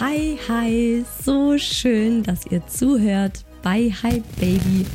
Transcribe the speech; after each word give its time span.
Hi, 0.00 0.38
hi, 0.48 1.04
so 1.22 1.58
schön, 1.58 2.22
dass 2.22 2.46
ihr 2.46 2.66
zuhört 2.66 3.44
bei 3.62 3.90
Hi 4.02 4.22
Baby, 4.40 4.86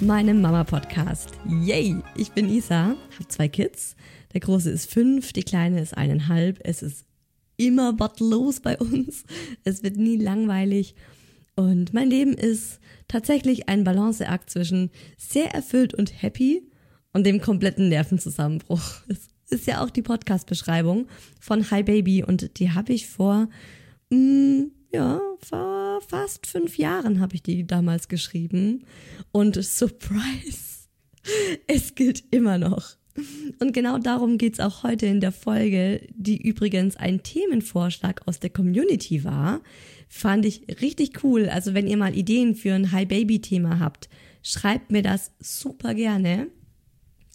meinem 0.00 0.40
Mama-Podcast. 0.40 1.32
Yay! 1.46 1.96
Ich 2.16 2.32
bin 2.32 2.48
Isa, 2.48 2.96
habe 3.14 3.28
zwei 3.28 3.48
Kids. 3.48 3.96
Der 4.32 4.40
große 4.40 4.70
ist 4.70 4.90
fünf, 4.90 5.34
die 5.34 5.42
kleine 5.42 5.82
ist 5.82 5.94
eineinhalb. 5.94 6.58
Es 6.64 6.82
ist 6.82 7.04
immer 7.58 8.00
was 8.00 8.18
los 8.18 8.60
bei 8.60 8.78
uns. 8.78 9.24
Es 9.64 9.82
wird 9.82 9.98
nie 9.98 10.16
langweilig. 10.16 10.94
Und 11.54 11.92
mein 11.92 12.08
Leben 12.08 12.32
ist 12.32 12.80
tatsächlich 13.08 13.68
ein 13.68 13.84
Balanceakt 13.84 14.48
zwischen 14.48 14.90
sehr 15.18 15.54
erfüllt 15.54 15.92
und 15.92 16.22
happy 16.22 16.62
und 17.12 17.26
dem 17.26 17.42
kompletten 17.42 17.90
Nervenzusammenbruch. 17.90 19.02
Es 19.48 19.60
ist 19.60 19.66
ja 19.66 19.84
auch 19.84 19.90
die 19.90 20.02
Podcast-Beschreibung 20.02 21.06
von 21.38 21.70
Hi 21.70 21.82
Baby 21.82 22.24
und 22.24 22.58
die 22.58 22.72
habe 22.72 22.94
ich 22.94 23.06
vor 23.06 23.48
mh, 24.10 24.18
mm, 24.18 24.70
ja, 24.92 25.20
vor 25.40 26.00
fast 26.06 26.46
fünf 26.46 26.78
Jahren 26.78 27.20
habe 27.20 27.34
ich 27.34 27.42
die 27.42 27.66
damals 27.66 28.08
geschrieben. 28.08 28.84
Und 29.32 29.62
Surprise, 29.62 30.88
es 31.66 31.94
gilt 31.94 32.24
immer 32.30 32.58
noch. 32.58 32.96
Und 33.58 33.72
genau 33.72 33.98
darum 33.98 34.38
geht's 34.38 34.60
auch 34.60 34.82
heute 34.82 35.06
in 35.06 35.20
der 35.20 35.32
Folge, 35.32 36.06
die 36.14 36.40
übrigens 36.40 36.96
ein 36.96 37.22
Themenvorschlag 37.22 38.26
aus 38.26 38.40
der 38.40 38.50
Community 38.50 39.24
war. 39.24 39.62
Fand 40.08 40.44
ich 40.44 40.80
richtig 40.80 41.24
cool. 41.24 41.48
Also 41.48 41.74
wenn 41.74 41.86
ihr 41.86 41.96
mal 41.96 42.16
Ideen 42.16 42.54
für 42.54 42.74
ein 42.74 42.92
High 42.92 43.08
Baby 43.08 43.40
Thema 43.40 43.80
habt, 43.80 44.08
schreibt 44.42 44.90
mir 44.90 45.02
das 45.02 45.32
super 45.40 45.94
gerne. 45.94 46.48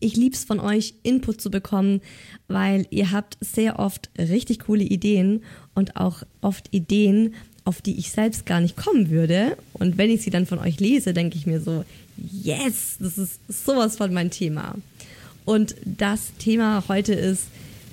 Ich 0.01 0.17
lieb's 0.17 0.43
von 0.43 0.59
euch, 0.59 0.95
Input 1.03 1.39
zu 1.39 1.49
bekommen, 1.49 2.01
weil 2.47 2.87
ihr 2.89 3.11
habt 3.11 3.37
sehr 3.39 3.79
oft 3.79 4.09
richtig 4.17 4.59
coole 4.59 4.83
Ideen 4.83 5.43
und 5.75 5.95
auch 5.95 6.23
oft 6.41 6.67
Ideen, 6.71 7.35
auf 7.63 7.81
die 7.81 7.97
ich 7.97 8.11
selbst 8.11 8.45
gar 8.45 8.59
nicht 8.59 8.75
kommen 8.75 9.11
würde. 9.11 9.55
Und 9.73 9.97
wenn 9.97 10.09
ich 10.09 10.23
sie 10.23 10.31
dann 10.31 10.47
von 10.47 10.59
euch 10.59 10.79
lese, 10.79 11.13
denke 11.13 11.37
ich 11.37 11.45
mir 11.45 11.61
so, 11.61 11.85
yes, 12.17 12.97
das 12.99 13.17
ist 13.17 13.39
sowas 13.47 13.97
von 13.97 14.11
mein 14.11 14.31
Thema. 14.31 14.75
Und 15.45 15.75
das 15.85 16.33
Thema 16.39 16.83
heute 16.87 17.13
ist 17.13 17.45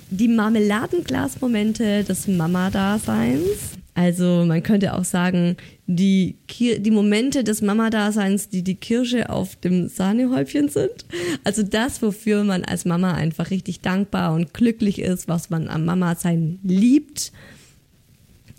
die 0.09 0.27
Marmeladenglasmomente 0.27 2.03
des 2.03 2.27
Mama-Daseins. 2.27 3.77
Also 3.93 4.45
man 4.47 4.63
könnte 4.63 4.95
auch 4.95 5.05
sagen, 5.05 5.57
die, 5.91 6.35
die 6.59 6.91
Momente 6.91 7.43
des 7.43 7.63
Mama-Daseins, 7.63 8.49
die 8.49 8.61
die 8.61 8.75
Kirsche 8.75 9.31
auf 9.31 9.55
dem 9.55 9.89
Sahnehäubchen 9.89 10.69
sind. 10.69 11.05
Also 11.43 11.63
das, 11.63 12.03
wofür 12.03 12.43
man 12.43 12.63
als 12.63 12.85
Mama 12.85 13.13
einfach 13.13 13.49
richtig 13.49 13.81
dankbar 13.81 14.33
und 14.33 14.53
glücklich 14.53 14.99
ist, 14.99 15.27
was 15.27 15.49
man 15.49 15.67
am 15.67 15.85
Mama-Sein 15.85 16.59
liebt. 16.63 17.31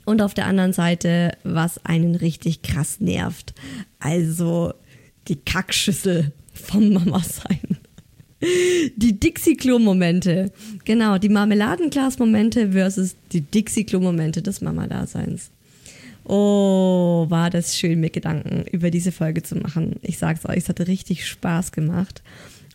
Und 0.07 0.23
auf 0.23 0.35
der 0.35 0.47
anderen 0.47 0.73
Seite, 0.73 1.31
was 1.45 1.85
einen 1.87 2.17
richtig 2.17 2.63
krass 2.63 2.99
nervt. 2.99 3.55
Also 4.01 4.75
die 5.29 5.37
Kackschüssel 5.37 6.33
vom 6.53 6.93
Mama-Sein. 6.93 7.61
Die 8.97 9.21
Dixie-Klo-Momente. 9.21 10.51
Genau, 10.85 11.19
die 11.19 11.29
Marmeladenglas-Momente 11.29 12.73
versus 12.73 13.15
die 13.31 13.43
Dixie-Klo-Momente 13.43 14.43
des 14.43 14.63
Mama-Daseins. 14.63 15.51
Oh, 16.25 17.27
war 17.29 17.51
das 17.51 17.77
schön, 17.77 18.01
mir 18.01 18.11
Gedanken 18.11 18.65
über 18.71 18.91
diese 18.91 19.13
Folge 19.13 19.43
zu 19.43 19.57
machen. 19.57 19.97
Ich 20.03 20.19
sag's 20.19 20.47
euch, 20.47 20.59
es 20.59 20.69
hatte 20.69 20.87
richtig 20.87 21.27
Spaß 21.27 21.73
gemacht. 21.73 22.23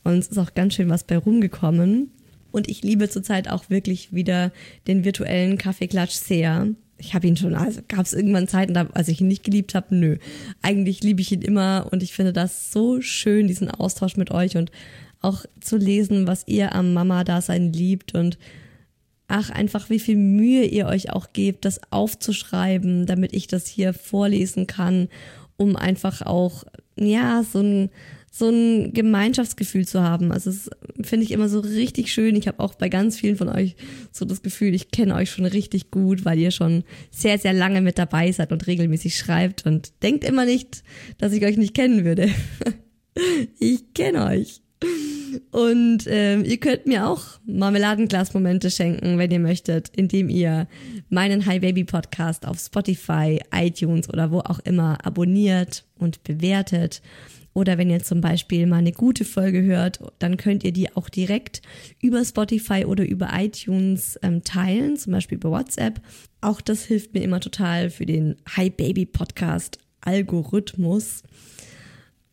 Und 0.04 0.14
es 0.20 0.28
ist 0.28 0.38
auch 0.38 0.54
ganz 0.54 0.76
schön 0.76 0.90
was 0.90 1.04
bei 1.04 1.18
rumgekommen. 1.18 2.12
Und 2.52 2.70
ich 2.70 2.84
liebe 2.84 3.10
zurzeit 3.10 3.50
auch 3.50 3.70
wirklich 3.70 4.14
wieder 4.14 4.52
den 4.88 5.04
virtuellen 5.04 5.58
Kaffeeklatsch 5.58 6.14
sehr. 6.14 6.68
Ich 6.98 7.14
habe 7.14 7.28
ihn 7.28 7.36
schon, 7.36 7.54
also 7.54 7.82
gab 7.88 8.06
es 8.06 8.14
irgendwann 8.14 8.48
Zeiten, 8.48 8.78
als 8.78 9.10
ich 9.10 9.20
ihn 9.20 9.28
nicht 9.28 9.44
geliebt 9.44 9.76
habe? 9.76 9.94
Nö. 9.96 10.18
Eigentlich 10.62 11.04
liebe 11.04 11.22
ich 11.22 11.32
ihn 11.32 11.42
immer 11.42 11.88
und 11.92 12.02
ich 12.02 12.14
finde 12.14 12.32
das 12.32 12.72
so 12.72 13.02
schön, 13.02 13.48
diesen 13.48 13.70
Austausch 13.70 14.16
mit 14.16 14.32
euch 14.32 14.56
und 14.56 14.72
auch 15.22 15.46
zu 15.60 15.76
lesen, 15.76 16.28
was 16.28 16.48
ihr 16.48 16.74
am 16.74 16.94
Mama-Dasein 16.94 17.74
liebt 17.74 18.16
und 18.16 18.38
ach, 19.28 19.50
einfach 19.50 19.90
wie 19.90 20.00
viel 20.00 20.18
Mühe 20.18 20.66
ihr 20.66 20.88
euch 20.88 21.12
auch 21.12 21.34
gebt, 21.34 21.66
das 21.66 21.80
aufzuschreiben, 21.92 23.06
damit 23.06 23.34
ich 23.34 23.48
das 23.48 23.68
hier 23.68 23.94
vorlesen 23.94 24.68
kann, 24.68 25.08
um 25.58 25.76
einfach 25.76 26.22
auch, 26.22 26.64
ja, 26.98 27.44
so 27.44 27.60
ein, 27.60 27.90
so 28.32 28.50
ein 28.50 28.94
Gemeinschaftsgefühl 28.94 29.88
zu 29.88 30.04
haben. 30.04 30.32
Also 30.34 30.52
das 30.52 30.70
finde 31.02 31.24
ich 31.26 31.32
immer 31.32 31.48
so 31.48 31.62
richtig 31.62 32.12
schön. 32.12 32.36
Ich 32.36 32.48
habe 32.50 32.60
auch 32.60 32.76
bei 32.76 32.90
ganz 32.90 33.18
vielen 33.18 33.38
von 33.38 33.48
euch 33.48 33.78
so 34.12 34.26
das 34.26 34.42
Gefühl, 34.42 34.76
ich 34.76 34.92
kenne 34.92 35.16
euch 35.16 35.32
schon 35.32 35.46
richtig 35.46 35.90
gut, 35.90 36.26
weil 36.26 36.38
ihr 36.38 36.52
schon 36.52 36.84
sehr, 37.12 37.38
sehr 37.38 37.54
lange 37.54 37.80
mit 37.80 37.98
dabei 37.98 38.32
seid 38.32 38.52
und 38.52 38.68
regelmäßig 38.68 39.18
schreibt 39.18 39.66
und 39.66 39.94
denkt 40.04 40.26
immer 40.26 40.46
nicht, 40.46 40.84
dass 41.18 41.32
ich 41.32 41.46
euch 41.46 41.56
nicht 41.56 41.74
kennen 41.74 42.04
würde. 42.04 42.30
ich 43.60 43.94
kenne 43.94 44.26
euch. 44.26 44.65
Und 45.52 46.06
ähm, 46.08 46.44
ihr 46.46 46.58
könnt 46.58 46.86
mir 46.86 47.08
auch 47.08 47.24
Marmeladenglas-Momente 47.46 48.72
schenken, 48.72 49.18
wenn 49.18 49.32
ihr 49.32 49.40
möchtet, 49.40 49.90
indem 49.96 50.30
ihr 50.30 50.68
meinen 51.10 51.46
Hi 51.46 51.60
Baby 51.60 51.84
Podcast 51.84 52.48
auf 52.48 52.60
Spotify, 52.60 53.40
iTunes 53.54 54.10
oder 54.10 54.32
wo 54.32 54.40
auch 54.40 54.60
immer 54.60 55.06
abonniert 55.06 55.86
und 55.98 56.24
bewertet. 56.24 57.02
Oder 57.54 57.78
wenn 57.78 57.90
ihr 57.90 58.04
zum 58.04 58.20
Beispiel 58.20 58.68
mal 58.68 58.80
eine 58.80 58.92
gute 58.92 59.24
Folge 59.24 59.64
hört, 59.64 60.00
dann 60.20 60.36
könnt 60.36 60.66
ihr 60.66 60.74
die 60.74 60.94
auch 60.94 61.08
direkt 61.08 61.62
über 62.02 62.24
Spotify 62.26 62.84
oder 62.84 63.06
über 63.06 63.30
iTunes 63.34 64.20
ähm, 64.22 64.44
teilen, 64.44 64.98
zum 64.98 65.14
Beispiel 65.14 65.38
über 65.38 65.52
WhatsApp. 65.52 66.02
Auch 66.42 66.60
das 66.60 66.84
hilft 66.84 67.14
mir 67.14 67.24
immer 67.24 67.40
total 67.40 67.90
für 67.90 68.06
den 68.06 68.36
Hi 68.58 68.70
Baby 68.70 69.06
Podcast 69.06 69.80
Algorithmus. 70.02 71.24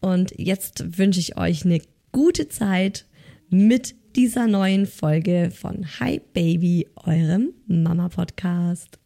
Und 0.00 0.34
jetzt 0.36 0.98
wünsche 0.98 1.20
ich 1.20 1.38
euch 1.38 1.64
eine 1.64 1.80
gute 2.12 2.46
Zeit 2.48 3.06
mit 3.48 3.94
dieser 4.14 4.46
neuen 4.46 4.86
Folge 4.86 5.50
von 5.50 5.86
Hi 5.98 6.20
Baby, 6.34 6.86
eurem 6.94 7.54
Mama 7.66 8.10
Podcast. 8.10 8.98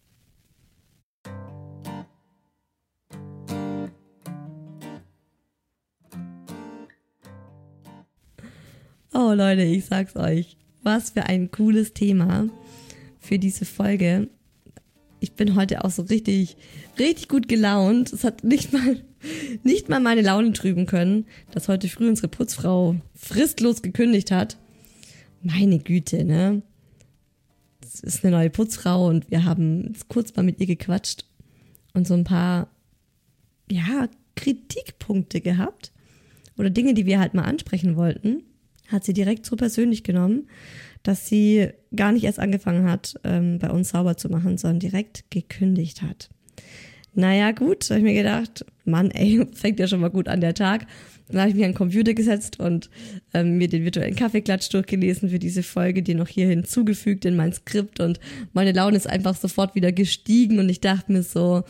Oh 9.14 9.32
Leute, 9.32 9.62
ich 9.62 9.86
sag's 9.86 10.16
euch. 10.16 10.56
Was 10.82 11.10
für 11.10 11.22
ein 11.22 11.50
cooles 11.52 11.94
Thema 11.94 12.48
für 13.20 13.38
diese 13.38 13.64
Folge. 13.64 14.28
Ich 15.20 15.32
bin 15.32 15.54
heute 15.54 15.84
auch 15.84 15.90
so 15.90 16.02
richtig, 16.02 16.56
richtig 16.98 17.28
gut 17.28 17.48
gelaunt. 17.48 18.12
Es 18.12 18.24
hat 18.24 18.44
nicht 18.44 18.72
mal, 18.72 19.02
nicht 19.62 19.88
mal 19.88 20.00
meine 20.00 20.22
Laune 20.22 20.52
trüben 20.52 20.86
können, 20.86 21.26
dass 21.52 21.68
heute 21.68 21.88
früh 21.88 22.08
unsere 22.08 22.28
Putzfrau 22.28 22.96
fristlos 23.14 23.82
gekündigt 23.82 24.30
hat. 24.30 24.56
Meine 25.42 25.78
Güte, 25.78 26.24
ne? 26.24 26.62
Es 27.82 28.00
ist 28.00 28.24
eine 28.24 28.36
neue 28.36 28.50
Putzfrau 28.50 29.06
und 29.06 29.30
wir 29.30 29.44
haben 29.44 29.94
kurz 30.08 30.34
mal 30.36 30.42
mit 30.42 30.60
ihr 30.60 30.66
gequatscht 30.66 31.24
und 31.94 32.06
so 32.06 32.14
ein 32.14 32.24
paar, 32.24 32.68
ja, 33.70 34.08
Kritikpunkte 34.34 35.40
gehabt 35.40 35.92
oder 36.58 36.68
Dinge, 36.68 36.92
die 36.92 37.06
wir 37.06 37.20
halt 37.20 37.32
mal 37.32 37.44
ansprechen 37.44 37.96
wollten 37.96 38.42
hat 38.88 39.04
sie 39.04 39.12
direkt 39.12 39.46
so 39.46 39.56
persönlich 39.56 40.04
genommen, 40.04 40.48
dass 41.06 41.28
sie 41.28 41.68
gar 41.94 42.12
nicht 42.12 42.24
erst 42.24 42.40
angefangen 42.40 42.90
hat, 42.90 43.14
ähm, 43.24 43.58
bei 43.58 43.70
uns 43.70 43.90
sauber 43.90 44.16
zu 44.16 44.28
machen, 44.28 44.58
sondern 44.58 44.80
direkt 44.80 45.24
gekündigt 45.30 46.02
hat. 46.02 46.30
Naja, 47.14 47.52
gut, 47.52 47.88
habe 47.88 48.00
ich 48.00 48.04
mir 48.04 48.14
gedacht, 48.14 48.66
Mann, 48.84 49.10
ey, 49.10 49.46
fängt 49.52 49.78
ja 49.78 49.86
schon 49.86 50.00
mal 50.00 50.10
gut 50.10 50.28
an 50.28 50.40
der 50.40 50.54
Tag. 50.54 50.86
Dann 51.28 51.40
habe 51.40 51.50
ich 51.50 51.56
mich 51.56 51.64
an 51.64 51.72
den 51.72 51.76
Computer 51.76 52.12
gesetzt 52.12 52.60
und 52.60 52.90
ähm, 53.34 53.56
mir 53.56 53.68
den 53.68 53.84
virtuellen 53.84 54.14
Kaffeeklatsch 54.14 54.72
durchgelesen 54.72 55.30
für 55.30 55.38
diese 55.38 55.62
Folge, 55.62 56.02
die 56.02 56.14
noch 56.14 56.28
hier 56.28 56.46
hinzugefügt 56.48 57.24
in 57.24 57.36
mein 57.36 57.52
Skript 57.52 58.00
und 58.00 58.20
meine 58.52 58.72
Laune 58.72 58.96
ist 58.96 59.08
einfach 59.08 59.34
sofort 59.34 59.74
wieder 59.74 59.92
gestiegen 59.92 60.58
und 60.58 60.68
ich 60.68 60.80
dachte 60.80 61.10
mir 61.10 61.22
so, 61.22 61.64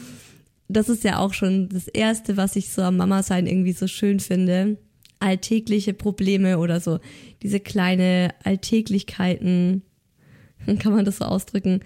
das 0.69 0.89
ist 0.89 1.05
ja 1.05 1.19
auch 1.19 1.33
schon 1.33 1.69
das 1.69 1.89
Erste, 1.89 2.37
was 2.37 2.57
ich 2.57 2.71
so 2.71 2.83
am 2.83 2.97
Mama-Sein 2.97 3.47
irgendwie 3.47 3.73
so 3.73 3.87
schön 3.87 4.21
finde, 4.21 4.77
alltägliche 5.21 5.95
Probleme 5.95 6.59
oder 6.59 6.81
so 6.81 7.01
diese 7.43 7.61
kleine 7.61 8.35
Alltäglichkeiten, 8.45 9.83
kann 10.79 10.93
man 10.93 11.05
das 11.05 11.19
so 11.19 11.25
ausdrücken, 11.25 11.81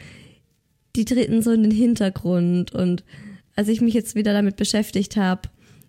die 0.96 1.04
treten 1.04 1.42
so 1.42 1.52
in 1.52 1.62
den 1.62 1.72
Hintergrund. 1.72 2.72
Und 2.72 3.04
als 3.56 3.68
ich 3.68 3.80
mich 3.80 3.94
jetzt 3.94 4.14
wieder 4.14 4.32
damit 4.32 4.56
beschäftigt 4.56 5.16
habe, 5.16 5.42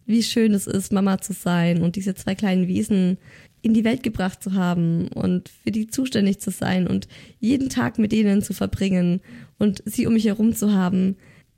wie 0.05 0.23
schön 0.23 0.53
es 0.53 0.67
ist, 0.67 0.91
Mama 0.91 1.19
zu 1.19 1.33
sein 1.33 1.81
und 1.81 1.95
diese 1.95 2.15
zwei 2.15 2.35
kleinen 2.35 2.67
Wesen 2.67 3.17
in 3.61 3.73
die 3.73 3.83
Welt 3.83 4.01
gebracht 4.03 4.41
zu 4.41 4.53
haben 4.53 5.07
und 5.09 5.49
für 5.49 5.71
die 5.71 5.87
zuständig 5.87 6.39
zu 6.39 6.49
sein 6.49 6.87
und 6.87 7.07
jeden 7.39 7.69
Tag 7.69 7.99
mit 7.99 8.11
denen 8.11 8.41
zu 8.41 8.53
verbringen 8.53 9.21
und 9.59 9.83
sie 9.85 10.07
um 10.07 10.13
mich 10.13 10.25
herum 10.25 10.55
zu 10.55 10.73
haben, 10.73 11.15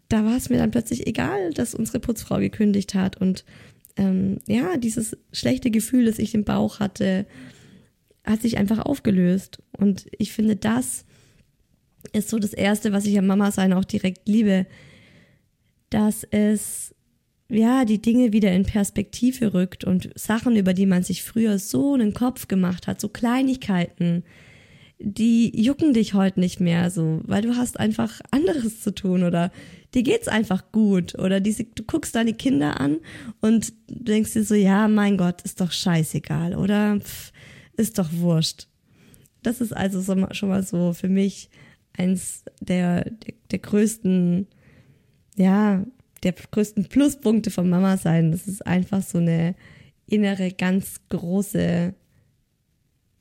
da 0.09 0.25
war 0.25 0.35
es 0.35 0.49
mir 0.49 0.57
dann 0.57 0.71
plötzlich 0.71 1.07
egal, 1.07 1.51
dass 1.53 1.73
unsere 1.73 1.99
Putzfrau 1.99 2.39
gekündigt 2.39 2.93
hat 2.93 3.19
und 3.19 3.45
ähm, 3.97 4.39
ja, 4.47 4.77
dieses 4.77 5.17
schlechte 5.31 5.71
Gefühl, 5.71 6.05
das 6.05 6.19
ich 6.19 6.33
im 6.33 6.43
Bauch 6.43 6.79
hatte, 6.79 7.25
hat 8.23 8.41
sich 8.41 8.57
einfach 8.57 8.79
aufgelöst. 8.79 9.61
Und 9.77 10.07
ich 10.17 10.31
finde, 10.31 10.55
das 10.55 11.05
ist 12.11 12.29
so 12.29 12.39
das 12.39 12.53
Erste, 12.53 12.91
was 12.91 13.05
ich 13.05 13.17
am 13.17 13.27
Mama 13.27 13.51
sein 13.51 13.73
auch 13.73 13.85
direkt 13.85 14.27
liebe, 14.27 14.65
dass 15.89 16.23
es 16.23 16.95
ja 17.49 17.85
die 17.85 18.01
Dinge 18.01 18.33
wieder 18.33 18.51
in 18.51 18.63
Perspektive 18.63 19.53
rückt 19.53 19.83
und 19.83 20.09
Sachen, 20.15 20.55
über 20.55 20.73
die 20.73 20.85
man 20.85 21.03
sich 21.03 21.23
früher 21.23 21.59
so 21.59 21.93
einen 21.93 22.13
Kopf 22.13 22.47
gemacht 22.47 22.87
hat, 22.87 22.99
so 22.99 23.09
Kleinigkeiten, 23.09 24.23
die 24.99 25.61
jucken 25.61 25.93
dich 25.93 26.13
heute 26.13 26.39
nicht 26.39 26.59
mehr 26.59 26.89
so, 26.89 27.21
weil 27.25 27.41
du 27.41 27.55
hast 27.55 27.79
einfach 27.79 28.21
anderes 28.31 28.81
zu 28.81 28.93
tun 28.93 29.23
oder 29.23 29.51
dir 29.93 30.03
geht's 30.03 30.27
einfach 30.27 30.71
gut 30.71 31.17
oder 31.19 31.39
diese, 31.39 31.65
du 31.65 31.83
guckst 31.83 32.15
deine 32.15 32.33
Kinder 32.33 32.79
an 32.79 32.97
und 33.41 33.73
denkst 33.87 34.33
dir 34.33 34.43
so, 34.43 34.55
ja, 34.55 34.87
mein 34.87 35.17
Gott, 35.17 35.41
ist 35.41 35.61
doch 35.61 35.71
scheißegal 35.71 36.55
oder 36.55 36.99
pff, 36.99 37.31
ist 37.75 37.97
doch 37.97 38.09
wurscht. 38.13 38.67
Das 39.41 39.61
ist 39.61 39.75
also 39.75 39.99
so, 40.01 40.15
schon 40.31 40.49
mal 40.49 40.63
so 40.63 40.93
für 40.93 41.09
mich 41.09 41.49
eins 41.97 42.43
der, 42.61 43.03
der, 43.03 43.33
der 43.51 43.59
größten, 43.59 44.47
ja, 45.37 45.85
der 46.23 46.33
größten 46.33 46.85
Pluspunkte 46.85 47.51
von 47.51 47.69
Mama 47.69 47.97
sein. 47.97 48.31
Das 48.31 48.47
ist 48.47 48.65
einfach 48.65 49.03
so 49.03 49.17
eine 49.17 49.55
innere, 50.07 50.51
ganz 50.51 51.01
große 51.09 51.93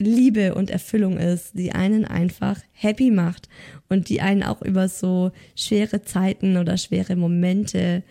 Liebe 0.03 0.55
und 0.55 0.71
Erfüllung 0.71 1.17
ist, 1.17 1.59
die 1.59 1.73
einen 1.73 2.05
einfach 2.05 2.61
happy 2.73 3.11
macht 3.11 3.49
und 3.89 4.09
die 4.09 4.21
einen 4.21 4.43
auch 4.43 4.63
über 4.63 4.89
so 4.89 5.33
schwere 5.57 6.03
Zeiten 6.03 6.57
oder 6.57 6.77
schwere 6.77 7.17
Momente 7.17 8.03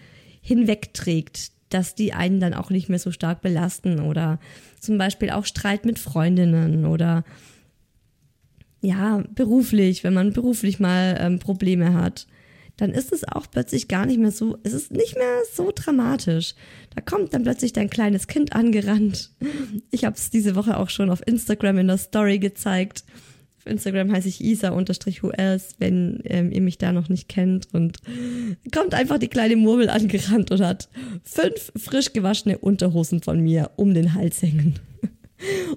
hinwegträgt, 0.41 1.51
dass 1.69 1.95
die 1.95 2.13
einen 2.13 2.39
dann 2.39 2.53
auch 2.53 2.69
nicht 2.69 2.89
mehr 2.89 2.99
so 2.99 3.11
stark 3.11 3.41
belasten 3.41 3.99
oder 3.99 4.39
zum 4.79 4.97
Beispiel 4.97 5.29
auch 5.29 5.45
Streit 5.45 5.85
mit 5.85 5.99
Freundinnen 5.99 6.85
oder 6.85 7.23
ja, 8.81 9.23
beruflich, 9.35 10.03
wenn 10.03 10.13
man 10.13 10.33
beruflich 10.33 10.79
mal 10.79 11.17
ähm, 11.19 11.39
Probleme 11.39 11.93
hat 11.93 12.25
dann 12.81 12.93
ist 12.93 13.13
es 13.13 13.23
auch 13.23 13.45
plötzlich 13.49 13.87
gar 13.87 14.07
nicht 14.07 14.17
mehr 14.17 14.31
so, 14.31 14.57
es 14.63 14.73
ist 14.73 14.91
nicht 14.91 15.15
mehr 15.15 15.43
so 15.53 15.71
dramatisch. 15.73 16.55
Da 16.95 17.01
kommt 17.01 17.31
dann 17.31 17.43
plötzlich 17.43 17.73
dein 17.73 17.91
kleines 17.91 18.25
Kind 18.25 18.53
angerannt. 18.53 19.29
Ich 19.91 20.03
habe 20.03 20.15
es 20.15 20.31
diese 20.31 20.55
Woche 20.55 20.77
auch 20.77 20.89
schon 20.89 21.11
auf 21.11 21.21
Instagram 21.27 21.77
in 21.77 21.87
der 21.89 21.99
Story 21.99 22.39
gezeigt. 22.39 23.03
Auf 23.59 23.67
Instagram 23.67 24.11
heiße 24.11 24.27
ich 24.27 24.43
isa-whoels, 24.43 25.75
wenn 25.77 26.21
ähm, 26.23 26.51
ihr 26.51 26.61
mich 26.61 26.79
da 26.79 26.91
noch 26.91 27.07
nicht 27.07 27.29
kennt. 27.29 27.67
Und 27.71 27.99
kommt 28.73 28.95
einfach 28.95 29.19
die 29.19 29.27
kleine 29.27 29.57
Murmel 29.57 29.91
angerannt 29.91 30.49
und 30.49 30.61
hat 30.61 30.89
fünf 31.23 31.71
frisch 31.75 32.13
gewaschene 32.13 32.57
Unterhosen 32.57 33.21
von 33.21 33.41
mir 33.41 33.69
um 33.75 33.93
den 33.93 34.15
Hals 34.15 34.41
hängen 34.41 34.79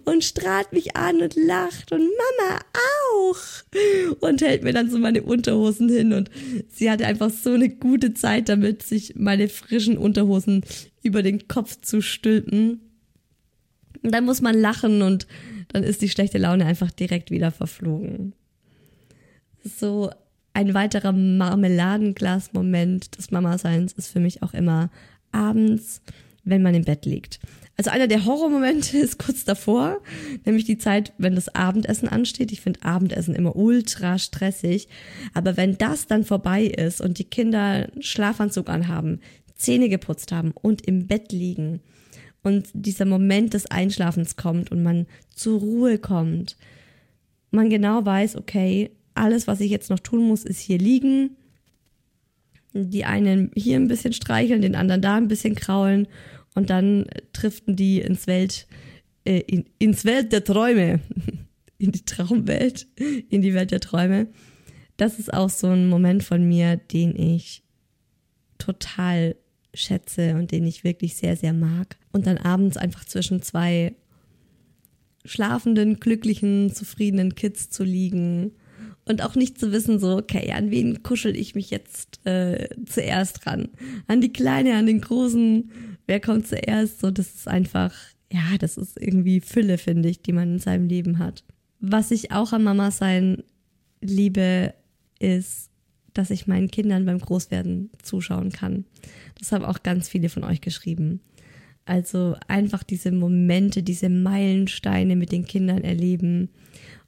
und 0.04 0.24
strahlt 0.24 0.72
mich 0.72 0.96
an 0.96 1.22
und 1.22 1.36
lacht 1.36 1.92
und 1.92 2.00
Mama 2.00 2.60
auch 3.12 3.36
und 4.20 4.42
hält 4.42 4.62
mir 4.62 4.72
dann 4.72 4.90
so 4.90 4.98
meine 4.98 5.22
Unterhosen 5.22 5.88
hin 5.88 6.12
und 6.12 6.30
sie 6.70 6.90
hatte 6.90 7.06
einfach 7.06 7.30
so 7.30 7.52
eine 7.52 7.68
gute 7.68 8.14
Zeit 8.14 8.48
damit, 8.48 8.82
sich 8.82 9.14
meine 9.16 9.48
frischen 9.48 9.98
Unterhosen 9.98 10.64
über 11.02 11.22
den 11.22 11.48
Kopf 11.48 11.80
zu 11.80 12.00
stülpen. 12.00 12.80
Und 14.02 14.12
dann 14.12 14.24
muss 14.24 14.40
man 14.40 14.58
lachen 14.58 15.02
und 15.02 15.26
dann 15.68 15.82
ist 15.82 16.02
die 16.02 16.08
schlechte 16.08 16.38
Laune 16.38 16.66
einfach 16.66 16.90
direkt 16.90 17.30
wieder 17.30 17.50
verflogen. 17.50 18.34
So 19.64 20.10
ein 20.52 20.74
weiterer 20.74 21.12
Marmeladenglas-Moment 21.12 23.18
des 23.18 23.30
Mama-Seins 23.30 23.92
ist 23.94 24.08
für 24.08 24.20
mich 24.20 24.42
auch 24.42 24.54
immer 24.54 24.90
abends, 25.32 26.02
wenn 26.44 26.62
man 26.62 26.74
im 26.74 26.84
Bett 26.84 27.06
liegt. 27.06 27.40
Also 27.76 27.90
einer 27.90 28.06
der 28.06 28.24
Horrormomente 28.24 28.98
ist 28.98 29.18
kurz 29.18 29.44
davor, 29.44 30.00
nämlich 30.44 30.64
die 30.64 30.78
Zeit, 30.78 31.12
wenn 31.18 31.34
das 31.34 31.54
Abendessen 31.54 32.08
ansteht. 32.08 32.52
Ich 32.52 32.60
finde 32.60 32.82
Abendessen 32.82 33.34
immer 33.34 33.56
ultra 33.56 34.18
stressig. 34.18 34.88
Aber 35.32 35.56
wenn 35.56 35.76
das 35.78 36.06
dann 36.06 36.24
vorbei 36.24 36.64
ist 36.64 37.00
und 37.00 37.18
die 37.18 37.24
Kinder 37.24 37.88
Schlafanzug 38.00 38.68
anhaben, 38.68 39.20
Zähne 39.56 39.88
geputzt 39.88 40.32
haben 40.32 40.52
und 40.52 40.86
im 40.86 41.06
Bett 41.06 41.32
liegen 41.32 41.80
und 42.42 42.68
dieser 42.72 43.06
Moment 43.06 43.54
des 43.54 43.66
Einschlafens 43.66 44.36
kommt 44.36 44.70
und 44.70 44.82
man 44.82 45.06
zur 45.34 45.60
Ruhe 45.60 45.98
kommt, 45.98 46.56
man 47.50 47.70
genau 47.70 48.04
weiß, 48.04 48.36
okay, 48.36 48.90
alles, 49.14 49.46
was 49.46 49.60
ich 49.60 49.70
jetzt 49.70 49.90
noch 49.90 50.00
tun 50.00 50.26
muss, 50.26 50.44
ist 50.44 50.58
hier 50.58 50.78
liegen. 50.78 51.36
Die 52.72 53.04
einen 53.04 53.52
hier 53.54 53.76
ein 53.76 53.86
bisschen 53.86 54.12
streicheln, 54.12 54.60
den 54.60 54.74
anderen 54.74 55.00
da 55.00 55.14
ein 55.14 55.28
bisschen 55.28 55.54
kraulen 55.54 56.08
und 56.54 56.70
dann 56.70 57.06
driften 57.32 57.76
die 57.76 58.00
ins 58.00 58.26
Welt, 58.26 58.66
äh, 59.24 59.40
in, 59.40 59.64
ins 59.78 60.04
Welt 60.04 60.32
der 60.32 60.44
Träume, 60.44 61.00
in 61.78 61.92
die 61.92 62.04
Traumwelt, 62.04 62.86
in 62.96 63.42
die 63.42 63.54
Welt 63.54 63.70
der 63.70 63.80
Träume. 63.80 64.28
Das 64.96 65.18
ist 65.18 65.32
auch 65.32 65.50
so 65.50 65.68
ein 65.68 65.88
Moment 65.88 66.22
von 66.22 66.46
mir, 66.46 66.76
den 66.76 67.16
ich 67.16 67.62
total 68.58 69.36
schätze 69.74 70.36
und 70.36 70.52
den 70.52 70.64
ich 70.64 70.84
wirklich 70.84 71.16
sehr, 71.16 71.36
sehr 71.36 71.52
mag. 71.52 71.96
Und 72.12 72.26
dann 72.26 72.38
abends 72.38 72.76
einfach 72.76 73.04
zwischen 73.04 73.42
zwei 73.42 73.96
schlafenden, 75.24 75.98
glücklichen, 75.98 76.72
zufriedenen 76.72 77.34
Kids 77.34 77.70
zu 77.70 77.82
liegen 77.82 78.52
und 79.06 79.22
auch 79.22 79.34
nicht 79.34 79.58
zu 79.58 79.72
wissen, 79.72 79.98
so, 79.98 80.16
okay, 80.16 80.52
an 80.52 80.70
wen 80.70 81.02
kuschel 81.02 81.36
ich 81.36 81.54
mich 81.54 81.70
jetzt 81.70 82.24
äh, 82.26 82.68
zuerst 82.86 83.46
ran? 83.46 83.68
An 84.06 84.20
die 84.20 84.32
Kleine, 84.32 84.76
an 84.76 84.86
den 84.86 85.00
Großen, 85.00 85.70
wer 86.06 86.20
kommt 86.20 86.46
zuerst? 86.46 87.00
So, 87.00 87.10
das 87.10 87.34
ist 87.34 87.48
einfach, 87.48 87.94
ja, 88.32 88.56
das 88.58 88.76
ist 88.76 89.00
irgendwie 89.00 89.40
Fülle, 89.40 89.78
finde 89.78 90.08
ich, 90.08 90.22
die 90.22 90.32
man 90.32 90.54
in 90.54 90.58
seinem 90.58 90.88
Leben 90.88 91.18
hat. 91.18 91.44
Was 91.80 92.10
ich 92.10 92.32
auch 92.32 92.52
an 92.52 92.64
Mama 92.64 92.90
sein 92.90 93.42
liebe, 94.00 94.74
ist, 95.18 95.70
dass 96.14 96.30
ich 96.30 96.46
meinen 96.46 96.70
Kindern 96.70 97.04
beim 97.04 97.18
Großwerden 97.18 97.90
zuschauen 98.02 98.50
kann. 98.50 98.84
Das 99.38 99.52
haben 99.52 99.64
auch 99.64 99.82
ganz 99.82 100.08
viele 100.08 100.28
von 100.28 100.44
euch 100.44 100.60
geschrieben. 100.60 101.20
Also 101.86 102.36
einfach 102.48 102.82
diese 102.82 103.12
Momente, 103.12 103.82
diese 103.82 104.08
Meilensteine 104.08 105.16
mit 105.16 105.32
den 105.32 105.44
Kindern 105.44 105.82
erleben. 105.82 106.48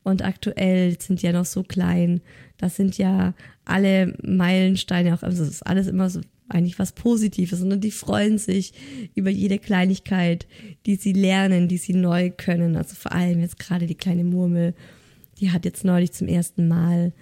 Und 0.06 0.24
aktuell 0.24 1.00
sind 1.00 1.20
ja 1.20 1.32
noch 1.32 1.46
so 1.46 1.64
klein. 1.64 2.20
Das 2.58 2.76
sind 2.76 2.96
ja 2.96 3.34
alle 3.64 4.16
Meilensteine 4.22 5.12
auch, 5.12 5.24
also 5.24 5.42
das 5.42 5.52
ist 5.52 5.66
alles 5.66 5.88
immer 5.88 6.08
so 6.08 6.20
eigentlich 6.48 6.78
was 6.78 6.92
Positives, 6.92 7.58
sondern 7.58 7.80
die 7.80 7.90
freuen 7.90 8.38
sich 8.38 8.72
über 9.16 9.30
jede 9.30 9.58
Kleinigkeit, 9.58 10.46
die 10.86 10.94
sie 10.94 11.12
lernen, 11.12 11.66
die 11.66 11.78
sie 11.78 11.94
neu 11.94 12.30
können. 12.30 12.76
Also 12.76 12.94
vor 12.94 13.10
allem 13.10 13.40
jetzt 13.40 13.58
gerade 13.58 13.88
die 13.88 13.96
kleine 13.96 14.22
Murmel, 14.22 14.74
die 15.40 15.50
hat 15.50 15.64
jetzt 15.64 15.84
neulich 15.84 16.12
zum 16.12 16.28
ersten 16.28 16.68
Mal, 16.68 17.12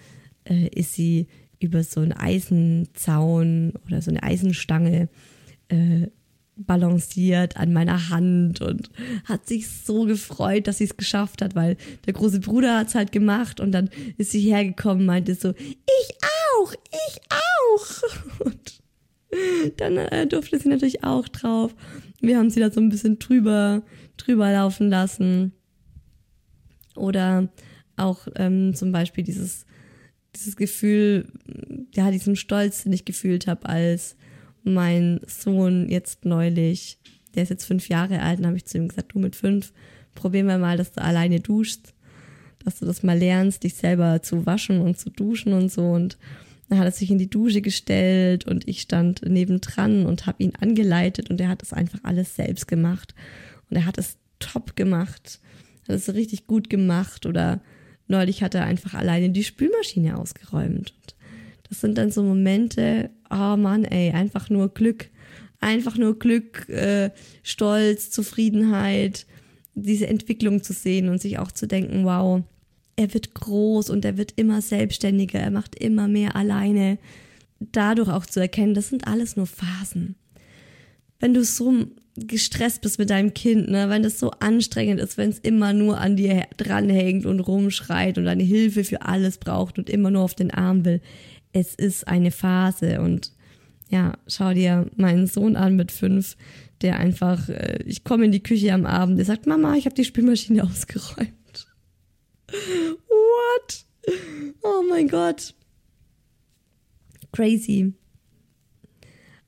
äh, 0.45 0.69
ist 0.69 0.93
sie 0.93 1.27
über 1.61 1.85
so 1.85 2.01
einen 2.01 2.13
Eisenzaun 2.13 3.73
oder 3.87 4.03
so 4.03 4.11
eine 4.11 4.23
Eisenstange 4.23 5.09
äh, 5.69 6.09
balanciert 6.57 7.57
an 7.57 7.73
meiner 7.73 8.11
Hand 8.11 8.61
und 8.61 8.91
hat 9.25 9.47
sich 9.47 9.69
so 9.69 10.05
gefreut, 10.05 10.67
dass 10.67 10.79
sie 10.79 10.85
es 10.85 10.97
geschafft 10.97 11.43
hat, 11.43 11.55
weil 11.55 11.77
der 12.07 12.13
große 12.13 12.41
Bruder 12.41 12.79
hat 12.79 12.89
es 12.89 12.95
halt 12.95 13.13
gemacht 13.13 13.61
und 13.61 13.73
dann 13.73 13.91
ist 14.19 14.31
sie 14.31 14.41
hergekommen, 14.41 15.05
meinte 15.05 15.35
so, 15.35 15.51
ich 15.51 16.17
auch, 16.61 16.73
ich 16.73 17.21
auch. 17.31 18.45
Und 18.45 19.81
dann 19.81 19.97
äh, 19.97 20.29
durfte 20.29 20.59
sie 20.61 20.69
natürlich 20.69 21.03
auch 21.03 21.27
drauf. 21.27 21.75
Wir 22.21 22.39
haben 22.39 22.51
sie 22.51 22.61
da 22.61 22.71
so 22.71 22.81
ein 22.81 22.89
bisschen 22.89 23.19
drüber, 23.19 23.83
drüber 24.17 24.53
laufen 24.53 24.89
lassen. 24.89 25.53
Oder 26.95 27.49
auch 27.97 28.29
ähm, 28.37 28.75
zum 28.75 28.93
Beispiel 28.93 29.25
dieses, 29.25 29.67
dieses 30.37 30.55
Gefühl, 30.55 31.27
ja, 31.95 32.13
diesen 32.13 32.37
Stolz, 32.37 32.85
den 32.85 32.93
ich 32.93 33.05
gefühlt 33.05 33.49
habe, 33.49 33.69
als 33.69 34.17
mein 34.65 35.21
Sohn 35.27 35.89
jetzt 35.89 36.25
neulich, 36.25 36.99
der 37.35 37.45
ist 37.45 37.51
jetzt 37.51 37.65
fünf 37.65 37.89
Jahre 37.89 38.21
alt, 38.21 38.41
und 38.41 38.47
habe 38.47 38.57
ich 38.57 38.65
zu 38.65 38.79
ihm 38.79 38.89
gesagt, 38.89 39.13
du 39.15 39.19
mit 39.19 39.37
fünf, 39.37 39.73
probieren 40.15 40.47
wir 40.47 40.59
mal, 40.59 40.77
dass 40.77 40.93
du 40.93 41.03
alleine 41.03 41.41
duschst, 41.41 41.95
dass 42.65 42.79
du 42.79 42.87
das 42.87 43.03
mal 43.03 43.19
lernst, 43.19 43.63
dich 43.63 43.75
selber 43.75 44.23
zu 44.23 44.47
waschen 44.47 44.81
und 44.81 44.99
zu 44.99 45.11
duschen 45.11 45.53
und 45.53 45.71
so. 45.71 45.83
Und 45.91 46.19
dann 46.69 46.79
hat 46.79 46.87
er 46.87 46.93
sich 46.93 47.11
in 47.11 47.19
die 47.19 47.29
Dusche 47.29 47.61
gestellt 47.61 48.47
und 48.47 48.67
ich 48.67 48.81
stand 48.81 49.23
nebendran 49.23 50.07
und 50.07 50.27
habe 50.27 50.43
ihn 50.43 50.55
angeleitet 50.59 51.31
und 51.31 51.41
er 51.41 51.49
hat 51.49 51.63
das 51.63 51.73
einfach 51.73 52.01
alles 52.03 52.37
selbst 52.37 52.67
gemacht. 52.67 53.15
Und 53.69 53.77
er 53.77 53.85
hat 53.85 53.99
es 53.99 54.17
top 54.39 54.77
gemacht, 54.77 55.41
hat 55.87 55.97
es 55.97 56.15
richtig 56.15 56.47
gut 56.47 56.71
gemacht 56.71 57.27
oder 57.27 57.61
neulich 58.09 58.43
hat 58.43 58.55
er 58.55 58.65
einfach 58.65 58.95
alleine 58.95 59.31
die 59.31 59.45
Spülmaschine 59.45 60.19
ausgeräumt. 60.19 60.95
Und 61.03 61.14
das 61.75 61.81
sind 61.81 61.99
dann 61.99 62.13
so 62.13 62.23
Momente, 62.23 63.11
oh 63.31 63.57
Mann, 63.57 63.85
ey, 63.85 64.13
einfach 64.13 64.49
nur 64.49 64.73
Glück. 64.73 65.11
Einfach 65.59 65.97
nur 65.97 66.17
Glück, 66.21 66.69
äh, 66.69 67.11
Stolz, 67.43 68.13
Zufriedenheit, 68.13 69.27
diese 69.75 70.07
Entwicklung 70.07 70.63
zu 70.63 70.73
sehen 70.73 71.09
und 71.09 71.21
sich 71.21 71.41
auch 71.41 71.51
zu 71.51 71.67
denken, 71.67 72.05
wow, 72.05 72.43
er 72.95 73.13
wird 73.13 73.35
groß 73.35 73.91
und 73.91 74.05
er 74.05 74.17
wird 74.17 74.35
immer 74.37 74.63
selbstständiger, 74.63 75.41
er 75.41 75.51
macht 75.51 75.75
immer 75.75 76.07
mehr 76.07 76.37
alleine. 76.37 76.97
Dadurch 77.59 78.09
auch 78.09 78.27
zu 78.27 78.39
erkennen, 78.39 78.75
das 78.75 78.91
sind 78.91 79.09
alles 79.09 79.35
nur 79.35 79.47
Phasen. 79.47 80.15
Wenn 81.19 81.35
du 81.35 81.43
so 81.43 81.87
gestresst 82.17 82.83
bist 82.83 83.01
mit 83.01 83.11
deinem 83.11 83.35
Kind, 83.35 83.69
ne, 83.69 83.89
wenn 83.89 84.05
das 84.05 84.21
so 84.21 84.31
anstrengend 84.31 85.01
ist, 85.01 85.19
wenn 85.19 85.31
es 85.31 85.41
immer 85.41 85.73
nur 85.73 85.99
an 85.99 86.15
dir 86.15 86.47
dranhängt 86.57 87.27
und 87.27 87.41
rumschreit 87.41 88.17
und 88.17 88.27
deine 88.27 88.45
Hilfe 88.45 88.85
für 88.85 89.03
alles 89.03 89.39
braucht 89.39 89.77
und 89.79 89.91
immer 89.91 90.13
nur 90.13 90.23
auf 90.23 90.37
den 90.37 90.53
Arm 90.53 90.85
will, 90.85 91.01
es 91.55 91.75
ist 91.75 92.07
eine 92.07 92.33
Phase 92.33 93.01
und 93.01 93.33
ja, 93.89 94.19
schau 94.27 94.53
dir 94.53 94.91
meinen 94.97 95.27
Sohn 95.27 95.57
an 95.57 95.77
mit 95.77 95.93
fünf, 95.93 96.37
der 96.83 96.99
einfach, 96.99 97.49
äh, 97.49 97.79
ich 97.87 98.03
komme 98.03 98.25
in 98.25 98.33
die 98.33 98.43
Küche 98.43 98.73
am 98.75 98.87
Abend, 98.87 99.19
der 99.19 99.25
sagt, 99.25 99.47
Mama, 99.47 99.77
ich 99.77 99.87
habe 99.87 99.95
die 99.95 100.05
Spülmaschine 100.05 100.65
ausgeräumt. 100.69 101.67
What? 102.49 103.87
Oh 104.63 104.83
mein 104.89 105.09
Gott. 105.09 105.55
Crazy. 107.33 107.95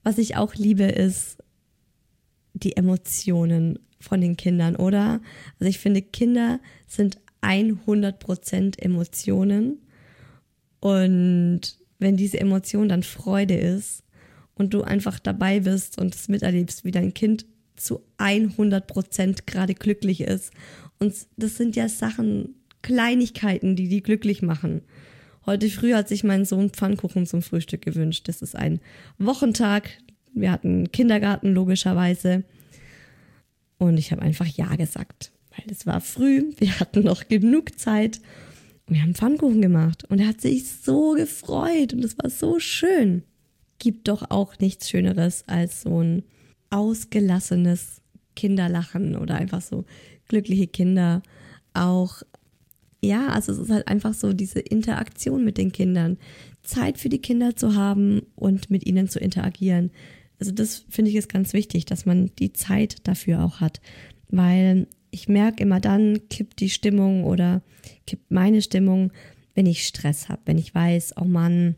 Was 0.04 0.18
ich 0.18 0.36
auch 0.36 0.54
liebe, 0.54 0.84
ist 0.84 1.38
die 2.54 2.76
Emotionen 2.76 3.80
von 3.98 4.20
den 4.20 4.36
Kindern, 4.36 4.76
oder? 4.76 5.20
Also 5.58 5.68
ich 5.68 5.78
finde, 5.78 6.02
Kinder 6.02 6.60
sind 6.86 7.18
100% 7.42 8.78
Emotionen 8.78 9.80
und 10.80 11.78
wenn 11.98 12.16
diese 12.16 12.40
Emotion 12.40 12.88
dann 12.88 13.02
Freude 13.02 13.54
ist 13.54 14.02
und 14.54 14.74
du 14.74 14.82
einfach 14.82 15.18
dabei 15.18 15.60
bist 15.60 15.98
und 15.98 16.14
es 16.14 16.28
miterlebst, 16.28 16.84
wie 16.84 16.90
dein 16.90 17.14
Kind 17.14 17.46
zu 17.76 18.02
100 18.18 18.86
Prozent 18.86 19.46
gerade 19.46 19.74
glücklich 19.74 20.22
ist. 20.22 20.52
Und 20.98 21.14
das 21.36 21.56
sind 21.56 21.76
ja 21.76 21.88
Sachen, 21.88 22.54
Kleinigkeiten, 22.82 23.76
die 23.76 23.88
die 23.88 24.02
glücklich 24.02 24.42
machen. 24.42 24.82
Heute 25.44 25.68
früh 25.68 25.92
hat 25.94 26.08
sich 26.08 26.24
mein 26.24 26.44
Sohn 26.44 26.70
Pfannkuchen 26.70 27.26
zum 27.26 27.42
Frühstück 27.42 27.82
gewünscht. 27.82 28.28
Das 28.28 28.42
ist 28.42 28.56
ein 28.56 28.80
Wochentag. 29.18 29.90
Wir 30.32 30.50
hatten 30.50 30.90
Kindergarten 30.90 31.52
logischerweise. 31.52 32.44
Und 33.78 33.98
ich 33.98 34.10
habe 34.10 34.22
einfach 34.22 34.46
Ja 34.46 34.74
gesagt, 34.76 35.32
weil 35.50 35.66
es 35.70 35.86
war 35.86 36.00
früh. 36.00 36.52
Wir 36.58 36.80
hatten 36.80 37.02
noch 37.02 37.28
genug 37.28 37.78
Zeit 37.78 38.20
wir 38.86 39.02
haben 39.02 39.14
Pfannkuchen 39.14 39.62
gemacht 39.62 40.04
und 40.08 40.20
er 40.20 40.28
hat 40.28 40.40
sich 40.40 40.70
so 40.70 41.12
gefreut 41.12 41.92
und 41.92 42.04
es 42.04 42.16
war 42.18 42.30
so 42.30 42.60
schön. 42.60 43.24
Gibt 43.78 44.08
doch 44.08 44.30
auch 44.30 44.58
nichts 44.58 44.88
Schöneres 44.88 45.44
als 45.48 45.82
so 45.82 46.02
ein 46.02 46.22
ausgelassenes 46.70 48.00
Kinderlachen 48.36 49.16
oder 49.16 49.34
einfach 49.34 49.60
so 49.60 49.84
glückliche 50.28 50.68
Kinder. 50.68 51.22
Auch, 51.74 52.22
ja, 53.02 53.28
also 53.28 53.52
es 53.52 53.58
ist 53.58 53.70
halt 53.70 53.88
einfach 53.88 54.14
so 54.14 54.32
diese 54.32 54.60
Interaktion 54.60 55.44
mit 55.44 55.58
den 55.58 55.72
Kindern. 55.72 56.18
Zeit 56.62 56.98
für 56.98 57.08
die 57.08 57.20
Kinder 57.20 57.56
zu 57.56 57.74
haben 57.74 58.22
und 58.34 58.70
mit 58.70 58.86
ihnen 58.86 59.08
zu 59.08 59.18
interagieren. 59.18 59.90
Also 60.38 60.52
das 60.52 60.84
finde 60.88 61.10
ich 61.10 61.16
ist 61.16 61.28
ganz 61.28 61.52
wichtig, 61.52 61.86
dass 61.86 62.06
man 62.06 62.30
die 62.38 62.52
Zeit 62.52 63.06
dafür 63.06 63.44
auch 63.44 63.60
hat. 63.60 63.80
Weil 64.28 64.86
ich 65.16 65.28
merke 65.28 65.62
immer 65.62 65.80
dann, 65.80 66.28
kippt 66.28 66.60
die 66.60 66.68
Stimmung 66.68 67.24
oder 67.24 67.62
kippt 68.06 68.30
meine 68.30 68.60
Stimmung, 68.60 69.12
wenn 69.54 69.64
ich 69.64 69.86
Stress 69.86 70.28
habe, 70.28 70.42
wenn 70.44 70.58
ich 70.58 70.74
weiß, 70.74 71.14
oh 71.18 71.24
Mann, 71.24 71.74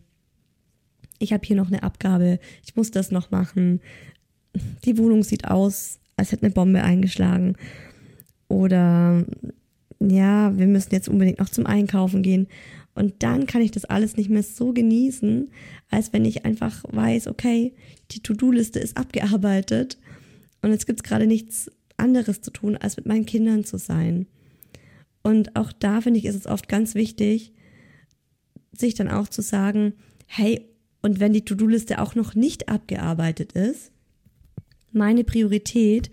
ich 1.20 1.32
habe 1.32 1.46
hier 1.46 1.54
noch 1.54 1.68
eine 1.68 1.84
Abgabe, 1.84 2.40
ich 2.64 2.74
muss 2.74 2.90
das 2.90 3.12
noch 3.12 3.30
machen. 3.30 3.80
Die 4.84 4.98
Wohnung 4.98 5.22
sieht 5.22 5.44
aus, 5.44 6.00
als 6.16 6.32
hätte 6.32 6.46
eine 6.46 6.52
Bombe 6.52 6.82
eingeschlagen. 6.82 7.54
Oder 8.48 9.24
ja, 10.00 10.58
wir 10.58 10.66
müssen 10.66 10.92
jetzt 10.92 11.08
unbedingt 11.08 11.38
noch 11.38 11.48
zum 11.48 11.66
Einkaufen 11.66 12.24
gehen. 12.24 12.48
Und 12.96 13.22
dann 13.22 13.46
kann 13.46 13.62
ich 13.62 13.70
das 13.70 13.84
alles 13.84 14.16
nicht 14.16 14.30
mehr 14.30 14.42
so 14.42 14.72
genießen, 14.72 15.48
als 15.90 16.12
wenn 16.12 16.24
ich 16.24 16.44
einfach 16.44 16.82
weiß, 16.88 17.28
okay, 17.28 17.72
die 18.10 18.20
To-Do-Liste 18.20 18.80
ist 18.80 18.96
abgearbeitet 18.96 19.96
und 20.60 20.72
jetzt 20.72 20.86
gibt 20.86 20.98
es 20.98 21.04
gerade 21.04 21.28
nichts 21.28 21.70
anderes 21.98 22.40
zu 22.40 22.50
tun, 22.50 22.76
als 22.76 22.96
mit 22.96 23.06
meinen 23.06 23.26
Kindern 23.26 23.64
zu 23.64 23.78
sein. 23.78 24.26
Und 25.22 25.56
auch 25.56 25.72
da 25.72 26.00
finde 26.00 26.18
ich, 26.18 26.26
ist 26.26 26.36
es 26.36 26.46
oft 26.46 26.68
ganz 26.68 26.94
wichtig, 26.94 27.52
sich 28.72 28.94
dann 28.94 29.08
auch 29.08 29.28
zu 29.28 29.42
sagen, 29.42 29.94
hey, 30.26 30.68
und 31.02 31.20
wenn 31.20 31.32
die 31.32 31.44
To-Do-Liste 31.44 32.00
auch 32.00 32.14
noch 32.14 32.34
nicht 32.34 32.68
abgearbeitet 32.68 33.52
ist, 33.52 33.92
meine 34.92 35.24
Priorität, 35.24 36.10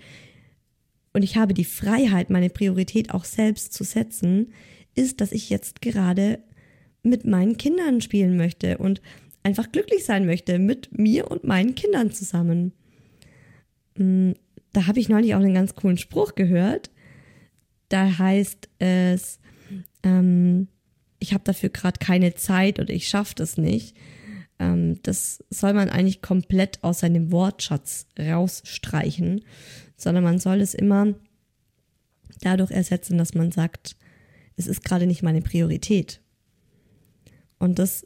und 1.13 1.23
ich 1.23 1.37
habe 1.37 1.53
die 1.53 1.63
Freiheit, 1.63 2.29
meine 2.29 2.49
Priorität 2.49 3.11
auch 3.13 3.23
selbst 3.23 3.73
zu 3.73 3.83
setzen, 3.83 4.51
ist, 4.95 5.21
dass 5.21 5.31
ich 5.31 5.49
jetzt 5.49 5.81
gerade 5.81 6.39
mit 7.03 7.25
meinen 7.25 7.57
Kindern 7.57 8.01
spielen 8.01 8.35
möchte 8.35 8.77
und 8.77 9.01
einfach 9.43 9.71
glücklich 9.71 10.03
sein 10.03 10.25
möchte 10.25 10.59
mit 10.59 10.97
mir 10.97 11.29
und 11.29 11.43
meinen 11.43 11.75
Kindern 11.75 12.11
zusammen. 12.11 12.73
Da 14.75 14.87
habe 14.87 14.99
ich 14.99 15.07
neulich 15.07 15.33
auch 15.33 15.39
einen 15.39 15.53
ganz 15.53 15.73
coolen 15.73 15.97
Spruch 15.97 16.35
gehört. 16.35 16.91
Da 17.87 18.17
heißt 18.17 18.67
es, 18.79 19.39
ähm, 20.03 20.67
ich 21.19 21.33
habe 21.33 21.45
dafür 21.45 21.69
gerade 21.69 21.97
keine 21.97 22.35
Zeit 22.35 22.77
oder 22.79 22.93
ich 22.93 23.07
schaffe 23.07 23.35
das 23.35 23.57
nicht. 23.57 23.95
Ähm, 24.59 25.01
das 25.03 25.41
soll 25.49 25.71
man 25.71 25.87
eigentlich 25.89 26.21
komplett 26.21 26.83
aus 26.83 26.99
seinem 26.99 27.31
Wortschatz 27.31 28.07
rausstreichen, 28.19 29.45
sondern 29.95 30.25
man 30.25 30.39
soll 30.39 30.59
es 30.59 30.73
immer 30.73 31.13
dadurch 32.41 32.71
ersetzen, 32.71 33.17
dass 33.17 33.33
man 33.33 33.53
sagt, 33.53 33.95
es 34.57 34.67
ist 34.67 34.83
gerade 34.83 35.07
nicht 35.07 35.23
meine 35.23 35.41
Priorität. 35.41 36.19
Und 37.59 37.79
das, 37.79 38.05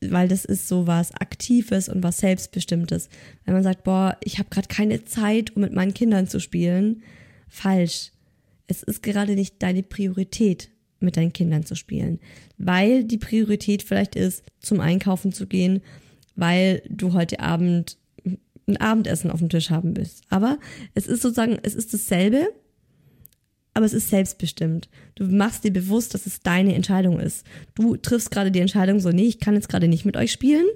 weil 0.00 0.28
das 0.28 0.44
ist 0.44 0.68
so 0.68 0.86
was 0.86 1.12
Aktives 1.12 1.88
und 1.88 2.02
was 2.02 2.18
Selbstbestimmtes. 2.18 3.08
Wenn 3.44 3.54
man 3.54 3.62
sagt, 3.62 3.84
boah, 3.84 4.16
ich 4.22 4.38
habe 4.38 4.50
gerade 4.50 4.68
keine 4.68 5.04
Zeit, 5.04 5.56
um 5.56 5.62
mit 5.62 5.72
meinen 5.72 5.94
Kindern 5.94 6.28
zu 6.28 6.40
spielen, 6.40 7.02
falsch. 7.48 8.12
Es 8.66 8.82
ist 8.82 9.02
gerade 9.02 9.34
nicht 9.34 9.62
deine 9.62 9.82
Priorität, 9.82 10.70
mit 11.00 11.16
deinen 11.16 11.32
Kindern 11.32 11.64
zu 11.64 11.74
spielen, 11.74 12.18
weil 12.58 13.04
die 13.04 13.18
Priorität 13.18 13.82
vielleicht 13.82 14.16
ist, 14.16 14.42
zum 14.58 14.80
Einkaufen 14.80 15.32
zu 15.32 15.46
gehen, 15.46 15.80
weil 16.34 16.82
du 16.88 17.12
heute 17.12 17.40
Abend 17.40 17.98
ein 18.66 18.76
Abendessen 18.76 19.30
auf 19.30 19.38
dem 19.38 19.48
Tisch 19.48 19.70
haben 19.70 19.96
willst. 19.96 20.24
Aber 20.28 20.58
es 20.94 21.06
ist 21.06 21.22
sozusagen, 21.22 21.58
es 21.62 21.74
ist 21.74 21.94
dasselbe, 21.94 22.48
aber 23.78 23.86
es 23.86 23.92
ist 23.92 24.08
selbstbestimmt. 24.08 24.88
Du 25.14 25.24
machst 25.24 25.62
dir 25.62 25.72
bewusst, 25.72 26.12
dass 26.12 26.26
es 26.26 26.40
deine 26.40 26.74
Entscheidung 26.74 27.20
ist. 27.20 27.46
Du 27.76 27.96
triffst 27.96 28.32
gerade 28.32 28.50
die 28.50 28.58
Entscheidung 28.58 28.98
so, 28.98 29.10
nee, 29.10 29.28
ich 29.28 29.38
kann 29.38 29.54
jetzt 29.54 29.68
gerade 29.68 29.86
nicht 29.86 30.04
mit 30.04 30.16
euch 30.16 30.32
spielen, 30.32 30.66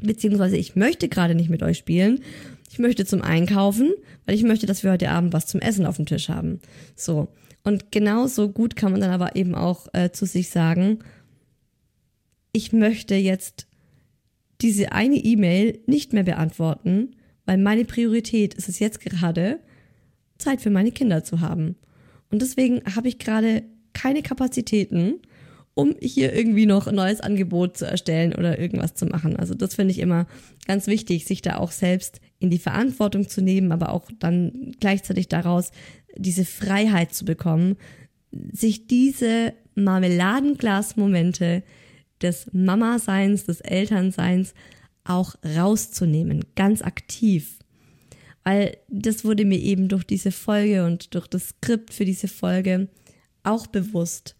beziehungsweise 0.00 0.56
ich 0.56 0.74
möchte 0.74 1.10
gerade 1.10 1.34
nicht 1.34 1.50
mit 1.50 1.62
euch 1.62 1.76
spielen. 1.76 2.20
Ich 2.70 2.78
möchte 2.78 3.04
zum 3.04 3.20
Einkaufen, 3.20 3.92
weil 4.24 4.34
ich 4.34 4.44
möchte, 4.44 4.64
dass 4.64 4.82
wir 4.82 4.92
heute 4.92 5.10
Abend 5.10 5.34
was 5.34 5.46
zum 5.46 5.60
Essen 5.60 5.84
auf 5.84 5.96
dem 5.96 6.06
Tisch 6.06 6.30
haben. 6.30 6.60
So. 6.96 7.28
Und 7.64 7.92
genauso 7.92 8.48
gut 8.48 8.76
kann 8.76 8.92
man 8.92 9.02
dann 9.02 9.10
aber 9.10 9.36
eben 9.36 9.54
auch 9.54 9.88
äh, 9.92 10.10
zu 10.10 10.24
sich 10.24 10.48
sagen, 10.48 11.00
ich 12.52 12.72
möchte 12.72 13.14
jetzt 13.14 13.66
diese 14.62 14.92
eine 14.92 15.16
E-Mail 15.16 15.80
nicht 15.84 16.14
mehr 16.14 16.24
beantworten, 16.24 17.14
weil 17.44 17.58
meine 17.58 17.84
Priorität 17.84 18.54
ist 18.54 18.70
es 18.70 18.78
jetzt 18.78 19.00
gerade, 19.00 19.60
Zeit 20.38 20.62
für 20.62 20.70
meine 20.70 20.92
Kinder 20.92 21.24
zu 21.24 21.40
haben. 21.40 21.76
Und 22.32 22.42
deswegen 22.42 22.82
habe 22.96 23.08
ich 23.08 23.18
gerade 23.18 23.62
keine 23.92 24.22
Kapazitäten, 24.22 25.20
um 25.74 25.94
hier 26.00 26.34
irgendwie 26.34 26.66
noch 26.66 26.86
ein 26.86 26.94
neues 26.94 27.20
Angebot 27.20 27.76
zu 27.76 27.86
erstellen 27.86 28.34
oder 28.34 28.58
irgendwas 28.58 28.94
zu 28.94 29.06
machen. 29.06 29.36
Also 29.36 29.54
das 29.54 29.74
finde 29.74 29.92
ich 29.92 30.00
immer 30.00 30.26
ganz 30.66 30.86
wichtig, 30.86 31.24
sich 31.24 31.42
da 31.42 31.56
auch 31.58 31.70
selbst 31.70 32.20
in 32.40 32.50
die 32.50 32.58
Verantwortung 32.58 33.28
zu 33.28 33.40
nehmen, 33.42 33.70
aber 33.70 33.92
auch 33.92 34.10
dann 34.18 34.72
gleichzeitig 34.80 35.28
daraus 35.28 35.70
diese 36.16 36.44
Freiheit 36.44 37.14
zu 37.14 37.24
bekommen, 37.24 37.76
sich 38.30 38.86
diese 38.86 39.52
Marmeladenglas-Momente 39.74 41.62
des 42.20 42.48
Mama-Seins, 42.52 43.44
des 43.44 43.60
Elternseins 43.60 44.54
auch 45.04 45.34
rauszunehmen, 45.44 46.44
ganz 46.54 46.82
aktiv. 46.82 47.58
Weil 48.44 48.76
das 48.88 49.24
wurde 49.24 49.44
mir 49.44 49.58
eben 49.58 49.88
durch 49.88 50.04
diese 50.04 50.32
Folge 50.32 50.84
und 50.84 51.14
durch 51.14 51.26
das 51.28 51.50
Skript 51.50 51.92
für 51.94 52.04
diese 52.04 52.28
Folge 52.28 52.88
auch 53.44 53.66
bewusst, 53.66 54.36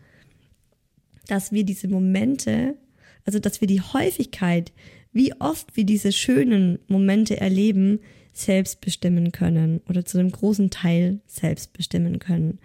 dass 1.28 1.52
wir 1.52 1.64
diese 1.64 1.88
Momente, 1.88 2.76
also 3.24 3.38
dass 3.38 3.60
wir 3.60 3.68
die 3.68 3.80
Häufigkeit, 3.80 4.72
wie 5.12 5.32
oft 5.40 5.76
wir 5.76 5.84
diese 5.84 6.10
schönen 6.12 6.78
Momente 6.88 7.40
erleben, 7.40 8.00
selbst 8.32 8.80
bestimmen 8.80 9.30
können 9.30 9.80
oder 9.88 10.04
zu 10.04 10.18
einem 10.18 10.30
großen 10.30 10.70
Teil 10.70 11.20
selbst 11.26 11.72
bestimmen 11.72 12.18
können. 12.18 12.58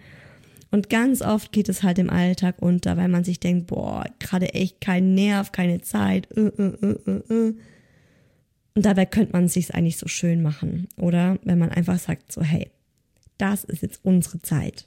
Und 0.70 0.90
ganz 0.90 1.22
oft 1.22 1.52
geht 1.52 1.68
es 1.68 1.82
halt 1.82 1.98
im 1.98 2.10
Alltag 2.10 2.56
unter, 2.60 2.96
weil 2.96 3.08
man 3.08 3.24
sich 3.24 3.40
denkt, 3.40 3.68
boah, 3.68 4.04
gerade 4.18 4.54
echt 4.54 4.80
kein 4.80 5.14
Nerv, 5.14 5.52
keine 5.52 5.80
Zeit. 5.80 6.28
Äh, 6.36 6.48
äh, 6.48 7.32
äh, 7.34 7.54
und 8.78 8.86
dabei 8.86 9.06
könnte 9.06 9.32
man 9.32 9.46
es 9.46 9.54
sich 9.54 9.74
eigentlich 9.74 9.96
so 9.96 10.06
schön 10.06 10.40
machen. 10.40 10.86
Oder 10.96 11.40
wenn 11.42 11.58
man 11.58 11.70
einfach 11.70 11.98
sagt, 11.98 12.30
so, 12.30 12.42
hey, 12.42 12.70
das 13.36 13.64
ist 13.64 13.82
jetzt 13.82 13.98
unsere 14.04 14.40
Zeit. 14.40 14.86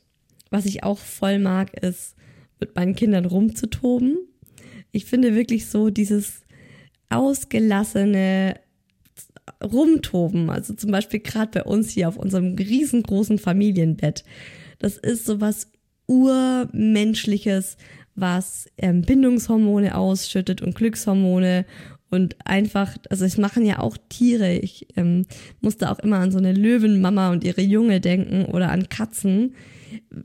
Was 0.50 0.66
ich 0.66 0.84
auch 0.84 0.98
voll 0.98 1.40
mag, 1.40 1.74
ist, 1.84 2.16
mit 2.62 2.74
meinen 2.74 2.96
Kindern 2.96 3.26
rumzutoben. 3.26 4.18
Ich 4.94 5.04
finde 5.04 5.36
wirklich 5.36 5.66
so 5.66 5.90
dieses 5.90 6.44
ausgelassene 7.10 8.62
Rumtoben. 9.62 10.50
Also 10.50 10.74
zum 10.74 10.92
Beispiel 10.92 11.20
gerade 11.20 11.52
bei 11.52 11.64
uns 11.66 11.90
hier 11.90 12.08
auf 12.08 12.16
unserem 12.16 12.56
riesengroßen 12.56 13.40
Familienbett. 13.40 14.24
Das 14.80 14.96
ist 14.96 15.26
so 15.26 15.42
was 15.42 15.70
Urmenschliches, 16.06 17.76
was 18.16 18.70
ähm, 18.78 19.02
Bindungshormone 19.02 19.98
ausschüttet 19.98 20.62
und 20.62 20.76
Glückshormone 20.76 21.66
und 22.12 22.36
einfach, 22.46 22.98
also 23.10 23.26
es 23.26 23.38
machen 23.38 23.66
ja 23.66 23.80
auch 23.80 23.98
Tiere. 24.10 24.54
Ich 24.54 24.86
ähm, 24.98 25.26
musste 25.62 25.90
auch 25.90 26.00
immer 26.00 26.18
an 26.18 26.32
so 26.32 26.38
eine 26.38 26.54
Löwenmama 26.54 27.32
und 27.32 27.44
ihre 27.44 27.62
Junge 27.62 28.02
denken 28.02 28.46
oder 28.46 28.70
an 28.70 28.90
Katzen 28.90 29.56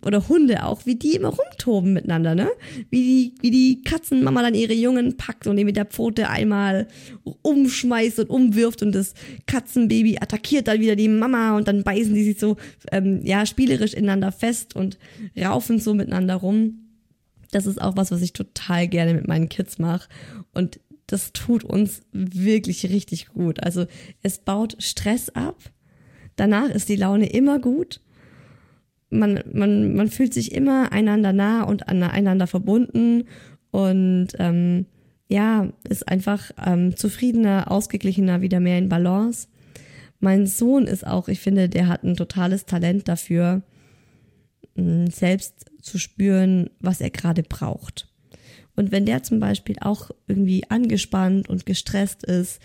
oder 0.05 0.29
Hunde 0.29 0.65
auch, 0.65 0.85
wie 0.85 0.97
die 0.97 1.15
immer 1.15 1.29
rumtoben 1.29 1.93
miteinander, 1.93 2.35
ne? 2.35 2.49
Wie 2.91 3.03
die, 3.03 3.35
wie 3.41 3.51
die 3.51 3.83
Katzenmama 3.83 4.43
dann 4.43 4.55
ihre 4.55 4.73
Jungen 4.73 5.17
packt 5.17 5.47
und 5.47 5.57
die 5.57 5.65
mit 5.65 5.77
der 5.77 5.87
Pfote 5.87 6.29
einmal 6.29 6.89
umschmeißt 7.43 8.19
und 8.21 8.31
umwirft 8.31 8.83
und 8.83 8.93
das 8.93 9.15
Katzenbaby 9.47 10.19
attackiert 10.19 10.69
dann 10.69 10.81
wieder 10.81 10.97
die 10.97 11.09
Mama 11.09 11.57
und 11.57 11.69
dann 11.69 11.85
beißen 11.85 12.15
die 12.15 12.25
sich 12.25 12.39
so, 12.39 12.57
ähm, 12.93 13.21
ja, 13.25 13.47
spielerisch 13.47 13.95
ineinander 13.95 14.33
fest 14.33 14.75
und 14.77 14.99
raufen 15.41 15.79
so 15.79 15.95
miteinander 15.95 16.35
rum. 16.37 16.83
Das 17.53 17.67
ist 17.67 17.81
auch 17.81 17.97
was, 17.97 18.11
was 18.11 18.23
ich 18.23 18.33
total 18.33 18.89
gerne 18.89 19.15
mit 19.15 19.29
meinen 19.29 19.49
Kids 19.49 19.79
mache. 19.79 20.09
Und 20.53 20.81
das 21.07 21.33
tut 21.33 21.65
uns 21.65 22.03
wirklich 22.13 22.85
richtig 22.91 23.29
gut. 23.29 23.63
Also 23.63 23.87
es 24.23 24.39
baut 24.39 24.77
Stress 24.79 25.31
ab. 25.31 25.57
Danach 26.37 26.69
ist 26.69 26.89
die 26.89 26.97
Laune 26.97 27.27
immer 27.31 27.59
gut. 27.59 28.01
Man, 29.09 29.41
man, 29.53 29.95
man 29.95 30.09
fühlt 30.09 30.35
sich 30.35 30.53
immer 30.53 30.93
einander 30.93 31.33
nah 31.33 31.63
und 31.63 31.89
aneinander 31.89 32.47
verbunden 32.47 33.25
und 33.71 34.29
ähm, 34.39 34.87
ja, 35.29 35.73
ist 35.89 36.09
einfach 36.09 36.51
ähm, 36.65 36.97
zufriedener, 36.97 37.71
ausgeglichener, 37.71 38.43
wieder 38.43 38.61
mehr 38.61 38.79
in 38.79 38.89
Balance. 38.89 39.49
Mein 40.19 40.47
Sohn 40.47 40.85
ist 40.85 41.07
auch, 41.07 41.29
ich 41.29 41.41
finde, 41.41 41.69
der 41.69 41.89
hat 41.89 42.03
ein 42.03 42.17
totales 42.17 42.65
Talent 42.65 43.09
dafür, 43.09 43.63
selbst 44.77 45.67
zu 45.81 45.99
spüren, 45.99 46.71
was 46.81 47.01
er 47.01 47.11
gerade 47.11 47.43
braucht. 47.43 48.09
Und 48.77 48.93
wenn 48.93 49.07
der 49.07 49.23
zum 49.23 49.41
Beispiel 49.41 49.77
auch 49.81 50.11
irgendwie 50.29 50.65
angespannt 50.69 51.49
und 51.49 51.67
gestresst 51.67 52.23
ist, 52.25 52.61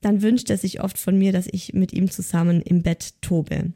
dann 0.00 0.22
wünscht 0.22 0.48
er 0.48 0.56
sich 0.56 0.80
oft 0.80 0.96
von 0.96 1.18
mir, 1.18 1.32
dass 1.32 1.48
ich 1.50 1.74
mit 1.74 1.92
ihm 1.92 2.10
zusammen 2.10 2.62
im 2.62 2.82
Bett 2.82 3.20
tobe. 3.20 3.72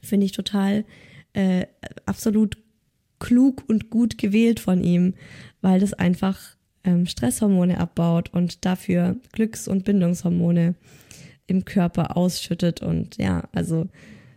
Finde 0.00 0.26
ich 0.26 0.32
total 0.32 0.84
äh, 1.32 1.66
absolut 2.06 2.56
klug 3.18 3.64
und 3.66 3.90
gut 3.90 4.18
gewählt 4.18 4.60
von 4.60 4.84
ihm, 4.84 5.14
weil 5.60 5.80
das 5.80 5.92
einfach 5.92 6.56
ähm, 6.84 7.06
Stresshormone 7.06 7.78
abbaut 7.78 8.32
und 8.32 8.64
dafür 8.64 9.16
Glücks- 9.32 9.66
und 9.66 9.84
Bindungshormone 9.84 10.74
im 11.46 11.64
Körper 11.64 12.16
ausschüttet. 12.16 12.80
Und 12.80 13.16
ja, 13.16 13.48
also 13.52 13.88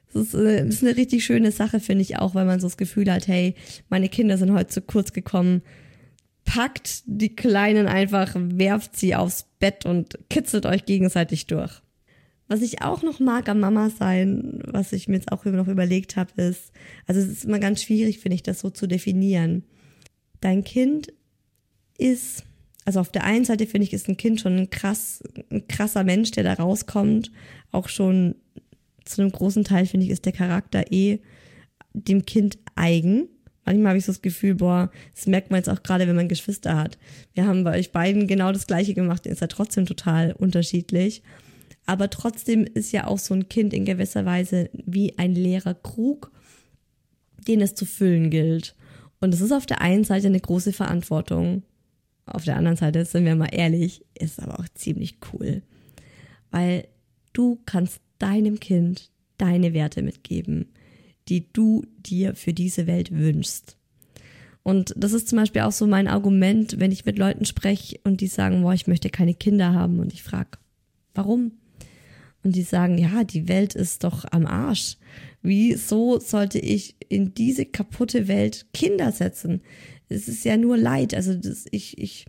es 0.10 0.15
ist, 0.15 0.34
äh, 0.34 0.67
ist 0.67 0.84
eine 0.84 0.97
richtig 0.97 1.23
schöne 1.25 1.51
Sache, 1.51 1.80
finde 1.80 2.01
ich 2.01 2.17
auch, 2.17 2.34
weil 2.34 2.45
man 2.45 2.60
so 2.60 2.67
das 2.67 2.77
Gefühl 2.77 3.12
hat, 3.12 3.27
hey, 3.27 3.53
meine 3.89 4.10
Kinder 4.10 4.38
sind 4.38 4.53
heute 4.53 4.69
zu 4.69 4.82
kurz 4.82 5.13
gekommen 5.13 5.62
packt 6.47 7.03
die 7.05 7.36
Kleinen 7.36 7.88
einfach, 7.88 8.33
werft 8.36 8.95
sie 8.95 9.13
aufs 9.15 9.45
Bett 9.60 9.86
und 9.86 10.17
kitzelt 10.29 10.65
euch 10.65 10.86
gegenseitig 10.86 11.45
durch. 11.45 11.81
Was 12.47 12.62
ich 12.62 12.81
auch 12.81 13.03
noch 13.03 13.19
mag 13.19 13.49
am 13.49 13.60
Mama 13.60 13.89
sein, 13.89 14.62
was 14.65 14.93
ich 14.93 15.10
mir 15.10 15.15
jetzt 15.15 15.33
auch 15.33 15.45
immer 15.45 15.57
noch 15.57 15.67
überlegt 15.67 16.15
habe, 16.15 16.41
ist, 16.41 16.71
also 17.05 17.19
es 17.19 17.27
ist 17.27 17.45
immer 17.45 17.60
ganz 17.60 17.83
schwierig, 17.83 18.19
finde 18.19 18.36
ich, 18.36 18.43
das 18.43 18.62
so 18.62 18.69
zu 18.69 18.88
definieren. 18.88 19.65
Dein 20.39 20.63
Kind 20.63 21.13
ist, 21.97 22.45
also 22.86 23.01
auf 23.01 23.12
der 23.12 23.25
einen 23.25 23.43
Seite 23.43 23.67
finde 23.67 23.86
ich, 23.86 23.91
ist 23.91 24.07
ein 24.07 24.15
Kind 24.15 24.39
schon 24.39 24.55
ein 24.55 24.69
krass, 24.69 25.21
ein 25.51 25.67
krasser 25.67 26.05
Mensch, 26.05 26.31
der 26.31 26.45
da 26.45 26.53
rauskommt. 26.53 27.29
Auch 27.73 27.89
schon 27.89 28.36
zu 29.03 29.21
einem 29.21 29.33
großen 29.33 29.65
Teil, 29.65 29.86
finde 29.86 30.05
ich, 30.05 30.13
ist 30.13 30.25
der 30.25 30.31
Charakter 30.31 30.93
eh 30.93 31.19
dem 31.93 32.25
Kind 32.25 32.57
eigen. 32.75 33.27
Manchmal 33.67 33.89
habe 33.89 33.97
ich 33.97 34.06
so 34.06 34.13
das 34.13 34.21
Gefühl, 34.21 34.56
boah, 34.56 34.89
das 35.13 35.27
merkt 35.27 35.51
man 35.51 35.58
jetzt 35.58 35.67
auch 35.67 35.84
gerade, 35.84 36.08
wenn 36.08 36.15
man 36.15 36.30
Geschwister 36.30 36.77
hat. 36.77 36.97
Wir 37.34 37.45
haben 37.45 37.65
bei 37.65 37.77
euch 37.77 37.91
beiden 37.91 38.25
genau 38.25 38.53
das 38.53 38.65
Gleiche 38.65 38.93
gemacht, 38.93 39.25
ist 39.25 39.41
ja 39.41 39.47
trotzdem 39.47 39.86
total 39.86 40.32
unterschiedlich. 40.32 41.21
Aber 41.86 42.10
trotzdem 42.10 42.63
ist 42.63 42.93
ja 42.93 43.08
auch 43.08 43.19
so 43.19 43.34
ein 43.34 43.49
Kind 43.49 43.73
in 43.73 43.84
gewisser 43.84 44.23
Weise 44.23 44.69
wie 44.71 45.17
ein 45.17 45.36
leerer 45.36 45.73
Krug, 45.73 46.32
den 47.45 47.60
es 47.60 47.75
zu 47.75 47.86
füllen 47.86 48.30
gilt. 48.30 48.73
Und 49.19 49.34
es 49.34 49.41
ist 49.41 49.51
auf 49.51 49.65
der 49.65 49.82
einen 49.82 50.06
Seite 50.06 50.27
eine 50.27 50.39
große 50.39 50.71
Verantwortung. 50.71 51.63
Auf 52.25 52.45
der 52.45 52.56
anderen 52.56 52.77
Seite, 52.77 53.03
sind 53.03 53.25
wir 53.25 53.36
mal 53.36 53.49
ehrlich, 53.51 54.06
ist 54.17 54.41
aber 54.41 54.62
auch 54.62 54.69
ziemlich 54.75 55.17
cool. 55.34 55.62
Weil 56.51 56.88
du 57.34 57.60
kannst 57.65 57.99
deinem 58.17 58.62
Kind 58.62 59.12
deine 59.38 59.73
Werte 59.73 60.03
mitgeben 60.03 60.69
die 61.30 61.52
du 61.54 61.84
dir 61.98 62.36
für 62.36 62.54
diese 62.54 62.88
Welt 62.88 63.12
wünschst. 63.12 63.78
Und 64.63 64.94
das 64.98 65.13
ist 65.13 65.30
zum 65.30 65.38
Beispiel 65.38 65.62
auch 65.62 65.72
so 65.72 65.88
mein 65.88 66.08
Argument, 66.08 66.80
wenn 66.80 66.92
ich 66.92 67.06
mit 67.06 67.18
Leuten 67.18 67.46
spreche 67.46 68.00
und 68.04 68.20
die 68.22 68.28
sagen, 68.28 68.62
boah, 68.63 68.74
ich 68.74 68.88
möchte 68.88 69.10
keine 69.10 69.34
Kinder 69.34 69.74
haben 69.74 70.00
und 70.00 70.13
ich 70.13 70.24
frage, 70.24 70.58
warum? 71.13 71.54
und 72.48 72.56
die 72.56 72.63
sagen, 72.63 72.98
ja, 72.98 73.26
die 73.26 73.50
Welt 73.50 73.76
ist 73.76 74.06
doch 74.06 74.26
am 74.32 74.46
Arsch. 74.46 74.96
Wieso 75.42 76.18
sollte 76.20 76.60
ich 76.60 76.96
in 77.10 77.34
diese 77.34 77.66
kaputte 77.66 78.30
Welt 78.30 78.68
Kinder 78.74 79.12
setzen? 79.12 79.62
Es 80.08 80.30
ist 80.30 80.46
ja 80.46 80.56
nur 80.56 80.78
Leid. 80.78 81.13
Also 81.13 81.36
das, 81.36 81.66
ich, 81.72 81.98
ich, 81.98 82.26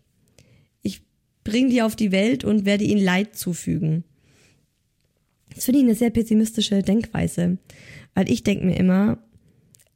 ich 0.83 1.03
bringe 1.45 1.71
die 1.71 1.83
auf 1.83 1.95
die 1.95 2.11
Welt 2.11 2.43
und 2.43 2.65
werde 2.65 2.83
ihnen 2.83 3.03
Leid 3.03 3.37
zufügen. 3.37 4.03
Das 5.59 5.64
finde 5.64 5.81
ich 5.81 5.87
eine 5.87 5.97
sehr 5.97 6.11
pessimistische 6.11 6.83
Denkweise, 6.85 7.59
weil 8.14 8.31
ich 8.31 8.44
denke 8.44 8.64
mir 8.64 8.77
immer, 8.77 9.18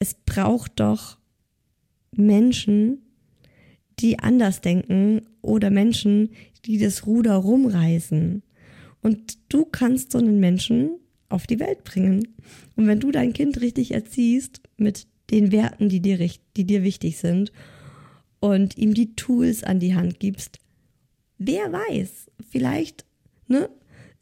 es 0.01 0.15
braucht 0.27 0.81
doch 0.81 1.19
Menschen, 2.11 2.99
die 4.01 4.19
anders 4.19 4.61
denken 4.61 5.23
oder 5.41 5.71
Menschen, 5.71 6.31
die 6.65 6.79
das 6.79 7.07
Ruder 7.07 7.37
rumreißen. 7.37 8.43
Und 9.03 9.39
du 9.51 9.65
kannst 9.65 10.11
so 10.11 10.19
einen 10.19 10.41
Menschen 10.41 10.99
auf 11.29 11.47
die 11.47 11.61
Welt 11.61 11.85
bringen. 11.85 12.27
Und 12.75 12.89
wenn 12.89 12.99
du 12.99 13.13
dein 13.13 13.33
Kind 13.33 13.61
richtig 13.61 13.95
erziehst 13.95 14.63
mit 14.79 15.07
den 15.31 15.53
Werten, 15.53 15.89
die 15.89 16.01
dir, 16.01 16.19
die 16.57 16.65
dir 16.65 16.83
wichtig 16.83 17.19
sind 17.19 17.53
und 18.41 18.77
ihm 18.77 18.95
die 18.95 19.15
Tools 19.15 19.63
an 19.63 19.79
die 19.79 19.95
Hand 19.95 20.19
gibst, 20.19 20.59
wer 21.39 21.73
weiß, 21.73 22.33
vielleicht, 22.51 23.05
ne? 23.47 23.71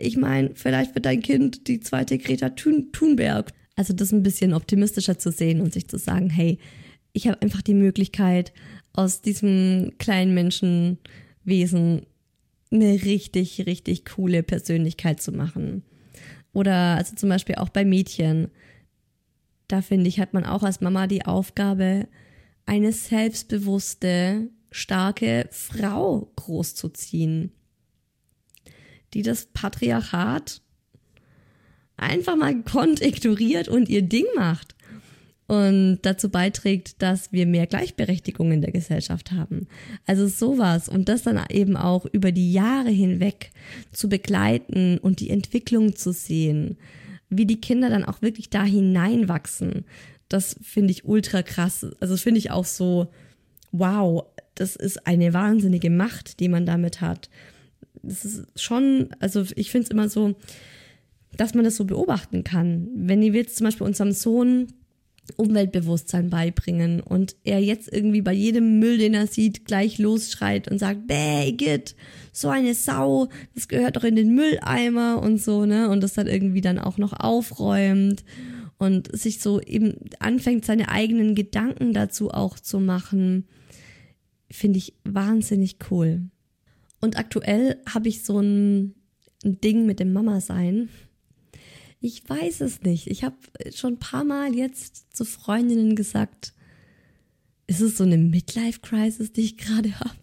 Ich 0.01 0.17
meine, 0.17 0.51
vielleicht 0.55 0.95
wird 0.95 1.07
dein 1.07 1.23
Kind 1.23 1.69
die 1.69 1.81
zweite 1.81 2.19
Greta 2.19 2.51
Thun 2.51 2.91
Thunberg. 2.93 3.53
Also 3.77 3.93
das 3.93 4.13
ein 4.13 4.23
bisschen 4.23 4.55
optimistischer 4.55 5.19
zu 5.19 5.31
sehen 5.31 5.61
und 5.61 5.73
sich 5.73 5.89
zu 5.89 5.99
sagen, 5.99 6.31
hey, 6.31 6.59
ich 7.13 7.27
habe 7.27 7.41
einfach 7.43 7.63
die 7.63 7.75
Möglichkeit, 7.75 8.53
aus 8.93 9.23
diesem 9.23 9.93
kleinen 9.99 10.35
Menschenwesen 10.35 12.07
eine 12.73 12.93
richtig, 13.05 13.67
richtig 13.67 14.05
coole 14.05 14.43
Persönlichkeit 14.43 15.21
zu 15.21 15.33
machen. 15.33 15.83
Oder 16.53 16.97
also 16.97 17.15
zum 17.15 17.29
Beispiel 17.29 17.57
auch 17.57 17.69
bei 17.69 17.85
Mädchen. 17.85 18.49
Da 19.69 19.83
finde 19.83 20.09
ich, 20.09 20.19
hat 20.19 20.35
man 20.35 20.45
auch 20.45 20.63
als 20.63 20.81
Mama 20.81 21.07
die 21.07 21.25
Aufgabe, 21.25 22.09
eine 22.67 22.93
selbstbewusste, 22.93 24.49
starke 24.71 25.49
Frau 25.51 26.33
großzuziehen, 26.37 27.53
die 29.15 29.23
das 29.23 29.47
Patriarchat 29.47 30.61
einfach 31.97 32.37
mal 32.37 32.63
kont 32.63 33.03
ignoriert 33.03 33.69
und 33.69 33.89
ihr 33.89 34.03
Ding 34.03 34.27
macht 34.35 34.75
und 35.51 35.99
dazu 36.03 36.29
beiträgt, 36.29 37.03
dass 37.03 37.33
wir 37.33 37.45
mehr 37.45 37.67
Gleichberechtigung 37.67 38.53
in 38.53 38.61
der 38.61 38.71
Gesellschaft 38.71 39.33
haben. 39.33 39.67
Also 40.07 40.29
sowas 40.29 40.89
und 40.89 41.09
das 41.09 41.25
dann 41.25 41.45
eben 41.51 41.77
auch 41.77 42.07
über 42.07 42.31
die 42.31 42.53
Jahre 42.53 42.91
hinweg 42.91 43.51
zu 43.91 44.09
begleiten 44.09 44.99
und 44.99 45.19
die 45.19 45.29
Entwicklung 45.29 45.97
zu 45.97 46.13
sehen, 46.13 46.77
wie 47.31 47.47
die 47.47 47.61
Kinder 47.61 47.91
dann 47.91 48.05
auch 48.05 48.23
wirklich 48.23 48.51
da 48.51 48.63
hineinwachsen. 48.63 49.85
Das 50.29 50.55
finde 50.63 50.93
ich 50.93 51.05
ultra 51.05 51.43
krass. 51.43 51.85
Also 51.99 52.17
finde 52.17 52.39
ich 52.39 52.53
auch 52.53 52.65
so, 52.65 53.09
wow, 53.73 54.25
das 54.55 54.77
ist 54.77 55.05
eine 55.05 55.35
wahnsinnige 55.35 55.91
Macht, 55.91 56.39
die 56.39 56.49
man 56.49 56.65
damit 56.65 57.01
hat. 57.01 57.29
Das 58.03 58.25
ist 58.25 58.61
schon, 58.61 59.09
also 59.21 59.45
ich 59.55 59.71
finde 59.71 59.85
es 59.85 59.91
immer 59.91 60.09
so, 60.09 60.37
dass 61.37 61.55
man 61.55 61.65
das 61.65 61.77
so 61.77 61.85
beobachten 61.85 62.45
kann. 62.45 62.89
Wenn 62.95 63.23
ihr 63.23 63.33
jetzt 63.33 63.57
zum 63.57 63.65
Beispiel 63.67 63.87
unserem 63.87 64.13
Sohn 64.13 64.69
Umweltbewusstsein 65.37 66.31
beibringen 66.31 67.01
und 67.01 67.37
er 67.45 67.61
jetzt 67.61 67.93
irgendwie 67.93 68.23
bei 68.23 68.33
jedem 68.33 68.79
Müll, 68.79 68.99
den 68.99 69.15
er 69.15 69.27
sieht, 69.27 69.65
gleich 69.65 69.99
losschreit 69.99 70.69
und 70.69 70.79
sagt, 70.79 71.07
bäh, 71.07 71.53
git, 71.53 71.95
so 72.33 72.49
eine 72.49 72.75
Sau, 72.75 73.29
das 73.55 73.69
gehört 73.69 73.97
doch 73.97 74.05
in 74.05 74.17
den 74.17 74.35
Mülleimer 74.35 75.23
und 75.23 75.41
so, 75.41 75.67
ne, 75.67 75.89
und 75.89 76.03
das 76.03 76.15
dann 76.15 76.27
irgendwie 76.27 76.61
dann 76.61 76.79
auch 76.79 76.99
noch 76.99 77.13
aufräumt 77.13 78.25
und 78.79 79.17
sich 79.17 79.41
so 79.41 79.61
eben 79.61 79.95
anfängt, 80.19 80.65
seine 80.65 80.89
eigenen 80.89 81.35
Gedanken 81.35 81.93
dazu 81.93 82.31
auch 82.31 82.59
zu 82.59 82.81
machen, 82.81 83.47
finde 84.51 84.79
ich 84.79 84.95
wahnsinnig 85.05 85.77
cool. 85.91 86.23
Und 87.01 87.19
aktuell 87.19 87.81
habe 87.89 88.09
ich 88.09 88.25
so 88.25 88.39
ein, 88.41 88.95
ein 89.45 89.61
Ding 89.61 89.87
mit 89.87 90.01
dem 90.01 90.13
Mama-Sein 90.13 90.89
ich 92.01 92.27
weiß 92.29 92.63
es 92.63 92.83
nicht. 92.83 93.07
Ich 93.09 93.25
habe 93.25 93.37
schon 93.75 93.95
ein 93.95 93.99
paar 93.99 94.25
Mal 94.25 94.55
jetzt 94.55 95.15
zu 95.15 95.25
Freundinnen 95.25 95.97
gesagt, 95.97 96.55
ist 97.67 97.81
es 97.81 97.99
so 97.99 98.05
eine 98.05 98.19
Midlife-Crisis, 98.19 99.33
die 99.33 99.43
ich 99.43 99.57
gerade 99.57 99.99
habe? 100.01 100.15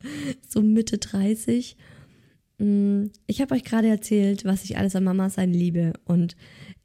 So 0.48 0.62
Mitte 0.62 0.98
30. 0.98 1.76
Mm, 2.58 3.06
ich 3.26 3.40
habe 3.40 3.54
euch 3.56 3.64
gerade 3.64 3.88
erzählt, 3.88 4.44
was 4.44 4.62
ich 4.62 4.78
alles 4.78 4.94
an 4.94 5.02
Mama 5.02 5.30
sein 5.30 5.52
liebe. 5.52 5.94
Und 6.04 6.36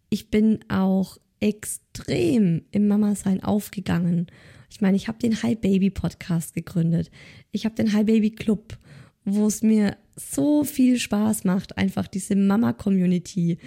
ich 0.09 0.31
bin 0.31 0.59
auch 0.69 1.17
extrem 1.39 2.63
im 2.71 2.87
Mama 2.87 3.13
sein 3.15 3.43
aufgegangen. 3.43 4.27
Ich 4.71 4.81
meine, 4.81 4.97
ich 4.97 5.07
habe 5.07 5.19
den 5.19 5.43
Hi 5.43 5.55
Baby 5.55 5.91
Podcast 5.91 6.55
gegründet. 6.55 7.11
Ich 7.51 7.65
habe 7.65 7.75
den 7.75 7.93
Hi 7.93 8.03
Baby 8.03 8.31
Club, 8.31 8.77
wo 9.25 9.47
es 9.47 9.61
mir 9.61 9.97
so 10.15 10.63
viel 10.63 10.99
Spaß 10.99 11.43
macht, 11.43 11.77
einfach 11.77 12.07
diese 12.07 12.35
Mama 12.35 12.73
Community 12.73 13.57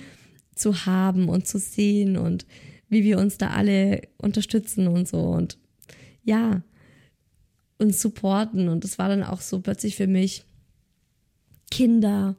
zu 0.55 0.87
haben 0.87 1.29
und 1.29 1.47
zu 1.47 1.59
sehen 1.59 2.17
und 2.17 2.47
wie 2.89 3.05
wir 3.05 3.19
uns 3.19 3.39
da 3.39 3.51
alle 3.51 4.03
unterstützen 4.19 4.89
und 4.89 5.09
so 5.09 5.21
und 5.21 5.59
ja, 6.23 6.63
uns 7.79 8.01
supporten. 8.01 8.69
Und 8.69 8.85
das 8.85 8.99
war 8.99 9.09
dann 9.09 9.23
auch 9.23 9.41
so 9.41 9.61
plötzlich 9.61 9.97
für 9.97 10.07
mich 10.07 10.45
Kinder 11.71 12.37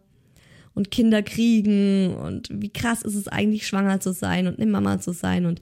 und 0.73 0.91
Kinder 0.91 1.23
kriegen 1.23 2.15
und 2.15 2.49
wie 2.51 2.71
krass 2.71 3.01
ist 3.01 3.15
es 3.15 3.27
eigentlich, 3.27 3.65
schwanger 3.65 3.99
zu 3.99 4.13
sein 4.13 4.47
und 4.47 4.59
eine 4.59 4.69
Mama 4.69 4.99
zu 4.99 5.13
sein. 5.13 5.45
Und 5.45 5.61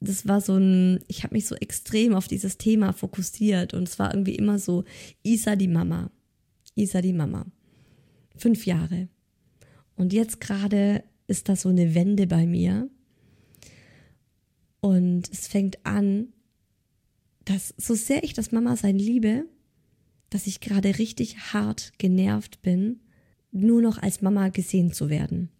das 0.00 0.28
war 0.28 0.40
so 0.40 0.56
ein, 0.56 1.00
ich 1.08 1.24
habe 1.24 1.34
mich 1.34 1.46
so 1.46 1.54
extrem 1.54 2.14
auf 2.14 2.28
dieses 2.28 2.58
Thema 2.58 2.92
fokussiert 2.92 3.74
und 3.74 3.88
es 3.88 3.98
war 3.98 4.12
irgendwie 4.12 4.36
immer 4.36 4.58
so, 4.58 4.84
Isa 5.22 5.56
die 5.56 5.68
Mama, 5.68 6.10
Isa 6.76 7.00
die 7.00 7.12
Mama. 7.12 7.46
Fünf 8.36 8.66
Jahre. 8.66 9.08
Und 9.96 10.12
jetzt 10.12 10.40
gerade 10.40 11.02
ist 11.26 11.48
da 11.48 11.56
so 11.56 11.70
eine 11.70 11.94
Wende 11.94 12.26
bei 12.26 12.46
mir. 12.46 12.88
Und 14.80 15.28
es 15.32 15.48
fängt 15.48 15.84
an, 15.84 16.28
dass 17.44 17.74
so 17.76 17.94
sehr 17.94 18.22
ich 18.22 18.34
das 18.34 18.52
Mama 18.52 18.76
sein 18.76 18.98
liebe, 18.98 19.46
dass 20.30 20.46
ich 20.46 20.60
gerade 20.60 20.98
richtig 20.98 21.52
hart 21.52 21.92
genervt 21.98 22.62
bin, 22.62 23.00
nur 23.52 23.80
noch 23.80 23.98
als 23.98 24.20
Mama 24.20 24.48
gesehen 24.48 24.92
zu 24.92 25.08
werden 25.08 25.50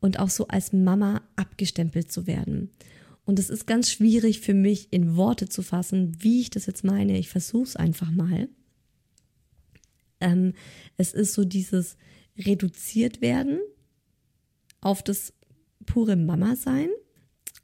und 0.00 0.18
auch 0.18 0.30
so 0.30 0.48
als 0.48 0.72
Mama 0.72 1.22
abgestempelt 1.36 2.10
zu 2.10 2.26
werden. 2.26 2.70
Und 3.24 3.38
es 3.38 3.50
ist 3.50 3.66
ganz 3.66 3.90
schwierig 3.90 4.40
für 4.40 4.54
mich 4.54 4.92
in 4.92 5.16
Worte 5.16 5.48
zu 5.48 5.62
fassen, 5.62 6.16
wie 6.20 6.40
ich 6.40 6.50
das 6.50 6.66
jetzt 6.66 6.82
meine. 6.82 7.18
Ich 7.18 7.28
versuche 7.28 7.64
es 7.64 7.76
einfach 7.76 8.10
mal. 8.10 8.48
Ähm, 10.22 10.54
es 10.96 11.12
ist 11.12 11.34
so 11.34 11.44
dieses 11.44 11.96
reduziert 12.38 13.20
werden 13.20 13.60
auf 14.80 15.02
das 15.02 15.32
pure 15.84 16.16
Mama-Sein. 16.16 16.88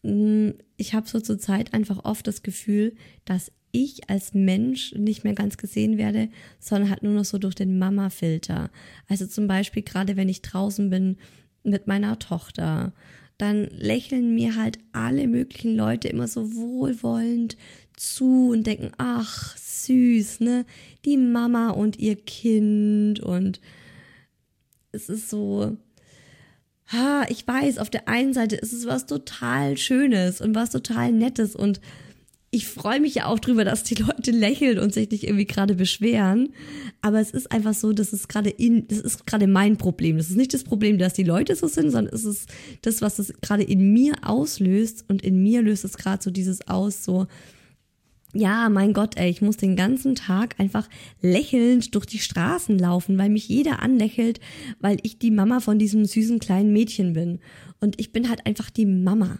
Mm, 0.02 0.50
ich 0.76 0.94
habe 0.94 1.08
so 1.08 1.20
zur 1.20 1.38
Zeit 1.38 1.74
einfach 1.74 2.04
oft 2.04 2.26
das 2.26 2.42
Gefühl, 2.42 2.94
dass 3.24 3.52
ich 3.72 4.08
als 4.08 4.34
Mensch 4.34 4.94
nicht 4.94 5.24
mehr 5.24 5.34
ganz 5.34 5.56
gesehen 5.56 5.98
werde, 5.98 6.28
sondern 6.58 6.90
halt 6.90 7.02
nur 7.02 7.12
noch 7.12 7.24
so 7.24 7.38
durch 7.38 7.54
den 7.54 7.78
Mama-Filter. 7.78 8.70
Also 9.08 9.26
zum 9.26 9.46
Beispiel 9.46 9.82
gerade 9.82 10.16
wenn 10.16 10.28
ich 10.28 10.42
draußen 10.42 10.90
bin 10.90 11.16
mit 11.64 11.86
meiner 11.86 12.18
Tochter, 12.18 12.92
dann 13.36 13.64
lächeln 13.66 14.34
mir 14.34 14.56
halt 14.56 14.78
alle 14.92 15.28
möglichen 15.28 15.76
Leute 15.76 16.08
immer 16.08 16.26
so 16.26 16.54
wohlwollend 16.54 17.56
zu 17.98 18.50
und 18.50 18.66
denken, 18.66 18.92
ach, 18.98 19.56
süß, 19.56 20.40
ne? 20.40 20.66
Die 21.04 21.16
Mama 21.16 21.70
und 21.70 21.98
ihr 21.98 22.16
Kind 22.16 23.20
und 23.20 23.60
es 24.92 25.08
ist 25.08 25.30
so, 25.30 25.76
ha, 26.92 27.26
ich 27.28 27.46
weiß, 27.46 27.78
auf 27.78 27.90
der 27.90 28.08
einen 28.08 28.32
Seite 28.32 28.56
ist 28.56 28.72
es 28.72 28.86
was 28.86 29.06
total 29.06 29.76
Schönes 29.76 30.40
und 30.40 30.54
was 30.54 30.70
total 30.70 31.12
Nettes 31.12 31.54
und 31.54 31.80
ich 32.50 32.66
freue 32.66 33.00
mich 33.00 33.14
ja 33.14 33.26
auch 33.26 33.38
drüber, 33.38 33.64
dass 33.64 33.84
die 33.84 33.94
Leute 33.94 34.30
lächeln 34.30 34.78
und 34.78 34.94
sich 34.94 35.10
nicht 35.10 35.24
irgendwie 35.24 35.44
gerade 35.44 35.74
beschweren. 35.74 36.50
Aber 37.02 37.20
es 37.20 37.30
ist 37.30 37.52
einfach 37.52 37.74
so, 37.74 37.92
dass 37.92 38.12
es 38.12 38.26
gerade 38.26 38.48
in, 38.48 38.88
das 38.88 39.00
ist 39.00 39.26
gerade 39.26 39.46
mein 39.46 39.76
Problem. 39.76 40.16
Das 40.16 40.30
ist 40.30 40.36
nicht 40.36 40.54
das 40.54 40.64
Problem, 40.64 40.98
dass 40.98 41.12
die 41.12 41.24
Leute 41.24 41.54
so 41.56 41.66
sind, 41.66 41.90
sondern 41.90 42.14
es 42.14 42.24
ist 42.24 42.48
das, 42.82 43.02
was 43.02 43.18
es 43.18 43.34
gerade 43.42 43.64
in 43.64 43.92
mir 43.92 44.14
auslöst. 44.22 45.04
Und 45.08 45.22
in 45.22 45.42
mir 45.42 45.60
löst 45.60 45.84
es 45.84 45.98
gerade 45.98 46.22
so 46.22 46.30
dieses 46.30 46.66
aus, 46.66 47.04
so, 47.04 47.26
ja, 48.34 48.68
mein 48.68 48.92
Gott, 48.92 49.16
ey, 49.16 49.30
ich 49.30 49.40
muss 49.40 49.56
den 49.56 49.74
ganzen 49.74 50.14
Tag 50.14 50.58
einfach 50.58 50.88
lächelnd 51.22 51.94
durch 51.94 52.04
die 52.04 52.18
Straßen 52.18 52.78
laufen, 52.78 53.16
weil 53.16 53.30
mich 53.30 53.48
jeder 53.48 53.80
anlächelt, 53.80 54.40
weil 54.80 54.98
ich 55.02 55.18
die 55.18 55.30
Mama 55.30 55.60
von 55.60 55.78
diesem 55.78 56.04
süßen 56.04 56.38
kleinen 56.38 56.72
Mädchen 56.72 57.14
bin. 57.14 57.40
Und 57.80 57.98
ich 57.98 58.12
bin 58.12 58.28
halt 58.28 58.46
einfach 58.46 58.68
die 58.68 58.86
Mama. 58.86 59.38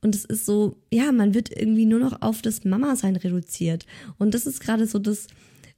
Und 0.00 0.14
es 0.14 0.24
ist 0.24 0.46
so, 0.46 0.76
ja, 0.92 1.12
man 1.12 1.34
wird 1.34 1.50
irgendwie 1.50 1.86
nur 1.86 1.98
noch 1.98 2.22
auf 2.22 2.40
das 2.40 2.64
Mama-Sein 2.64 3.16
reduziert. 3.16 3.84
Und 4.18 4.32
das 4.32 4.46
ist 4.46 4.60
gerade 4.60 4.86
so 4.86 4.98
das, 4.98 5.26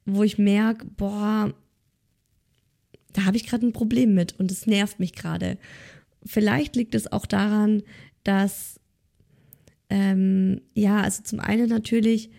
wo 0.05 0.23
ich 0.23 0.37
merke, 0.37 0.85
boah, 0.85 1.53
da 3.13 3.25
habe 3.25 3.37
ich 3.37 3.47
gerade 3.47 3.65
ein 3.65 3.73
Problem 3.73 4.13
mit 4.13 4.39
und 4.39 4.51
es 4.51 4.67
nervt 4.67 4.99
mich 4.99 5.13
gerade. 5.13 5.57
vielleicht 6.25 6.75
liegt 6.77 6.95
es 6.95 7.11
auch 7.11 7.25
daran, 7.25 7.83
dass, 8.23 8.79
ähm, 9.89 10.61
ja, 10.73 11.01
also 11.01 11.21
zum 11.23 11.41
einen 11.41 11.67
natürlich 11.67 12.29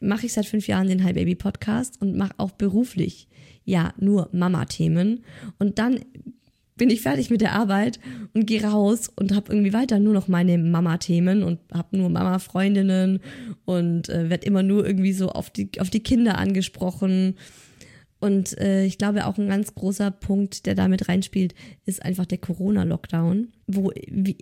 mache 0.00 0.26
ich 0.26 0.32
seit 0.32 0.46
fünf 0.46 0.66
Jahren 0.66 0.88
den 0.88 1.04
Hi 1.04 1.12
Baby 1.12 1.34
Podcast 1.34 2.00
und 2.00 2.16
mache 2.16 2.34
auch 2.38 2.50
beruflich 2.52 3.28
ja 3.64 3.92
nur 3.98 4.28
Mama-Themen. 4.32 5.24
Und 5.58 5.78
dann 5.78 6.00
bin 6.76 6.90
ich 6.90 7.02
fertig 7.02 7.28
mit 7.28 7.42
der 7.42 7.52
Arbeit 7.52 8.00
und 8.32 8.46
gehe 8.46 8.64
raus 8.64 9.10
und 9.14 9.34
habe 9.34 9.52
irgendwie 9.52 9.74
weiter 9.74 9.98
nur 9.98 10.14
noch 10.14 10.28
meine 10.28 10.56
Mama-Themen 10.56 11.42
und 11.42 11.60
habe 11.72 11.98
nur 11.98 12.08
Mama-Freundinnen 12.08 13.20
und 13.66 14.08
äh, 14.08 14.30
werde 14.30 14.46
immer 14.46 14.62
nur 14.62 14.86
irgendwie 14.86 15.12
so 15.12 15.28
auf 15.28 15.50
die, 15.50 15.70
auf 15.78 15.90
die 15.90 16.02
Kinder 16.02 16.38
angesprochen 16.38 17.34
und 18.20 18.58
äh, 18.58 18.84
ich 18.84 18.98
glaube 18.98 19.26
auch 19.26 19.38
ein 19.38 19.48
ganz 19.48 19.74
großer 19.74 20.10
Punkt, 20.10 20.66
der 20.66 20.74
damit 20.74 21.08
reinspielt, 21.08 21.54
ist 21.86 22.02
einfach 22.02 22.26
der 22.26 22.38
Corona-Lockdown, 22.38 23.48
wo, 23.74 23.92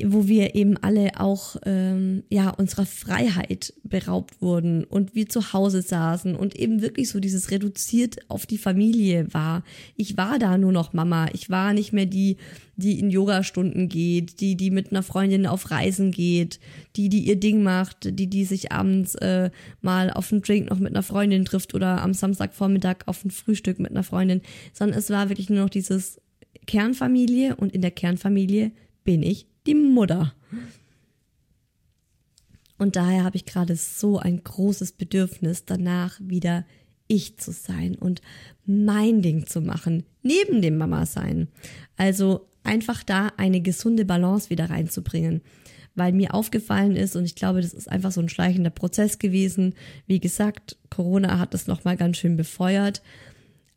wo 0.04 0.28
wir 0.28 0.54
eben 0.54 0.76
alle 0.76 1.20
auch 1.20 1.56
ähm, 1.64 2.22
ja 2.28 2.50
unserer 2.50 2.86
Freiheit 2.86 3.72
beraubt 3.82 4.40
wurden 4.40 4.84
und 4.84 5.14
wir 5.14 5.28
zu 5.28 5.52
Hause 5.52 5.82
saßen 5.82 6.36
und 6.36 6.56
eben 6.56 6.82
wirklich 6.82 7.08
so 7.08 7.20
dieses 7.20 7.50
reduziert 7.50 8.18
auf 8.28 8.46
die 8.46 8.58
Familie 8.58 9.32
war. 9.32 9.62
Ich 9.96 10.16
war 10.16 10.38
da 10.38 10.58
nur 10.58 10.72
noch 10.72 10.92
Mama. 10.92 11.28
Ich 11.32 11.50
war 11.50 11.72
nicht 11.72 11.92
mehr 11.92 12.06
die, 12.06 12.36
die 12.76 13.00
in 13.00 13.10
Yoga-Stunden 13.10 13.88
geht, 13.88 14.40
die, 14.40 14.56
die 14.56 14.70
mit 14.70 14.90
einer 14.90 15.02
Freundin 15.02 15.46
auf 15.46 15.70
Reisen 15.70 16.12
geht, 16.12 16.60
die, 16.96 17.08
die 17.08 17.20
ihr 17.20 17.36
Ding 17.36 17.62
macht, 17.62 18.18
die, 18.18 18.28
die 18.28 18.44
sich 18.44 18.72
abends 18.72 19.14
äh, 19.16 19.50
mal 19.80 20.10
auf 20.10 20.32
einen 20.32 20.42
Drink 20.42 20.70
noch 20.70 20.78
mit 20.78 20.94
einer 20.94 21.02
Freundin 21.02 21.44
trifft 21.44 21.74
oder 21.74 22.02
am 22.02 22.14
Samstagvormittag 22.14 22.98
auf 23.06 23.24
ein 23.24 23.30
Frühstück 23.30 23.80
mit 23.80 23.90
einer 23.90 24.04
Freundin, 24.04 24.42
sondern 24.72 24.98
es 24.98 25.10
war 25.10 25.28
wirklich 25.28 25.50
nur 25.50 25.60
noch 25.60 25.70
dieses 25.70 26.20
Kernfamilie 26.66 27.56
und 27.56 27.72
in 27.72 27.80
der 27.80 27.90
Kernfamilie 27.90 28.70
bin 29.08 29.22
ich 29.22 29.46
die 29.66 29.74
Mutter. 29.74 30.34
Und 32.76 32.94
daher 32.94 33.24
habe 33.24 33.36
ich 33.36 33.46
gerade 33.46 33.74
so 33.74 34.18
ein 34.18 34.44
großes 34.44 34.92
Bedürfnis 34.92 35.64
danach, 35.64 36.20
wieder 36.22 36.66
ich 37.06 37.38
zu 37.38 37.52
sein 37.52 37.94
und 37.94 38.20
mein 38.66 39.22
Ding 39.22 39.46
zu 39.46 39.62
machen, 39.62 40.04
neben 40.22 40.60
dem 40.60 40.76
Mama 40.76 41.06
sein. 41.06 41.48
Also 41.96 42.50
einfach 42.64 43.02
da 43.02 43.32
eine 43.38 43.62
gesunde 43.62 44.04
Balance 44.04 44.50
wieder 44.50 44.68
reinzubringen. 44.68 45.40
Weil 45.94 46.12
mir 46.12 46.34
aufgefallen 46.34 46.94
ist, 46.94 47.16
und 47.16 47.24
ich 47.24 47.34
glaube, 47.34 47.62
das 47.62 47.72
ist 47.72 47.90
einfach 47.90 48.12
so 48.12 48.20
ein 48.20 48.28
schleichender 48.28 48.68
Prozess 48.68 49.18
gewesen. 49.18 49.74
Wie 50.06 50.20
gesagt, 50.20 50.76
Corona 50.90 51.38
hat 51.38 51.54
das 51.54 51.66
nochmal 51.66 51.96
ganz 51.96 52.18
schön 52.18 52.36
befeuert. 52.36 53.02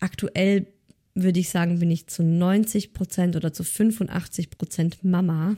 Aktuell 0.02 0.67
würde 1.13 1.39
ich 1.39 1.50
sagen, 1.50 1.80
bin 1.80 1.91
ich 1.91 2.08
zu 2.08 2.24
90 2.24 2.93
Prozent 2.93 3.36
oder 3.36 3.54
zu 3.54 3.63
85 3.63 4.50
Prozent 4.50 5.04
Mama 5.04 5.58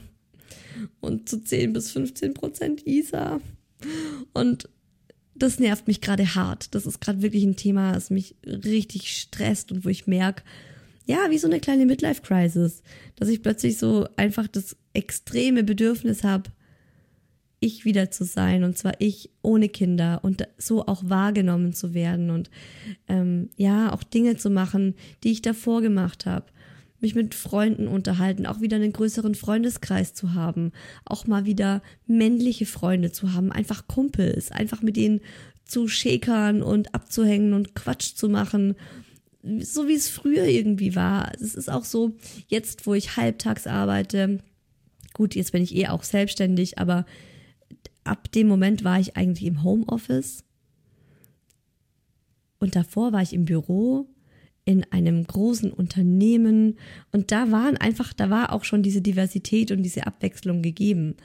und 1.00 1.28
zu 1.28 1.42
10 1.42 1.72
bis 1.72 1.90
15 1.92 2.34
Prozent 2.34 2.86
Isa. 2.86 3.40
Und 4.32 4.68
das 5.34 5.58
nervt 5.58 5.86
mich 5.88 6.00
gerade 6.00 6.34
hart. 6.34 6.74
Das 6.74 6.86
ist 6.86 7.00
gerade 7.00 7.22
wirklich 7.22 7.44
ein 7.44 7.56
Thema, 7.56 7.92
das 7.92 8.10
mich 8.10 8.36
richtig 8.44 9.16
stresst 9.16 9.72
und 9.72 9.84
wo 9.84 9.88
ich 9.88 10.06
merke, 10.06 10.42
ja, 11.06 11.30
wie 11.30 11.38
so 11.38 11.46
eine 11.46 11.60
kleine 11.60 11.86
Midlife-Crisis, 11.86 12.82
dass 13.16 13.28
ich 13.28 13.42
plötzlich 13.42 13.76
so 13.76 14.08
einfach 14.16 14.48
das 14.48 14.76
extreme 14.94 15.62
Bedürfnis 15.62 16.24
habe, 16.24 16.50
ich 17.64 17.84
wieder 17.84 18.10
zu 18.10 18.24
sein 18.24 18.64
und 18.64 18.76
zwar 18.76 18.94
ich 18.98 19.30
ohne 19.42 19.68
Kinder 19.68 20.20
und 20.22 20.46
so 20.58 20.86
auch 20.86 21.02
wahrgenommen 21.08 21.72
zu 21.72 21.94
werden 21.94 22.30
und 22.30 22.50
ähm, 23.08 23.50
ja 23.56 23.92
auch 23.92 24.02
Dinge 24.02 24.36
zu 24.36 24.50
machen, 24.50 24.94
die 25.22 25.32
ich 25.32 25.42
davor 25.42 25.82
gemacht 25.82 26.26
habe, 26.26 26.46
mich 27.00 27.14
mit 27.14 27.34
Freunden 27.34 27.88
unterhalten, 27.88 28.46
auch 28.46 28.60
wieder 28.60 28.76
einen 28.76 28.92
größeren 28.92 29.34
Freundeskreis 29.34 30.14
zu 30.14 30.34
haben, 30.34 30.72
auch 31.04 31.26
mal 31.26 31.44
wieder 31.44 31.82
männliche 32.06 32.66
Freunde 32.66 33.12
zu 33.12 33.32
haben, 33.32 33.52
einfach 33.52 33.86
Kumpels, 33.86 34.50
einfach 34.50 34.82
mit 34.82 34.96
denen 34.96 35.20
zu 35.64 35.88
schäkern 35.88 36.62
und 36.62 36.94
abzuhängen 36.94 37.52
und 37.52 37.74
Quatsch 37.74 38.14
zu 38.14 38.28
machen 38.28 38.76
so 39.60 39.88
wie 39.88 39.94
es 39.94 40.08
früher 40.08 40.46
irgendwie 40.46 40.96
war. 40.96 41.32
Es 41.34 41.54
ist 41.54 41.70
auch 41.70 41.84
so, 41.84 42.16
jetzt 42.48 42.86
wo 42.86 42.94
ich 42.94 43.16
halbtags 43.16 43.66
arbeite, 43.66 44.38
gut, 45.12 45.34
jetzt 45.34 45.52
bin 45.52 45.62
ich 45.62 45.74
eh 45.76 45.88
auch 45.88 46.02
selbstständig, 46.02 46.78
aber 46.78 47.04
ab 48.04 48.30
dem 48.32 48.48
Moment 48.48 48.84
war 48.84 49.00
ich 49.00 49.16
eigentlich 49.16 49.46
im 49.46 49.62
Homeoffice. 49.62 50.44
Und 52.58 52.76
davor 52.76 53.12
war 53.12 53.22
ich 53.22 53.32
im 53.32 53.44
Büro 53.44 54.08
in 54.64 54.84
einem 54.90 55.26
großen 55.26 55.70
Unternehmen 55.70 56.78
und 57.12 57.32
da 57.32 57.50
waren 57.50 57.76
einfach, 57.76 58.14
da 58.14 58.30
war 58.30 58.52
auch 58.52 58.64
schon 58.64 58.82
diese 58.82 59.02
Diversität 59.02 59.70
und 59.70 59.82
diese 59.82 60.06
Abwechslung 60.06 60.62
gegeben. 60.62 61.16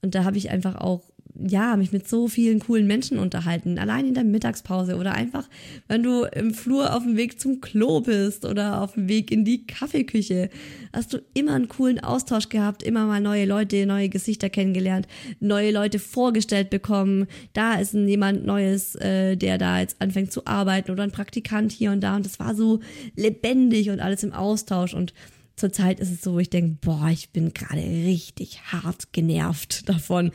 Und 0.00 0.14
da 0.14 0.24
habe 0.24 0.38
ich 0.38 0.50
einfach 0.50 0.76
auch 0.76 1.02
ja, 1.38 1.76
mich 1.76 1.92
mit 1.92 2.08
so 2.08 2.28
vielen 2.28 2.58
coolen 2.58 2.86
Menschen 2.86 3.18
unterhalten, 3.18 3.78
allein 3.78 4.06
in 4.06 4.14
der 4.14 4.24
Mittagspause 4.24 4.96
oder 4.96 5.12
einfach, 5.14 5.48
wenn 5.86 6.02
du 6.02 6.24
im 6.24 6.52
Flur 6.52 6.94
auf 6.94 7.04
dem 7.04 7.16
Weg 7.16 7.40
zum 7.40 7.60
Klo 7.60 8.00
bist 8.00 8.44
oder 8.44 8.82
auf 8.82 8.94
dem 8.94 9.08
Weg 9.08 9.30
in 9.30 9.44
die 9.44 9.66
Kaffeeküche, 9.66 10.50
hast 10.92 11.12
du 11.12 11.18
immer 11.34 11.54
einen 11.54 11.68
coolen 11.68 12.00
Austausch 12.00 12.48
gehabt, 12.48 12.82
immer 12.82 13.06
mal 13.06 13.20
neue 13.20 13.44
Leute, 13.44 13.86
neue 13.86 14.08
Gesichter 14.08 14.50
kennengelernt, 14.50 15.06
neue 15.38 15.70
Leute 15.70 15.98
vorgestellt 15.98 16.70
bekommen. 16.70 17.26
Da 17.52 17.74
ist 17.74 17.94
jemand 17.94 18.44
Neues, 18.44 18.96
äh, 18.96 19.36
der 19.36 19.58
da 19.58 19.80
jetzt 19.80 20.00
anfängt 20.00 20.32
zu 20.32 20.46
arbeiten 20.46 20.90
oder 20.90 21.04
ein 21.04 21.12
Praktikant 21.12 21.70
hier 21.72 21.92
und 21.92 22.00
da. 22.00 22.16
Und 22.16 22.26
das 22.26 22.40
war 22.40 22.54
so 22.54 22.80
lebendig 23.16 23.90
und 23.90 24.00
alles 24.00 24.24
im 24.24 24.32
Austausch. 24.32 24.94
Und 24.94 25.12
zurzeit 25.58 26.00
ist 26.00 26.10
es 26.10 26.22
so, 26.22 26.34
wo 26.34 26.38
ich 26.38 26.50
denke, 26.50 26.78
boah, 26.80 27.08
ich 27.10 27.30
bin 27.30 27.52
gerade 27.52 27.82
richtig 27.82 28.60
hart 28.72 29.12
genervt 29.12 29.88
davon, 29.88 30.30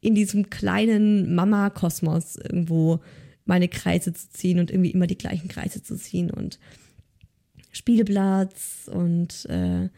in 0.00 0.14
diesem 0.14 0.50
kleinen 0.50 1.34
Mama-Kosmos 1.34 2.36
irgendwo 2.36 3.00
meine 3.44 3.68
Kreise 3.68 4.12
zu 4.12 4.28
ziehen 4.30 4.58
und 4.58 4.70
irgendwie 4.70 4.90
immer 4.90 5.06
die 5.06 5.18
gleichen 5.18 5.48
Kreise 5.48 5.82
zu 5.82 5.96
ziehen 5.96 6.30
und 6.30 6.58
Spielplatz 7.72 8.90
und 8.92 9.46
äh, 9.46 9.88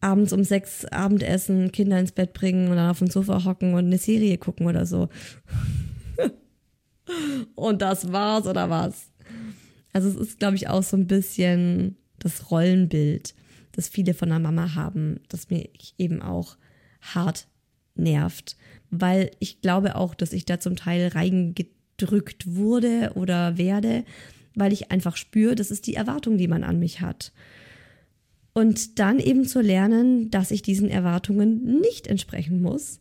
abends 0.00 0.32
um 0.32 0.44
sechs 0.44 0.84
Abendessen, 0.86 1.72
Kinder 1.72 1.98
ins 1.98 2.12
Bett 2.12 2.32
bringen 2.32 2.68
und 2.68 2.76
dann 2.76 2.90
auf 2.90 2.98
dem 2.98 3.08
Sofa 3.08 3.44
hocken 3.44 3.74
und 3.74 3.86
eine 3.86 3.98
Serie 3.98 4.38
gucken 4.38 4.66
oder 4.66 4.86
so. 4.86 5.08
und 7.54 7.82
das 7.82 8.12
war's 8.12 8.46
oder 8.46 8.70
was? 8.70 9.10
Also 9.92 10.08
es 10.08 10.16
ist, 10.16 10.38
glaube 10.38 10.56
ich, 10.56 10.68
auch 10.68 10.82
so 10.82 10.96
ein 10.96 11.06
bisschen 11.06 11.96
das 12.18 12.50
Rollenbild 12.50 13.34
das 13.72 13.88
viele 13.88 14.14
von 14.14 14.28
der 14.28 14.38
Mama 14.38 14.74
haben, 14.74 15.20
das 15.28 15.50
mich 15.50 15.94
eben 15.98 16.22
auch 16.22 16.56
hart 17.00 17.46
nervt, 17.94 18.56
weil 18.90 19.30
ich 19.38 19.60
glaube 19.60 19.96
auch, 19.96 20.14
dass 20.14 20.32
ich 20.32 20.44
da 20.44 20.60
zum 20.60 20.76
Teil 20.76 21.08
reingedrückt 21.08 22.54
wurde 22.54 23.12
oder 23.14 23.58
werde, 23.58 24.04
weil 24.54 24.72
ich 24.72 24.90
einfach 24.90 25.16
spüre, 25.16 25.54
das 25.54 25.70
ist 25.70 25.86
die 25.86 25.94
Erwartung, 25.94 26.38
die 26.38 26.48
man 26.48 26.64
an 26.64 26.78
mich 26.78 27.00
hat. 27.00 27.32
Und 28.52 28.98
dann 28.98 29.20
eben 29.20 29.44
zu 29.44 29.60
lernen, 29.60 30.30
dass 30.30 30.50
ich 30.50 30.62
diesen 30.62 30.88
Erwartungen 30.88 31.80
nicht 31.80 32.06
entsprechen 32.08 32.60
muss 32.60 33.00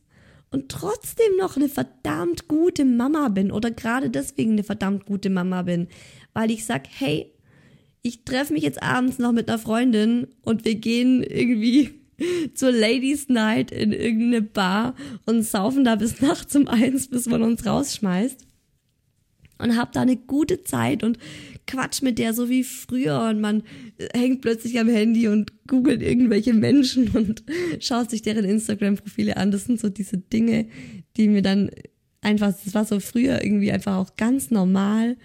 und 0.51 0.69
trotzdem 0.69 1.36
noch 1.38 1.58
eine 1.58 1.69
verdammt 1.69 2.47
gute 2.47 2.86
Mama 2.86 3.30
bin 3.30 3.51
oder 3.51 3.71
gerade 3.71 4.10
deswegen 4.10 4.51
eine 4.53 4.63
verdammt 4.63 5.06
gute 5.06 5.30
Mama 5.30 5.63
bin, 5.63 5.88
weil 6.34 6.51
ich 6.51 6.65
sag, 6.65 6.88
hey, 6.89 7.34
ich 8.01 8.23
treffe 8.23 8.53
mich 8.53 8.63
jetzt 8.63 8.81
abends 8.81 9.19
noch 9.19 9.31
mit 9.31 9.49
einer 9.49 9.60
Freundin 9.60 10.27
und 10.41 10.65
wir 10.65 10.75
gehen 10.75 11.23
irgendwie 11.23 11.89
zur 12.53 12.71
Ladies 12.71 13.29
Night 13.29 13.71
in 13.71 13.91
irgendeine 13.91 14.41
Bar 14.41 14.95
und 15.25 15.43
saufen 15.43 15.83
da 15.83 15.95
bis 15.95 16.21
nachts 16.21 16.55
um 16.55 16.67
eins, 16.67 17.10
bis 17.10 17.27
man 17.27 17.41
uns 17.41 17.65
rausschmeißt. 17.65 18.45
Und 19.60 19.75
hab 19.75 19.91
da 19.91 20.01
eine 20.01 20.17
gute 20.17 20.63
Zeit 20.63 21.03
und 21.03 21.17
quatsch 21.65 22.03
mit 22.03 22.19
der 22.19 22.36
so 22.36 22.47
wie 22.47 22.63
früher 22.63 23.27
und 23.29 23.41
man 23.41 23.63
hängt 24.13 24.41
plötzlich 24.41 24.79
am 24.79 24.88
Handy 24.88 25.27
und 25.27 25.51
googelt 25.67 26.03
irgendwelche 26.03 26.53
Menschen 26.53 27.10
und 27.13 27.43
schaut 27.79 28.12
sich 28.12 28.21
deren 28.21 28.45
Instagram-Profile 28.45 29.36
an. 29.36 29.51
Das 29.51 29.65
sind 29.65 29.79
so 29.79 29.89
diese 29.89 30.17
Dinge, 30.17 30.67
die 31.17 31.27
mir 31.27 31.41
dann 31.41 31.71
einfach, 32.21 32.53
das 32.63 32.73
war 32.73 32.86
so 32.86 32.99
früher 32.99 33.43
irgendwie 33.43 33.71
einfach 33.71 33.95
auch 33.95 34.15
ganz 34.15 34.51
normal, 34.51 35.17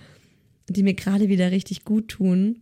die 0.73 0.83
mir 0.83 0.95
gerade 0.95 1.29
wieder 1.29 1.51
richtig 1.51 1.85
gut 1.85 2.09
tun 2.09 2.61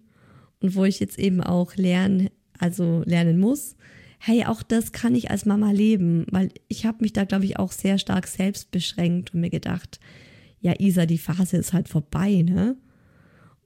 und 0.61 0.75
wo 0.75 0.85
ich 0.85 1.01
jetzt 1.01 1.19
eben 1.19 1.41
auch 1.41 1.77
lernen, 1.77 2.31
also 2.59 3.03
lernen 3.07 3.39
muss, 3.39 3.77
hey, 4.19 4.45
auch 4.45 4.63
das 4.63 4.93
kann 4.93 5.15
ich 5.15 5.31
als 5.31 5.47
Mama 5.47 5.71
leben, 5.71 6.27
weil 6.31 6.51
ich 6.69 6.85
habe 6.85 6.99
mich 7.01 7.15
da, 7.15 7.25
glaube 7.25 7.47
ich, 7.47 7.59
auch 7.59 7.73
sehr 7.73 7.97
stark 7.99 8.27
selbst 8.27 8.71
beschränkt 8.71 9.33
und 9.33 9.41
mir 9.41 9.51
gedacht, 9.51 9.99
ja, 10.61 10.75
Isa, 10.79 11.07
die 11.07 11.19
Phase 11.19 11.57
ist 11.57 11.73
halt 11.73 11.89
vorbei, 11.89 12.43
ne? 12.43 12.77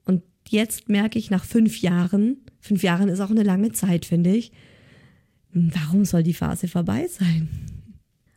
Und 0.05 0.23
jetzt 0.47 0.87
merke 0.87 1.19
ich 1.19 1.29
nach 1.29 1.43
fünf 1.43 1.81
Jahren, 1.81 2.37
fünf 2.61 2.83
Jahren 2.83 3.09
ist 3.09 3.19
auch 3.19 3.31
eine 3.31 3.43
lange 3.43 3.73
Zeit, 3.73 4.05
finde 4.05 4.33
ich, 4.33 4.53
warum 5.51 6.05
soll 6.05 6.23
die 6.23 6.33
Phase 6.33 6.69
vorbei 6.69 7.07
sein? 7.07 7.49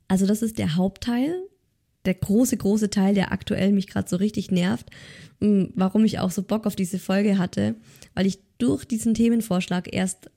Also 0.09 0.27
das 0.27 0.43
ist 0.43 0.59
der 0.59 0.75
Hauptteil, 0.75 1.35
der 2.09 2.15
große, 2.15 2.57
große 2.57 2.91
Teil, 2.91 3.15
der 3.15 3.33
aktuell 3.33 3.73
mich 3.73 3.87
gerade 3.87 4.09
so 4.09 4.17
richtig 4.17 4.51
nervt, 4.51 4.91
warum 5.41 6.05
ich 6.05 6.19
auch 6.19 6.31
so 6.31 6.43
Bock 6.43 6.67
auf 6.67 6.75
diese 6.75 6.99
Folge 6.99 7.39
hatte, 7.39 7.77
weil 8.15 8.27
ich 8.27 8.41
durch 8.59 8.85
diesen 8.85 9.15
Themenvorschlag 9.15 9.93
erst 9.93 10.31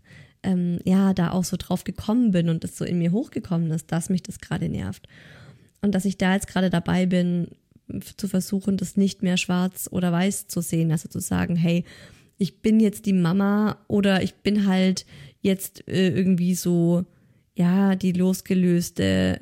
ähm, 0.44 0.80
ja, 0.86 1.14
da 1.14 1.32
auch 1.32 1.44
so 1.44 1.58
drauf 1.58 1.84
gekommen 1.84 2.32
bin 2.32 2.50
und 2.50 2.64
das 2.64 2.78
so 2.78 2.86
in 2.86 3.00
mir 3.00 3.12
hochgekommen 3.12 3.72
ist, 3.72 3.92
dass 3.92 4.10
mich 4.10 4.24
das 4.24 4.40
gerade 4.40 4.70
nervt. 4.70 5.08
Und 5.82 5.96
dass 5.96 6.06
ich 6.06 6.18
da 6.18 6.34
jetzt 6.34 6.48
gerade 6.48 6.70
dabei 6.70 7.06
bin, 7.06 7.48
zu 8.18 8.28
versuchen, 8.28 8.78
das 8.78 8.98
nicht 8.98 9.24
mehr 9.24 9.38
schwarz 9.38 9.90
oder 9.92 10.12
weiß 10.12 10.48
zu 10.48 10.62
sehen. 10.62 10.92
Also 10.92 11.10
zu 11.10 11.20
sagen, 11.20 11.56
hey, 11.56 11.84
ich 12.38 12.62
bin 12.62 12.80
jetzt 12.80 13.06
die 13.06 13.14
Mama 13.14 13.78
oder 13.88 14.24
ich 14.24 14.36
bin 14.36 14.66
halt 14.68 15.06
jetzt 15.42 15.88
äh, 15.88 16.10
irgendwie 16.10 16.56
so, 16.56 17.06
ja, 17.56 17.96
die 17.96 18.14
losgelöste, 18.14 19.40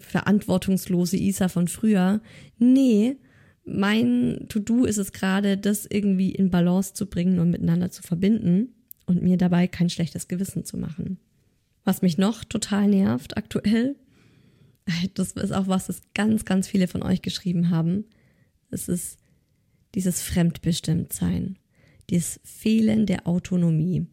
verantwortungslose 0.00 1.16
Isa 1.16 1.48
von 1.48 1.68
früher. 1.68 2.20
Nee, 2.58 3.16
mein 3.64 4.46
To-Do 4.48 4.84
ist 4.84 4.98
es 4.98 5.12
gerade, 5.12 5.56
das 5.56 5.86
irgendwie 5.86 6.30
in 6.30 6.50
Balance 6.50 6.94
zu 6.94 7.06
bringen 7.06 7.38
und 7.38 7.50
miteinander 7.50 7.90
zu 7.90 8.02
verbinden 8.02 8.74
und 9.06 9.22
mir 9.22 9.36
dabei 9.36 9.66
kein 9.68 9.90
schlechtes 9.90 10.28
Gewissen 10.28 10.64
zu 10.64 10.76
machen. 10.76 11.18
Was 11.84 12.02
mich 12.02 12.18
noch 12.18 12.44
total 12.44 12.88
nervt 12.88 13.36
aktuell, 13.36 13.96
das 15.14 15.32
ist 15.32 15.52
auch 15.52 15.68
was, 15.68 15.86
das 15.86 16.02
ganz, 16.14 16.44
ganz 16.44 16.68
viele 16.68 16.88
von 16.88 17.02
euch 17.02 17.22
geschrieben 17.22 17.70
haben. 17.70 18.04
Es 18.70 18.88
ist 18.88 19.18
dieses 19.94 20.22
Fremdbestimmtsein, 20.22 21.58
dieses 22.10 22.40
Fehlen 22.44 23.06
der 23.06 23.26
Autonomie. 23.26 24.06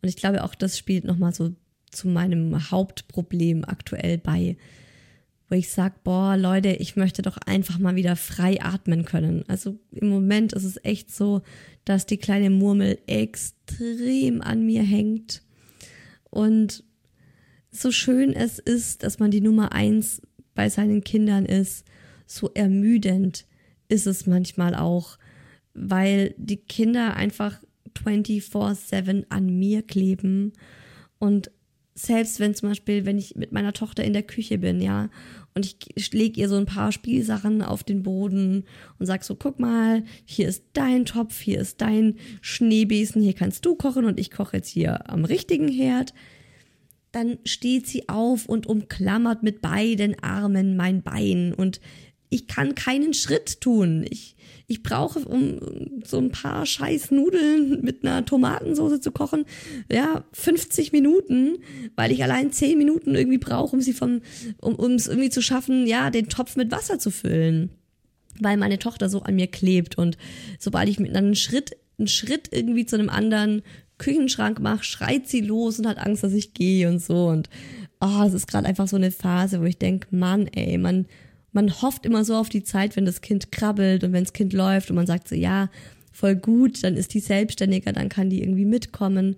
Und 0.00 0.08
ich 0.08 0.16
glaube, 0.16 0.44
auch 0.44 0.54
das 0.54 0.78
spielt 0.78 1.04
nochmal 1.04 1.34
so 1.34 1.54
zu 1.90 2.08
meinem 2.08 2.70
Hauptproblem 2.70 3.64
aktuell 3.64 4.18
bei, 4.18 4.56
wo 5.52 5.56
ich 5.56 5.68
sage, 5.68 5.96
boah, 6.02 6.34
Leute, 6.38 6.70
ich 6.70 6.96
möchte 6.96 7.20
doch 7.20 7.36
einfach 7.36 7.78
mal 7.78 7.94
wieder 7.94 8.16
frei 8.16 8.62
atmen 8.62 9.04
können. 9.04 9.44
Also 9.48 9.78
im 9.90 10.08
Moment 10.08 10.54
ist 10.54 10.64
es 10.64 10.82
echt 10.82 11.14
so, 11.14 11.42
dass 11.84 12.06
die 12.06 12.16
kleine 12.16 12.48
Murmel 12.48 12.98
extrem 13.06 14.40
an 14.40 14.64
mir 14.64 14.82
hängt. 14.82 15.42
Und 16.30 16.84
so 17.70 17.92
schön 17.92 18.32
es 18.32 18.58
ist, 18.58 19.02
dass 19.02 19.18
man 19.18 19.30
die 19.30 19.42
Nummer 19.42 19.72
eins 19.72 20.22
bei 20.54 20.70
seinen 20.70 21.04
Kindern 21.04 21.44
ist, 21.44 21.84
so 22.26 22.50
ermüdend 22.54 23.44
ist 23.88 24.06
es 24.06 24.26
manchmal 24.26 24.74
auch, 24.74 25.18
weil 25.74 26.34
die 26.38 26.56
Kinder 26.56 27.14
einfach 27.14 27.60
24-7 28.02 29.26
an 29.28 29.58
mir 29.58 29.82
kleben 29.82 30.54
und 31.18 31.50
selbst 31.94 32.40
wenn 32.40 32.54
zum 32.54 32.70
Beispiel, 32.70 33.04
wenn 33.04 33.18
ich 33.18 33.36
mit 33.36 33.52
meiner 33.52 33.72
Tochter 33.72 34.04
in 34.04 34.12
der 34.12 34.22
Küche 34.22 34.58
bin, 34.58 34.80
ja, 34.80 35.10
und 35.54 35.76
ich 35.94 36.12
lege 36.12 36.40
ihr 36.40 36.48
so 36.48 36.56
ein 36.56 36.66
paar 36.66 36.92
Spielsachen 36.92 37.60
auf 37.60 37.84
den 37.84 38.02
Boden 38.02 38.64
und 38.98 39.06
sag 39.06 39.22
so, 39.22 39.34
guck 39.34 39.60
mal, 39.60 40.02
hier 40.24 40.48
ist 40.48 40.64
dein 40.72 41.04
Topf, 41.04 41.40
hier 41.40 41.60
ist 41.60 41.82
dein 41.82 42.16
Schneebesen, 42.40 43.20
hier 43.20 43.34
kannst 43.34 43.66
du 43.66 43.74
kochen 43.74 44.06
und 44.06 44.18
ich 44.18 44.30
koche 44.30 44.56
jetzt 44.56 44.68
hier 44.68 45.10
am 45.10 45.26
richtigen 45.26 45.68
Herd. 45.68 46.14
Dann 47.10 47.38
steht 47.44 47.86
sie 47.86 48.08
auf 48.08 48.46
und 48.46 48.66
umklammert 48.66 49.42
mit 49.42 49.60
beiden 49.60 50.18
Armen 50.22 50.76
mein 50.76 51.02
Bein 51.02 51.52
und 51.52 51.80
ich 52.32 52.48
kann 52.48 52.74
keinen 52.74 53.12
Schritt 53.12 53.60
tun. 53.60 54.06
Ich, 54.08 54.36
ich 54.66 54.82
brauche, 54.82 55.18
um 55.20 55.60
so 56.02 56.16
ein 56.16 56.30
paar 56.30 56.64
scheiß 56.64 57.10
Nudeln 57.10 57.82
mit 57.82 58.04
einer 58.04 58.24
Tomatensauce 58.24 59.02
zu 59.02 59.12
kochen, 59.12 59.44
ja, 59.90 60.24
50 60.32 60.92
Minuten, 60.92 61.58
weil 61.94 62.10
ich 62.10 62.22
allein 62.22 62.50
10 62.50 62.78
Minuten 62.78 63.14
irgendwie 63.14 63.36
brauche, 63.36 63.76
um 63.76 63.82
sie 63.82 63.92
vom, 63.92 64.22
um, 64.62 64.92
es 64.92 65.08
irgendwie 65.08 65.28
zu 65.28 65.42
schaffen, 65.42 65.86
ja, 65.86 66.08
den 66.08 66.30
Topf 66.30 66.56
mit 66.56 66.70
Wasser 66.70 66.98
zu 66.98 67.10
füllen. 67.10 67.68
Weil 68.40 68.56
meine 68.56 68.78
Tochter 68.78 69.10
so 69.10 69.20
an 69.22 69.34
mir 69.34 69.48
klebt 69.48 69.98
und 69.98 70.16
sobald 70.58 70.88
ich 70.88 70.98
mit 70.98 71.14
einem 71.14 71.34
Schritt, 71.34 71.76
einen 71.98 72.08
Schritt 72.08 72.48
irgendwie 72.50 72.86
zu 72.86 72.96
einem 72.96 73.10
anderen 73.10 73.60
Küchenschrank 73.98 74.58
mache, 74.58 74.84
schreit 74.84 75.28
sie 75.28 75.42
los 75.42 75.78
und 75.78 75.86
hat 75.86 75.98
Angst, 75.98 76.24
dass 76.24 76.32
ich 76.32 76.54
gehe 76.54 76.88
und 76.88 76.98
so. 76.98 77.26
Und 77.26 77.50
oh, 78.00 78.22
es 78.26 78.32
ist 78.32 78.46
gerade 78.46 78.66
einfach 78.66 78.88
so 78.88 78.96
eine 78.96 79.10
Phase, 79.10 79.60
wo 79.60 79.64
ich 79.64 79.76
denke, 79.76 80.08
Mann, 80.16 80.46
ey, 80.46 80.78
man, 80.78 81.06
man 81.52 81.82
hofft 81.82 82.06
immer 82.06 82.24
so 82.24 82.34
auf 82.34 82.48
die 82.48 82.64
Zeit, 82.64 82.96
wenn 82.96 83.04
das 83.04 83.20
Kind 83.20 83.52
krabbelt 83.52 84.04
und 84.04 84.12
wenn 84.12 84.24
das 84.24 84.32
Kind 84.32 84.52
läuft 84.52 84.90
und 84.90 84.96
man 84.96 85.06
sagt 85.06 85.28
so, 85.28 85.34
ja, 85.34 85.70
voll 86.12 86.34
gut, 86.36 86.82
dann 86.82 86.96
ist 86.96 87.14
die 87.14 87.20
selbstständiger, 87.20 87.92
dann 87.92 88.08
kann 88.08 88.30
die 88.30 88.42
irgendwie 88.42 88.64
mitkommen. 88.64 89.36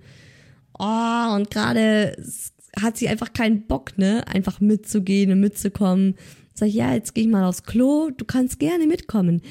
Oh, 0.78 1.34
und 1.34 1.50
gerade 1.50 2.16
hat 2.80 2.96
sie 2.96 3.08
einfach 3.08 3.32
keinen 3.32 3.66
Bock, 3.66 3.96
ne, 3.98 4.26
einfach 4.26 4.60
mitzugehen 4.60 5.30
und 5.32 5.40
mitzukommen. 5.40 6.16
Sag 6.54 6.68
ich, 6.68 6.74
ja, 6.74 6.94
jetzt 6.94 7.14
gehe 7.14 7.24
ich 7.24 7.30
mal 7.30 7.44
aufs 7.44 7.64
Klo, 7.64 8.10
du 8.10 8.24
kannst 8.24 8.58
gerne 8.58 8.86
mitkommen. 8.86 9.42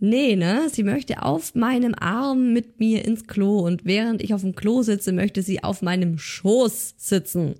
Nee, 0.00 0.36
ne? 0.36 0.68
Sie 0.70 0.84
möchte 0.84 1.22
auf 1.22 1.56
meinem 1.56 1.94
Arm 1.94 2.52
mit 2.52 2.78
mir 2.78 3.04
ins 3.04 3.26
Klo 3.26 3.60
und 3.60 3.84
während 3.84 4.22
ich 4.22 4.32
auf 4.32 4.42
dem 4.42 4.54
Klo 4.54 4.82
sitze, 4.82 5.12
möchte 5.12 5.42
sie 5.42 5.64
auf 5.64 5.82
meinem 5.82 6.18
Schoß 6.18 6.94
sitzen. 6.96 7.54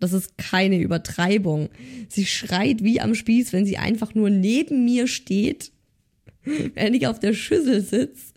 Das 0.00 0.12
ist 0.12 0.36
keine 0.36 0.78
Übertreibung. 0.78 1.70
Sie 2.08 2.26
schreit 2.26 2.82
wie 2.82 3.00
am 3.00 3.14
Spieß, 3.14 3.52
wenn 3.52 3.66
sie 3.66 3.78
einfach 3.78 4.14
nur 4.14 4.30
neben 4.30 4.84
mir 4.84 5.06
steht, 5.06 5.72
wenn 6.74 6.94
ich 6.94 7.06
auf 7.06 7.18
der 7.18 7.32
Schüssel 7.32 7.80
sitze 7.80 8.34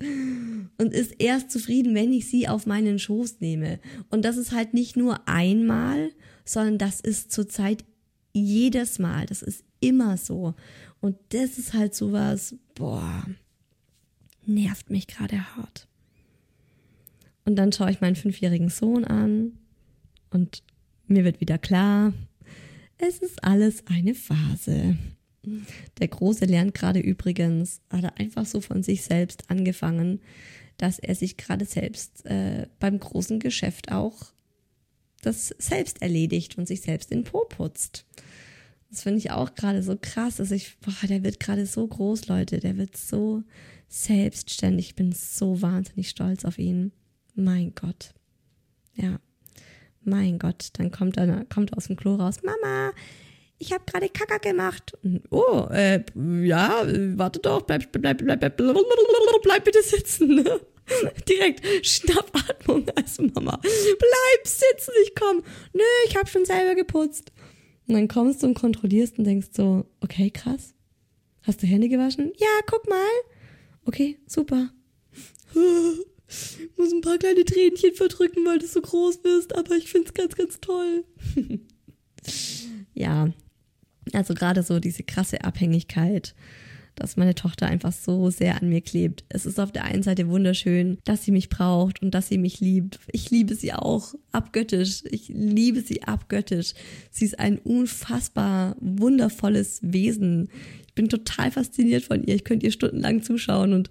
und 0.78 0.94
ist 0.94 1.16
erst 1.20 1.52
zufrieden, 1.52 1.96
wenn 1.96 2.14
ich 2.14 2.28
sie 2.28 2.48
auf 2.48 2.66
meinen 2.66 3.00
Schoß 3.00 3.40
nehme. 3.40 3.80
Und 4.10 4.26
das 4.26 4.38
ist 4.38 4.52
halt 4.52 4.74
nicht 4.74 4.96
nur 4.96 5.28
einmal, 5.28 6.12
sondern 6.46 6.78
das 6.78 7.02
ist 7.02 7.32
zurzeit 7.32 7.84
jedes 8.34 9.00
Mal. 9.00 9.26
Das 9.26 9.42
ist 9.42 9.64
immer 9.80 10.18
so. 10.18 10.56
Und 11.02 11.18
das 11.30 11.58
ist 11.58 11.74
halt 11.74 11.94
sowas, 11.94 12.56
boah, 12.76 13.26
nervt 14.46 14.90
mich 14.90 15.08
gerade 15.08 15.56
hart. 15.56 15.88
Und 17.46 17.56
dann 17.56 17.72
schaue 17.72 17.92
ich 17.92 18.02
meinen 18.02 18.16
fünfjährigen 18.16 18.70
Sohn 18.70 19.06
an 19.06 19.54
und 20.30 20.64
mir 21.10 21.24
wird 21.24 21.42
wieder 21.42 21.58
klar, 21.58 22.14
es 22.98 23.20
ist 23.20 23.44
alles 23.44 23.86
eine 23.88 24.14
Phase. 24.14 24.98
Der 26.00 26.08
Große 26.08 26.46
lernt 26.46 26.74
gerade 26.74 27.00
übrigens, 27.00 27.82
hat 27.90 28.04
er 28.04 28.18
einfach 28.18 28.46
so 28.46 28.62
von 28.62 28.84
sich 28.84 29.04
selbst 29.04 29.50
angefangen, 29.50 30.22
dass 30.78 31.00
er 31.00 31.16
sich 31.16 31.38
gerade 31.38 31.66
selbst 31.66 32.26
äh, 32.26 32.68
beim 32.80 33.00
großen 33.00 33.40
Geschäft 33.40 33.92
auch 33.92 34.34
das 35.22 35.54
selbst 35.58 36.02
erledigt 36.02 36.58
und 36.58 36.68
sich 36.68 36.82
selbst 36.82 37.12
in 37.12 37.24
Po 37.24 37.46
putzt. 37.46 38.06
Das 38.90 39.04
finde 39.04 39.20
ich 39.20 39.32
auch 39.32 39.56
gerade 39.56 39.84
so 39.84 39.98
krass. 40.00 40.38
dass 40.38 40.52
ich, 40.52 40.78
boah, 40.80 41.08
der 41.08 41.24
wird 41.24 41.40
gerade 41.40 41.66
so 41.66 41.86
groß, 41.86 42.28
Leute. 42.28 42.60
Der 42.60 42.78
wird 42.78 42.98
so 42.98 43.44
selbstständig. 43.88 44.88
Ich 44.88 44.96
bin 44.96 45.12
so 45.12 45.62
wahnsinnig 45.62 46.10
stolz 46.10 46.46
auf 46.46 46.58
ihn. 46.58 46.92
Mein 47.36 47.74
Gott. 47.76 48.14
Ja. 48.96 49.20
Mein 50.10 50.40
Gott. 50.40 50.70
Dann 50.74 50.92
kommt 50.92 51.18
er, 51.18 51.46
kommt 51.46 51.76
aus 51.76 51.88
dem 51.88 51.96
Klo 51.96 52.16
raus. 52.16 52.38
Mama, 52.44 52.92
ich 53.58 53.74
habe 53.74 53.84
gerade 53.86 54.10
Kacker 54.10 54.40
gemacht. 54.40 54.98
Oh, 55.30 55.68
äh, 55.72 56.04
ja, 56.44 56.84
warte 57.18 57.40
doch, 57.40 57.62
bleib, 57.64 57.92
bleib, 57.92 58.18
bleib, 58.18 58.40
bleib, 58.40 58.58
bleib 58.58 59.64
bitte 59.66 59.84
sitzen. 59.84 60.36
Ne? 60.36 60.60
Direkt 61.30 61.86
Schnappatmung 61.86 62.90
als 62.96 63.20
Mama. 63.20 63.60
Bleib 63.62 64.48
sitzen, 64.48 64.92
ich 65.04 65.14
komm. 65.16 65.44
Nö, 65.74 65.84
ich 66.08 66.18
habe 66.18 66.28
schon 66.28 66.46
selber 66.46 66.76
geputzt. 66.76 67.32
Und 67.88 67.96
dann 67.96 68.08
kommst 68.08 68.44
du 68.44 68.48
und 68.48 68.54
kontrollierst 68.54 69.18
und 69.18 69.26
denkst 69.26 69.50
so, 69.52 69.86
okay, 70.02 70.30
krass. 70.30 70.74
Hast 71.44 71.64
du 71.64 71.68
Hände 71.68 71.90
gewaschen? 71.90 72.32
Ja, 72.38 72.48
guck 72.68 72.88
mal. 72.88 73.08
Okay, 73.86 74.20
super. 74.28 74.70
Muss 76.78 76.92
ein 76.92 77.02
paar 77.02 77.18
kleine 77.18 77.46
Tränchen 77.46 77.94
verdrücken, 77.94 78.46
weil 78.46 78.60
du 78.60 78.68
so 78.68 78.82
groß 78.82 79.22
bist, 79.22 79.56
aber 79.56 79.76
ich 79.76 79.90
find's 79.90 80.14
ganz, 80.14 80.36
ganz 80.36 80.60
toll. 80.60 81.04
ja, 82.94 83.32
also 84.14 84.34
gerade 84.34 84.64
so 84.64 84.80
diese 84.80 85.04
krasse 85.04 85.44
Abhängigkeit 85.44 86.36
dass 87.00 87.18
meine 87.18 87.36
Tochter 87.36 87.68
einfach 87.68 87.94
so 87.94 88.30
sehr 88.30 88.62
an 88.62 88.70
mir 88.70 88.82
klebt. 88.82 89.24
Es 89.30 89.46
ist 89.46 89.60
auf 89.60 89.72
der 89.72 89.86
einen 89.86 90.04
Seite 90.04 90.28
wunderschön, 90.28 90.98
dass 91.06 91.24
sie 91.24 91.32
mich 91.32 91.50
braucht 91.50 92.02
und 92.02 92.12
dass 92.12 92.28
sie 92.28 92.38
mich 92.38 92.60
liebt. 92.60 93.00
Ich 93.12 93.32
liebe 93.32 93.56
sie 93.56 93.74
auch 93.74 94.14
abgöttisch. 94.32 95.04
Ich 95.10 95.30
liebe 95.30 95.82
sie 95.82 96.04
abgöttisch. 96.04 96.74
Sie 97.10 97.26
ist 97.26 97.40
ein 97.40 97.58
unfassbar 97.58 98.76
wundervolles 98.80 99.80
Wesen. 99.82 100.50
Ich 100.88 100.94
bin 100.94 101.10
total 101.10 101.52
fasziniert 101.52 102.04
von 102.04 102.24
ihr. 102.24 102.36
Ich 102.36 102.44
könnte 102.44 102.66
ihr 102.66 102.72
stundenlang 102.72 103.24
zuschauen 103.24 103.74
und 103.74 103.90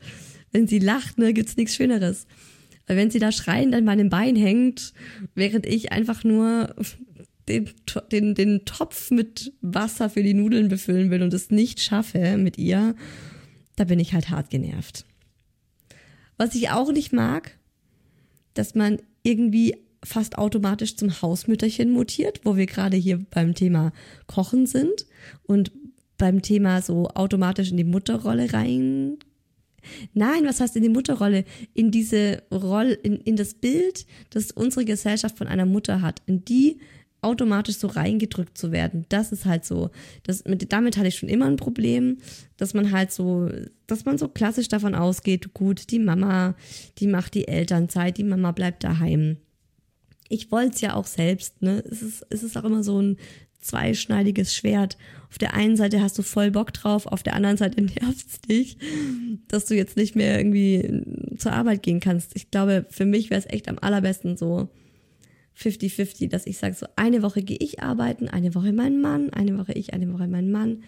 wenn 0.52 0.66
sie 0.66 0.78
lacht, 0.78 1.18
ne, 1.18 1.32
gibt's 1.32 1.56
nichts 1.56 1.74
Schöneres. 1.74 2.26
Weil 2.86 2.96
wenn 2.96 3.10
sie 3.10 3.18
da 3.18 3.32
schreiend 3.32 3.74
an 3.74 3.84
meinem 3.84 4.08
Bein 4.08 4.34
hängt, 4.34 4.94
während 5.34 5.66
ich 5.66 5.92
einfach 5.92 6.24
nur 6.24 6.74
den, 7.48 7.70
den, 8.12 8.34
den 8.34 8.64
Topf 8.64 9.10
mit 9.10 9.52
Wasser 9.60 10.10
für 10.10 10.22
die 10.22 10.34
Nudeln 10.34 10.68
befüllen 10.68 11.10
will 11.10 11.22
und 11.22 11.34
es 11.34 11.50
nicht 11.50 11.80
schaffe 11.80 12.36
mit 12.36 12.58
ihr, 12.58 12.94
da 13.76 13.84
bin 13.84 14.00
ich 14.00 14.12
halt 14.12 14.30
hart 14.30 14.50
genervt. 14.50 15.04
Was 16.36 16.54
ich 16.54 16.70
auch 16.70 16.92
nicht 16.92 17.12
mag, 17.12 17.58
dass 18.54 18.74
man 18.74 18.98
irgendwie 19.22 19.76
fast 20.04 20.38
automatisch 20.38 20.96
zum 20.96 21.20
Hausmütterchen 21.20 21.90
mutiert, 21.90 22.40
wo 22.44 22.56
wir 22.56 22.66
gerade 22.66 22.96
hier 22.96 23.18
beim 23.30 23.54
Thema 23.54 23.92
Kochen 24.26 24.66
sind 24.66 25.06
und 25.44 25.72
beim 26.16 26.42
Thema 26.42 26.82
so 26.82 27.08
automatisch 27.08 27.70
in 27.70 27.76
die 27.76 27.84
Mutterrolle 27.84 28.52
rein 28.52 29.18
Nein, 30.14 30.44
was 30.44 30.60
heißt 30.60 30.76
in 30.76 30.82
die 30.82 30.88
Mutterrolle? 30.88 31.44
In 31.74 31.90
diese 31.90 32.42
Rolle, 32.52 32.94
in, 32.94 33.16
in 33.20 33.36
das 33.36 33.54
Bild, 33.54 34.06
das 34.30 34.50
unsere 34.50 34.84
Gesellschaft 34.84 35.38
von 35.38 35.46
einer 35.46 35.66
Mutter 35.66 36.02
hat. 36.02 36.22
In 36.26 36.44
die 36.44 36.78
automatisch 37.20 37.76
so 37.76 37.88
reingedrückt 37.88 38.56
zu 38.56 38.70
werden. 38.72 39.04
Das 39.08 39.32
ist 39.32 39.44
halt 39.44 39.64
so. 39.64 39.90
Das, 40.22 40.44
mit, 40.44 40.72
damit 40.72 40.96
hatte 40.96 41.08
ich 41.08 41.16
schon 41.16 41.28
immer 41.28 41.46
ein 41.46 41.56
Problem, 41.56 42.18
dass 42.56 42.74
man 42.74 42.92
halt 42.92 43.12
so, 43.12 43.50
dass 43.86 44.04
man 44.04 44.18
so 44.18 44.28
klassisch 44.28 44.68
davon 44.68 44.94
ausgeht, 44.94 45.52
gut, 45.54 45.90
die 45.90 45.98
Mama, 45.98 46.54
die 46.98 47.08
macht 47.08 47.34
die 47.34 47.48
Elternzeit, 47.48 48.18
die 48.18 48.24
Mama 48.24 48.52
bleibt 48.52 48.84
daheim. 48.84 49.38
Ich 50.28 50.52
wollte 50.52 50.74
es 50.74 50.80
ja 50.80 50.94
auch 50.94 51.06
selbst, 51.06 51.62
ne? 51.62 51.82
Es 51.90 52.02
ist, 52.02 52.26
es 52.30 52.42
ist 52.42 52.56
auch 52.56 52.64
immer 52.64 52.82
so 52.84 53.00
ein 53.00 53.16
zweischneidiges 53.60 54.54
Schwert. 54.54 54.96
Auf 55.30 55.38
der 55.38 55.54
einen 55.54 55.76
Seite 55.76 56.00
hast 56.00 56.18
du 56.18 56.22
voll 56.22 56.50
Bock 56.50 56.72
drauf, 56.72 57.06
auf 57.06 57.22
der 57.22 57.34
anderen 57.34 57.56
Seite 57.56 57.82
nervt's 58.00 58.40
dich, 58.40 58.78
dass 59.48 59.66
du 59.66 59.74
jetzt 59.74 59.96
nicht 59.96 60.16
mehr 60.16 60.38
irgendwie 60.38 61.36
zur 61.36 61.52
Arbeit 61.52 61.82
gehen 61.82 62.00
kannst. 62.00 62.34
Ich 62.34 62.50
glaube, 62.50 62.86
für 62.90 63.04
mich 63.04 63.30
wäre 63.30 63.40
es 63.40 63.46
echt 63.46 63.68
am 63.68 63.78
allerbesten 63.80 64.36
so, 64.36 64.68
50-50, 65.58 66.28
dass 66.28 66.46
ich 66.46 66.58
sage, 66.58 66.74
so 66.74 66.86
eine 66.96 67.22
Woche 67.22 67.42
gehe 67.42 67.58
ich 67.60 67.82
arbeiten, 67.82 68.28
eine 68.28 68.54
Woche 68.54 68.72
mein 68.72 69.00
Mann, 69.00 69.30
eine 69.30 69.58
Woche 69.58 69.72
ich, 69.72 69.92
eine 69.92 70.12
Woche 70.12 70.28
mein 70.28 70.50
Mann. 70.50 70.84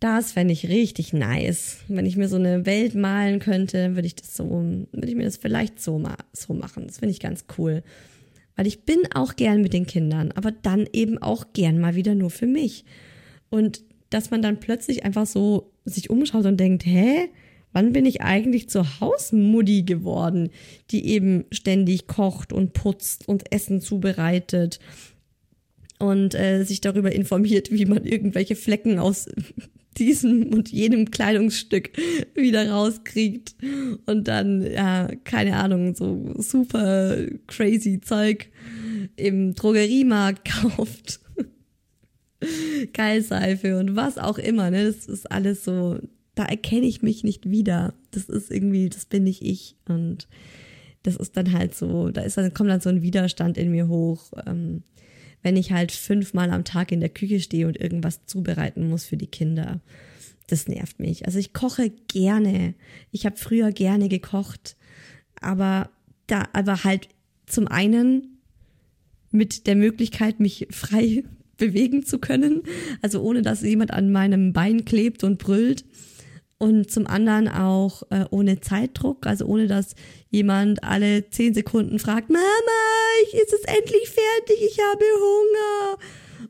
Das 0.00 0.32
fände 0.32 0.52
ich 0.52 0.68
richtig 0.68 1.12
nice. 1.12 1.78
Wenn 1.88 2.06
ich 2.06 2.16
mir 2.16 2.28
so 2.28 2.36
eine 2.36 2.66
Welt 2.66 2.94
malen 2.94 3.38
könnte, 3.38 3.94
würde 3.94 4.06
ich 4.06 4.16
das 4.16 4.34
so, 4.34 4.48
würde 4.92 5.08
ich 5.08 5.14
mir 5.14 5.24
das 5.24 5.36
vielleicht 5.36 5.80
so, 5.80 5.98
ma 5.98 6.16
so 6.32 6.54
machen. 6.54 6.86
Das 6.86 6.98
finde 6.98 7.12
ich 7.12 7.20
ganz 7.20 7.44
cool. 7.58 7.82
Weil 8.56 8.66
ich 8.66 8.82
bin 8.82 9.00
auch 9.14 9.36
gern 9.36 9.62
mit 9.62 9.72
den 9.72 9.86
Kindern, 9.86 10.32
aber 10.32 10.52
dann 10.52 10.86
eben 10.92 11.18
auch 11.18 11.52
gern 11.52 11.80
mal 11.80 11.94
wieder 11.94 12.14
nur 12.14 12.30
für 12.30 12.46
mich. 12.46 12.84
Und 13.50 13.82
dass 14.10 14.30
man 14.30 14.42
dann 14.42 14.60
plötzlich 14.60 15.04
einfach 15.04 15.26
so 15.26 15.72
sich 15.84 16.10
umschaut 16.10 16.46
und 16.46 16.58
denkt, 16.58 16.86
hä? 16.86 17.28
Wann 17.72 17.92
bin 17.92 18.06
ich 18.06 18.20
eigentlich 18.20 18.68
zur 18.68 19.00
Hausmuddi 19.00 19.82
geworden, 19.82 20.50
die 20.92 21.08
eben 21.08 21.44
ständig 21.50 22.06
kocht 22.06 22.52
und 22.52 22.72
putzt 22.72 23.26
und 23.26 23.52
Essen 23.52 23.80
zubereitet 23.80 24.78
und 25.98 26.36
äh, 26.36 26.62
sich 26.62 26.80
darüber 26.80 27.10
informiert, 27.10 27.72
wie 27.72 27.86
man 27.86 28.04
irgendwelche 28.04 28.54
Flecken 28.54 29.00
aus 29.00 29.28
diesem 29.98 30.52
und 30.52 30.70
jenem 30.70 31.10
Kleidungsstück 31.10 31.90
wieder 32.34 32.70
rauskriegt 32.70 33.54
und 34.06 34.28
dann, 34.28 34.62
ja, 34.62 35.08
keine 35.24 35.56
Ahnung, 35.56 35.94
so 35.94 36.34
super 36.38 37.16
crazy 37.46 38.00
Zeug 38.00 38.50
im 39.16 39.54
Drogeriemarkt 39.54 40.48
kauft. 40.50 41.20
Keilseife 42.92 43.78
und 43.78 43.96
was 43.96 44.18
auch 44.18 44.36
immer, 44.36 44.70
ne? 44.70 44.84
Das 44.84 45.06
ist 45.06 45.30
alles 45.30 45.64
so 45.64 45.98
da 46.34 46.44
erkenne 46.44 46.86
ich 46.86 47.02
mich 47.02 47.24
nicht 47.24 47.48
wieder. 47.48 47.94
Das 48.10 48.24
ist 48.28 48.50
irgendwie, 48.50 48.88
das 48.88 49.06
bin 49.06 49.24
nicht 49.24 49.42
ich. 49.42 49.76
Und 49.88 50.28
das 51.02 51.16
ist 51.16 51.36
dann 51.36 51.52
halt 51.52 51.74
so, 51.74 52.10
da 52.10 52.22
ist 52.22 52.36
dann, 52.36 52.52
kommt 52.54 52.70
dann 52.70 52.80
so 52.80 52.88
ein 52.88 53.02
Widerstand 53.02 53.56
in 53.56 53.70
mir 53.70 53.88
hoch, 53.88 54.32
ähm, 54.46 54.82
wenn 55.44 55.56
ich 55.56 55.70
halt 55.72 55.92
fünfmal 55.92 56.50
am 56.50 56.64
Tag 56.64 56.90
in 56.90 57.00
der 57.00 57.10
Küche 57.10 57.38
stehe 57.38 57.68
und 57.68 57.78
irgendwas 57.78 58.24
zubereiten 58.26 58.88
muss 58.88 59.04
für 59.04 59.18
die 59.18 59.28
Kinder. 59.28 59.80
Das 60.48 60.66
nervt 60.68 60.98
mich. 60.98 61.26
Also 61.26 61.38
ich 61.38 61.52
koche 61.52 61.90
gerne. 62.08 62.74
Ich 63.12 63.26
habe 63.26 63.36
früher 63.36 63.70
gerne 63.70 64.08
gekocht, 64.08 64.76
aber 65.40 65.90
da, 66.26 66.48
aber 66.54 66.82
halt 66.82 67.08
zum 67.46 67.68
einen 67.68 68.38
mit 69.30 69.66
der 69.66 69.76
Möglichkeit, 69.76 70.40
mich 70.40 70.66
frei 70.70 71.24
bewegen 71.58 72.04
zu 72.04 72.18
können, 72.18 72.62
also 73.02 73.22
ohne 73.22 73.42
dass 73.42 73.62
jemand 73.62 73.92
an 73.92 74.10
meinem 74.10 74.52
Bein 74.52 74.84
klebt 74.84 75.24
und 75.24 75.38
brüllt 75.38 75.84
und 76.64 76.90
zum 76.90 77.06
anderen 77.06 77.46
auch 77.46 78.04
äh, 78.08 78.24
ohne 78.30 78.58
Zeitdruck, 78.58 79.26
also 79.26 79.44
ohne 79.44 79.66
dass 79.66 79.94
jemand 80.30 80.82
alle 80.82 81.28
zehn 81.28 81.52
Sekunden 81.52 81.98
fragt, 81.98 82.30
Mama, 82.30 82.40
ich 83.26 83.34
ist 83.34 83.52
es 83.52 83.64
endlich 83.64 84.08
fertig, 84.08 84.56
ich 84.66 84.78
habe 84.78 85.04
Hunger. 85.20 85.98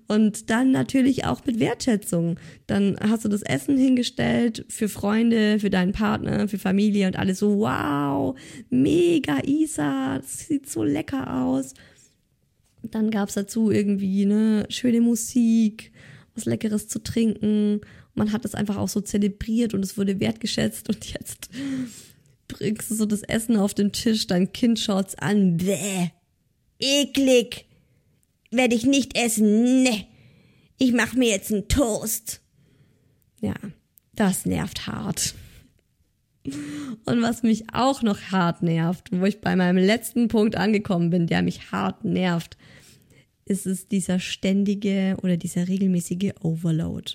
Und 0.07 0.51
dann 0.51 0.71
natürlich 0.71 1.25
auch 1.25 1.45
mit 1.47 1.59
Wertschätzung. 1.59 2.39
Dann 2.69 2.97
hast 3.01 3.25
du 3.25 3.29
das 3.29 3.43
Essen 3.43 3.77
hingestellt 3.77 4.65
für 4.69 4.89
Freunde, 4.89 5.59
für 5.59 5.71
deinen 5.71 5.93
Partner, 5.93 6.47
für 6.47 6.59
Familie 6.59 7.09
und 7.09 7.19
alle 7.19 7.35
so, 7.35 7.59
wow, 7.59 8.39
mega 8.71 9.39
Isa, 9.45 10.19
das 10.19 10.47
sieht 10.47 10.71
so 10.71 10.85
lecker 10.85 11.43
aus. 11.43 11.75
Dann 12.83 13.11
gab's 13.11 13.35
dazu 13.35 13.73
irgendwie 13.73 14.27
ne 14.27 14.67
schöne 14.69 15.01
Musik, 15.01 15.91
was 16.37 16.45
Leckeres 16.45 16.87
zu 16.87 17.03
trinken 17.03 17.81
man 18.15 18.33
hat 18.33 18.45
das 18.45 18.55
einfach 18.55 18.77
auch 18.77 18.89
so 18.89 19.01
zelebriert 19.01 19.75
und 19.75 19.85
es 19.85 19.99
wurde 19.99 20.21
wertgeschätzt 20.21 20.89
und 20.89 21.13
jetzt 21.13 21.51
bringst 22.49 22.91
du 22.91 22.95
so 22.95 23.07
das 23.07 23.23
Essen 23.23 23.57
auf 23.57 23.75
den 23.75 23.93
Tisch, 23.93 24.27
dein 24.27 24.53
Kind 24.53 24.79
schaut's 24.79 25.15
an, 25.15 25.57
bäh, 25.57 26.11
eklig, 26.79 27.67
werde 28.51 28.75
ich 28.75 28.85
nicht 28.85 29.19
essen, 29.19 29.83
ne, 29.83 30.07
ich 30.79 30.93
mach 30.93 31.15
mir 31.15 31.29
jetzt 31.29 31.53
einen 31.53 31.69
Toast. 31.69 32.41
Ja, 33.41 33.55
das 34.15 34.47
nervt 34.47 34.87
hart. 34.87 35.35
Und 37.07 37.23
was 37.23 37.43
mich 37.43 37.73
auch 37.73 38.03
noch 38.03 38.21
hart 38.31 38.63
nervt, 38.63 39.09
wo 39.13 39.25
ich 39.25 39.41
bei 39.41 39.57
meinem 39.57 39.79
letzten 39.79 40.29
Punkt 40.29 40.57
angekommen 40.57 41.11
bin, 41.11 41.27
der 41.27 41.43
mich 41.43 41.73
hart 41.73 42.05
nervt, 42.05 42.59
ist 43.47 43.67
es 43.67 43.89
dieser 43.89 44.21
ständige 44.21 45.17
oder 45.23 45.37
dieser 45.37 45.69
regelmäßige 45.69 46.33
Overload 46.41 47.15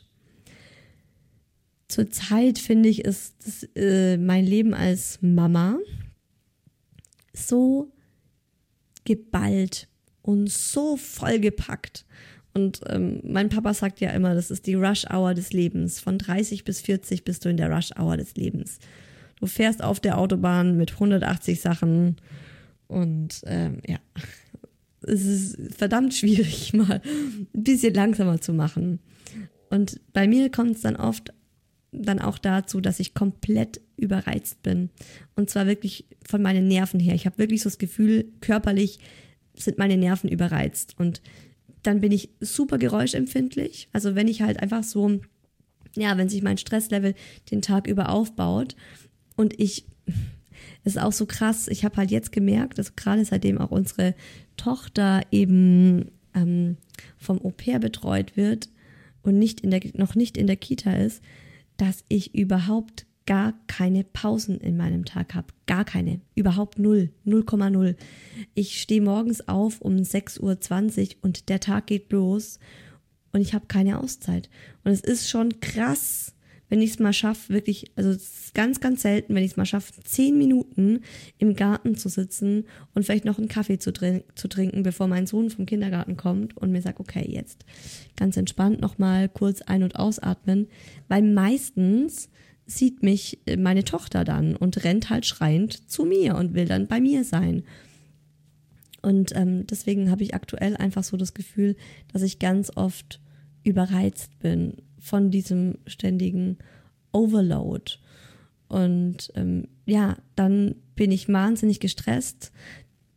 zurzeit 1.90 2.60
finde 2.60 2.88
ich, 2.88 3.04
ist 3.04 3.36
das, 3.46 3.68
äh, 3.76 4.18
mein 4.18 4.46
Leben 4.46 4.74
als 4.74 5.20
Mama 5.22 5.78
so 7.34 7.92
geballt 9.04 9.88
und 10.22 10.50
so 10.50 10.96
vollgepackt. 10.96 12.06
Und 12.54 12.82
ähm, 12.88 13.22
mein 13.24 13.50
Papa 13.50 13.74
sagt 13.74 14.00
ja 14.00 14.12
immer, 14.12 14.34
das 14.34 14.52
ist 14.52 14.68
die 14.68 14.76
Rush-Hour 14.76 15.34
des 15.34 15.54
Lebens. 15.54 16.00
Von 16.00 16.18
30 16.18 16.64
bis 16.64 16.82
40 16.82 17.24
bist 17.24 17.46
du 17.46 17.50
in 17.50 17.58
der 17.58 17.72
Rush-Hour 17.72 18.18
des 18.18 18.36
Lebens. 18.36 18.80
Du 19.40 19.48
fährst 19.48 19.84
auf 19.84 20.00
der 20.00 20.18
Autobahn 20.18 20.78
mit 20.78 20.94
180 20.94 21.62
Sachen 21.62 22.18
und 22.88 23.42
ähm, 23.46 23.82
ja, 23.88 24.00
es 25.02 25.26
ist 25.26 25.58
verdammt 25.78 26.14
schwierig, 26.14 26.74
mal 26.74 27.02
ein 27.04 27.64
bisschen 27.64 27.94
langsamer 27.94 28.42
zu 28.42 28.54
machen. 28.54 29.00
Und 29.70 30.02
bei 30.14 30.28
mir 30.28 30.52
kommt 30.52 30.76
es 30.76 30.82
dann 30.82 30.96
oft 30.96 31.34
dann 31.92 32.20
auch 32.20 32.38
dazu, 32.38 32.82
dass 32.82 33.00
ich 33.00 33.14
komplett 33.14 33.82
überreizt 33.98 34.62
bin. 34.64 34.90
Und 35.36 35.50
zwar 35.50 35.68
wirklich 35.68 36.06
von 36.28 36.42
meinen 36.42 36.68
Nerven 36.68 37.00
her. 37.00 37.16
Ich 37.16 37.26
habe 37.26 37.38
wirklich 37.38 37.62
so 37.62 37.70
das 37.70 37.78
Gefühl, 37.78 38.26
körperlich 38.42 39.00
sind 39.56 39.78
meine 39.78 39.98
Nerven 39.98 40.30
überreizt. 40.30 40.96
Und 40.98 41.22
dann 41.84 42.02
bin 42.02 42.12
ich 42.12 42.30
super 42.40 42.78
geräuschempfindlich. 42.78 43.90
Also 43.94 44.16
wenn 44.16 44.28
ich 44.28 44.42
halt 44.42 44.60
einfach 44.62 44.84
so, 44.84 45.20
ja, 45.96 46.18
wenn 46.18 46.30
sich 46.30 46.44
mein 46.44 46.58
Stresslevel 46.58 47.16
den 47.52 47.62
Tag 47.62 47.88
über 47.88 48.10
aufbaut 48.10 48.76
und 49.36 49.60
ich, 49.60 49.86
es 50.84 50.94
ist 50.96 51.00
auch 51.00 51.14
so 51.14 51.26
krass, 51.26 51.68
ich 51.68 51.84
habe 51.84 51.98
halt 51.98 52.12
jetzt 52.12 52.32
gemerkt, 52.32 52.78
dass 52.78 52.96
gerade 52.96 53.26
seitdem 53.26 53.58
auch 53.58 53.72
unsere 53.72 54.14
Tochter 54.58 55.22
eben 55.32 56.12
ähm, 56.36 56.78
vom 57.18 57.44
Au 57.44 57.50
pair 57.50 57.80
betreut 57.80 58.38
wird 58.38 58.70
und 59.24 59.40
nicht 59.40 59.62
in 59.62 59.72
der, 59.72 59.82
noch 59.94 60.16
nicht 60.16 60.38
in 60.38 60.48
der 60.48 60.58
Kita 60.58 60.94
ist, 60.94 61.22
dass 61.80 62.04
ich 62.10 62.36
überhaupt 62.36 63.06
gar 63.26 63.54
keine 63.68 64.04
Pausen 64.04 64.60
in 64.60 64.76
meinem 64.76 65.06
Tag 65.06 65.36
habe. 65.36 65.48
Gar 65.68 65.86
keine. 65.86 66.20
Überhaupt 66.36 66.80
null. 66.80 67.12
0,0. 67.26 67.96
Ich 68.56 68.82
stehe 68.82 69.02
morgens 69.02 69.48
auf 69.48 69.82
um 69.82 69.98
6.20 69.98 70.40
Uhr 70.42 71.16
und 71.22 71.50
der 71.50 71.60
Tag 71.60 71.88
geht 71.88 72.12
los 72.12 72.60
und 73.32 73.42
ich 73.42 73.54
habe 73.54 73.68
keine 73.68 74.00
Auszeit. 74.00 74.50
Und 74.84 74.92
es 74.92 75.02
ist 75.02 75.30
schon 75.30 75.60
krass, 75.60 76.34
wenn 76.70 76.82
ich 76.82 76.92
es 76.92 77.00
mal 77.00 77.14
schaffe, 77.14 77.54
wirklich, 77.54 77.92
also 77.96 78.16
ganz, 78.54 78.80
ganz 78.80 79.02
selten, 79.02 79.36
wenn 79.36 79.44
ich 79.44 79.52
es 79.52 79.58
mal 79.58 79.66
schaffe, 79.66 79.92
zehn 80.04 80.38
Minuten 80.38 81.02
im 81.38 81.56
Garten 81.56 81.96
zu 81.96 82.10
sitzen 82.10 82.66
und 82.94 83.04
vielleicht 83.04 83.26
noch 83.26 83.40
einen 83.40 83.48
Kaffee 83.48 83.80
zu, 83.80 83.92
trin 83.92 84.24
zu 84.36 84.48
trinken, 84.48 84.84
bevor 84.84 85.08
mein 85.08 85.28
Sohn 85.28 85.50
vom 85.50 85.66
Kindergarten 85.66 86.16
kommt 86.16 86.56
und 86.56 86.72
mir 86.72 86.82
sagt, 86.82 87.00
okay, 87.00 87.26
jetzt 87.28 87.66
ganz 88.16 88.38
entspannt 88.38 88.80
nochmal 88.80 89.30
kurz 89.30 89.62
ein- 89.62 89.84
und 89.84 89.96
ausatmen, 89.96 90.68
weil 91.08 91.24
meistens 91.24 92.30
sieht 92.66 93.02
mich 93.02 93.40
äh, 93.46 93.58
meine 93.58 93.84
Tochter 93.84 94.24
dann 94.24 94.56
und 94.56 94.84
rennt 94.84 95.10
halt 95.10 95.26
schreiend 95.26 95.90
zu 95.90 96.06
mir 96.06 96.36
und 96.36 96.54
will 96.54 96.66
dann 96.66 96.88
bei 96.88 97.02
mir 97.02 97.24
sein. 97.24 97.64
Und 99.02 99.36
ähm, 99.36 99.66
deswegen 99.66 100.12
habe 100.12 100.24
ich 100.24 100.36
aktuell 100.36 100.76
einfach 100.76 101.04
so 101.04 101.18
das 101.18 101.34
Gefühl, 101.34 101.76
dass 102.12 102.22
ich 102.22 102.38
ganz 102.38 102.72
oft 102.76 103.22
überreizt 103.64 104.38
bin 104.40 104.76
von 105.00 105.32
diesem 105.32 105.78
ständigen 105.88 106.58
Overload. 107.12 107.94
Und 108.68 109.32
ähm, 109.36 109.68
ja, 109.86 110.18
dann 110.36 110.76
bin 110.96 111.12
ich 111.12 111.28
wahnsinnig 111.28 111.80
gestresst. 111.80 112.52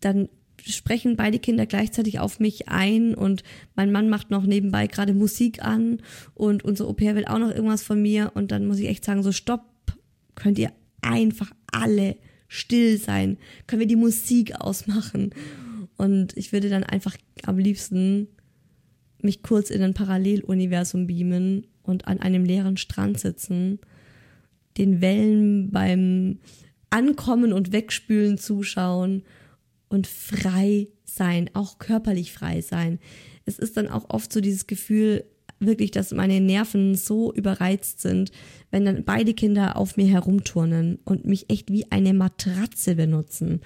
Dann 0.01 0.29
sprechen 0.65 1.17
beide 1.17 1.39
Kinder 1.39 1.67
gleichzeitig 1.67 2.21
auf 2.21 2.41
mich 2.41 2.69
ein 2.69 3.15
und 3.15 3.43
mein 3.75 3.91
Mann 3.91 4.09
macht 4.09 4.31
noch 4.31 4.45
nebenbei 4.45 4.87
gerade 4.87 5.13
Musik 5.13 5.65
an 5.65 6.01
und 6.35 6.65
unser 6.65 6.87
Au 6.87 6.93
pair 6.93 7.17
will 7.17 7.25
auch 7.25 7.39
noch 7.39 7.51
irgendwas 7.51 7.83
von 7.83 8.01
mir 8.01 8.33
und 8.35 8.53
dann 8.53 8.67
muss 8.67 8.79
ich 8.79 8.89
echt 8.89 9.05
sagen, 9.05 9.23
so 9.23 9.33
stopp, 9.33 9.65
könnt 10.35 10.59
ihr 10.59 10.73
einfach 11.01 11.51
alle 11.73 12.17
still 12.47 12.99
sein, 12.99 13.39
können 13.67 13.81
wir 13.81 13.87
die 13.87 13.97
Musik 13.97 14.55
ausmachen. 14.61 15.35
Und 15.97 16.37
ich 16.37 16.53
würde 16.53 16.69
dann 16.69 16.85
einfach 16.85 17.17
am 17.45 17.59
liebsten 17.59 18.29
mich 19.21 19.43
kurz 19.43 19.71
in 19.71 19.83
ein 19.83 19.95
Paralleluniversum 19.95 21.07
beamen 21.07 21.67
und 21.83 22.07
an 22.07 22.21
einem 22.21 22.45
leeren 22.45 22.77
Strand 22.77 23.19
sitzen, 23.19 23.81
den 24.79 25.01
Wellen 25.01 25.71
beim 25.71 26.39
Ankommen 26.91 27.53
und 27.53 27.73
Wegspülen 27.73 28.39
zuschauen 28.39 29.23
und 29.89 30.07
frei 30.07 30.89
sein, 31.05 31.51
auch 31.55 31.79
körperlich 31.79 32.33
frei 32.33 32.61
sein. 32.61 32.99
Es 33.45 33.59
ist 33.59 33.77
dann 33.77 33.89
auch 33.89 34.09
oft 34.09 34.33
so 34.33 34.41
dieses 34.41 34.67
Gefühl, 34.67 35.25
wirklich, 35.67 35.91
dass 35.91 36.13
meine 36.13 36.41
Nerven 36.41 36.95
so 36.95 37.33
überreizt 37.33 38.01
sind, 38.01 38.33
wenn 38.71 38.85
dann 38.85 39.05
beide 39.05 39.35
Kinder 39.35 39.77
auf 39.77 39.97
mir 39.97 40.07
herumturnen 40.07 40.99
und 41.05 41.25
mich 41.25 41.51
echt 41.51 41.71
wie 41.71 41.91
eine 41.91 42.15
Matratze 42.15 42.95
benutzen, 42.95 43.61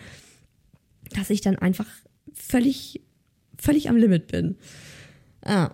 dass 1.14 1.30
ich 1.30 1.40
dann 1.40 1.56
einfach 1.56 1.88
völlig, 2.32 3.00
völlig 3.58 3.88
am 3.88 3.96
Limit 3.96 4.26
bin. 4.26 4.56
Ah, 5.42 5.70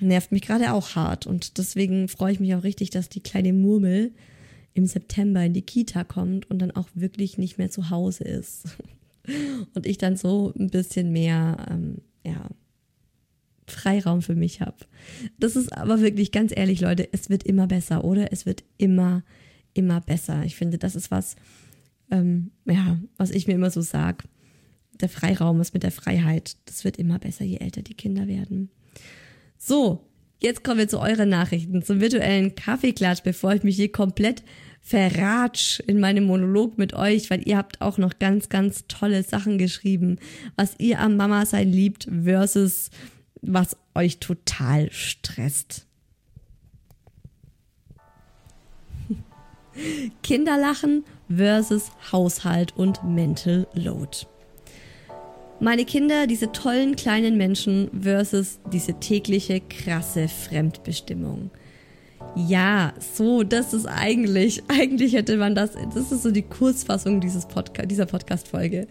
nervt 0.00 0.32
mich 0.32 0.42
gerade 0.42 0.72
auch 0.72 0.94
hart 0.94 1.26
und 1.26 1.58
deswegen 1.58 2.08
freue 2.08 2.32
ich 2.32 2.40
mich 2.40 2.54
auch 2.54 2.64
richtig, 2.64 2.90
dass 2.90 3.08
die 3.08 3.22
kleine 3.22 3.52
Murmel 3.52 4.12
im 4.74 4.86
September 4.86 5.44
in 5.44 5.52
die 5.52 5.62
Kita 5.62 6.04
kommt 6.04 6.50
und 6.50 6.60
dann 6.60 6.70
auch 6.70 6.88
wirklich 6.94 7.38
nicht 7.38 7.58
mehr 7.58 7.70
zu 7.70 7.90
Hause 7.90 8.24
ist. 8.24 8.64
Und 9.74 9.86
ich 9.86 9.98
dann 9.98 10.16
so 10.16 10.52
ein 10.58 10.70
bisschen 10.70 11.12
mehr, 11.12 11.66
ähm, 11.70 11.98
ja, 12.24 12.48
Freiraum 13.66 14.22
für 14.22 14.34
mich 14.34 14.60
habe. 14.60 14.76
Das 15.38 15.56
ist 15.56 15.72
aber 15.72 16.00
wirklich 16.00 16.32
ganz 16.32 16.52
ehrlich, 16.54 16.80
Leute, 16.80 17.08
es 17.12 17.30
wird 17.30 17.44
immer 17.44 17.66
besser, 17.66 18.04
oder? 18.04 18.32
Es 18.32 18.46
wird 18.46 18.64
immer, 18.78 19.22
immer 19.74 20.00
besser. 20.00 20.44
Ich 20.44 20.56
finde, 20.56 20.78
das 20.78 20.96
ist 20.96 21.10
was, 21.10 21.36
ähm, 22.10 22.50
ja, 22.64 22.98
was 23.16 23.30
ich 23.30 23.46
mir 23.46 23.54
immer 23.54 23.70
so 23.70 23.80
sage. 23.80 24.24
Der 25.00 25.08
Freiraum 25.08 25.60
ist 25.60 25.74
mit 25.74 25.82
der 25.82 25.92
Freiheit. 25.92 26.56
Das 26.66 26.84
wird 26.84 26.96
immer 26.96 27.18
besser, 27.18 27.44
je 27.44 27.58
älter 27.58 27.82
die 27.82 27.94
Kinder 27.94 28.26
werden. 28.26 28.70
So, 29.62 30.08
jetzt 30.40 30.64
kommen 30.64 30.78
wir 30.78 30.88
zu 30.88 31.00
euren 31.00 31.28
Nachrichten, 31.28 31.82
zum 31.82 32.00
virtuellen 32.00 32.54
Kaffeeklatsch, 32.54 33.22
bevor 33.22 33.52
ich 33.52 33.62
mich 33.62 33.76
hier 33.76 33.92
komplett 33.92 34.42
verratsch 34.80 35.80
in 35.80 36.00
meinem 36.00 36.24
Monolog 36.24 36.78
mit 36.78 36.94
euch, 36.94 37.28
weil 37.28 37.46
ihr 37.46 37.58
habt 37.58 37.82
auch 37.82 37.98
noch 37.98 38.18
ganz, 38.18 38.48
ganz 38.48 38.86
tolle 38.88 39.22
Sachen 39.22 39.58
geschrieben, 39.58 40.18
was 40.56 40.76
ihr 40.78 40.98
am 40.98 41.18
Mama 41.18 41.44
sein 41.44 41.70
liebt 41.70 42.08
versus 42.24 42.88
was 43.42 43.76
euch 43.94 44.18
total 44.18 44.90
stresst. 44.92 45.86
Kinderlachen 50.22 51.04
versus 51.28 51.90
Haushalt 52.10 52.74
und 52.78 53.04
Mental 53.04 53.66
Load. 53.74 54.26
Meine 55.62 55.84
Kinder, 55.84 56.26
diese 56.26 56.52
tollen 56.52 56.96
kleinen 56.96 57.36
Menschen 57.36 57.90
versus 58.00 58.60
diese 58.72 58.98
tägliche 58.98 59.60
krasse 59.60 60.26
Fremdbestimmung. 60.26 61.50
Ja, 62.34 62.94
so, 62.98 63.42
das 63.42 63.74
ist 63.74 63.84
eigentlich, 63.84 64.62
eigentlich 64.68 65.12
hätte 65.12 65.36
man 65.36 65.54
das, 65.54 65.72
das 65.94 66.12
ist 66.12 66.22
so 66.22 66.30
die 66.30 66.44
Kurzfassung 66.44 67.20
dieses 67.20 67.46
Podca 67.46 67.84
dieser 67.84 68.06
Podcast-Folge. 68.06 68.86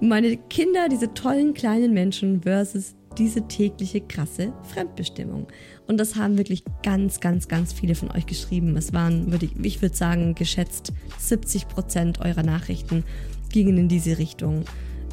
Meine 0.00 0.38
Kinder, 0.38 0.88
diese 0.88 1.12
tollen 1.12 1.52
kleinen 1.52 1.92
Menschen 1.92 2.40
versus 2.40 2.94
diese 3.18 3.46
tägliche 3.46 4.00
krasse 4.00 4.54
Fremdbestimmung. 4.72 5.48
Und 5.86 5.98
das 5.98 6.16
haben 6.16 6.38
wirklich 6.38 6.64
ganz, 6.82 7.20
ganz, 7.20 7.46
ganz 7.46 7.74
viele 7.74 7.94
von 7.94 8.10
euch 8.10 8.24
geschrieben. 8.24 8.74
Es 8.78 8.94
waren, 8.94 9.30
würde 9.30 9.46
ich, 9.46 9.52
ich 9.62 9.82
würde 9.82 9.94
sagen, 9.94 10.34
geschätzt 10.34 10.94
70 11.18 11.68
Prozent 11.68 12.20
eurer 12.20 12.42
Nachrichten 12.42 13.04
gingen 13.52 13.76
in 13.76 13.88
diese 13.88 14.16
Richtung. 14.16 14.64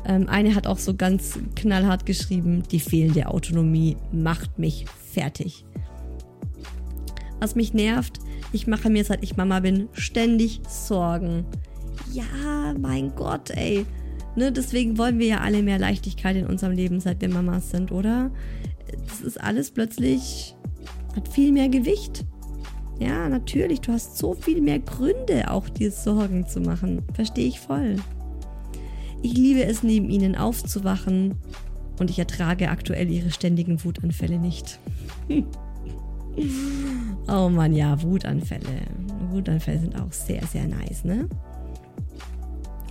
Ähm, 0.06 0.28
eine 0.28 0.56
hat 0.56 0.68
auch 0.68 0.78
so 0.78 0.96
ganz 0.96 1.40
knallhart 1.56 2.06
geschrieben, 2.06 2.64
die 2.72 2.80
fehlende 2.80 3.28
Autonomie 3.28 3.98
macht 4.12 4.58
mich 4.58 4.86
fertig. 5.12 5.66
Was 7.40 7.56
mich 7.56 7.74
nervt, 7.74 8.20
ich 8.54 8.68
mache 8.68 8.90
mir 8.90 9.04
seit 9.04 9.24
ich 9.24 9.38
Mama 9.38 9.60
bin 9.60 9.90
ständig 9.94 10.62
Sorgen. 10.68 11.46
Ja, 12.12 12.74
mein 12.80 13.16
Gott, 13.16 13.52
ey. 13.52 13.86
Ne, 14.36 14.52
deswegen 14.52 14.98
wollen 14.98 15.20
wir 15.20 15.28
ja 15.28 15.40
alle 15.40 15.62
mehr 15.62 15.80
Leichtigkeit 15.80 16.36
in 16.36 16.46
unserem 16.46 16.74
Leben, 16.74 17.00
seit 17.00 17.22
wir 17.22 17.30
Mamas 17.30 17.70
sind, 17.70 17.92
oder? 17.92 18.32
Das 19.08 19.22
ist 19.22 19.42
alles 19.42 19.72
plötzlich, 19.72 20.56
hat 21.16 21.28
viel 21.28 21.52
mehr 21.52 21.70
Gewicht. 21.70 22.26
Ja, 23.00 23.28
natürlich, 23.28 23.82
du 23.82 23.92
hast 23.92 24.18
so 24.18 24.34
viel 24.34 24.62
mehr 24.62 24.80
Gründe, 24.80 25.50
auch 25.50 25.68
dir 25.68 25.92
Sorgen 25.92 26.48
zu 26.48 26.62
machen. 26.62 27.02
Verstehe 27.14 27.48
ich 27.48 27.60
voll. 27.60 27.96
Ich 29.22 29.34
liebe 29.34 29.64
es, 29.64 29.84
neben 29.84 30.10
ihnen 30.10 30.36
aufzuwachen 30.36 31.36
und 32.00 32.10
ich 32.10 32.20
ertrage 32.20 32.70
aktuell 32.70 33.10
ihre 33.10 33.32
ständigen 33.32 33.84
Wutanfälle 33.84 34.40
nicht. 34.40 34.80
oh 37.28 37.50
Mann, 37.50 37.74
ja, 37.74 38.02
Wutanfälle. 38.02 38.82
Wutanfälle 39.32 39.80
sind 39.80 40.00
auch 40.00 40.12
sehr, 40.12 40.46
sehr 40.48 40.68
nice, 40.68 41.04
ne? 41.04 41.30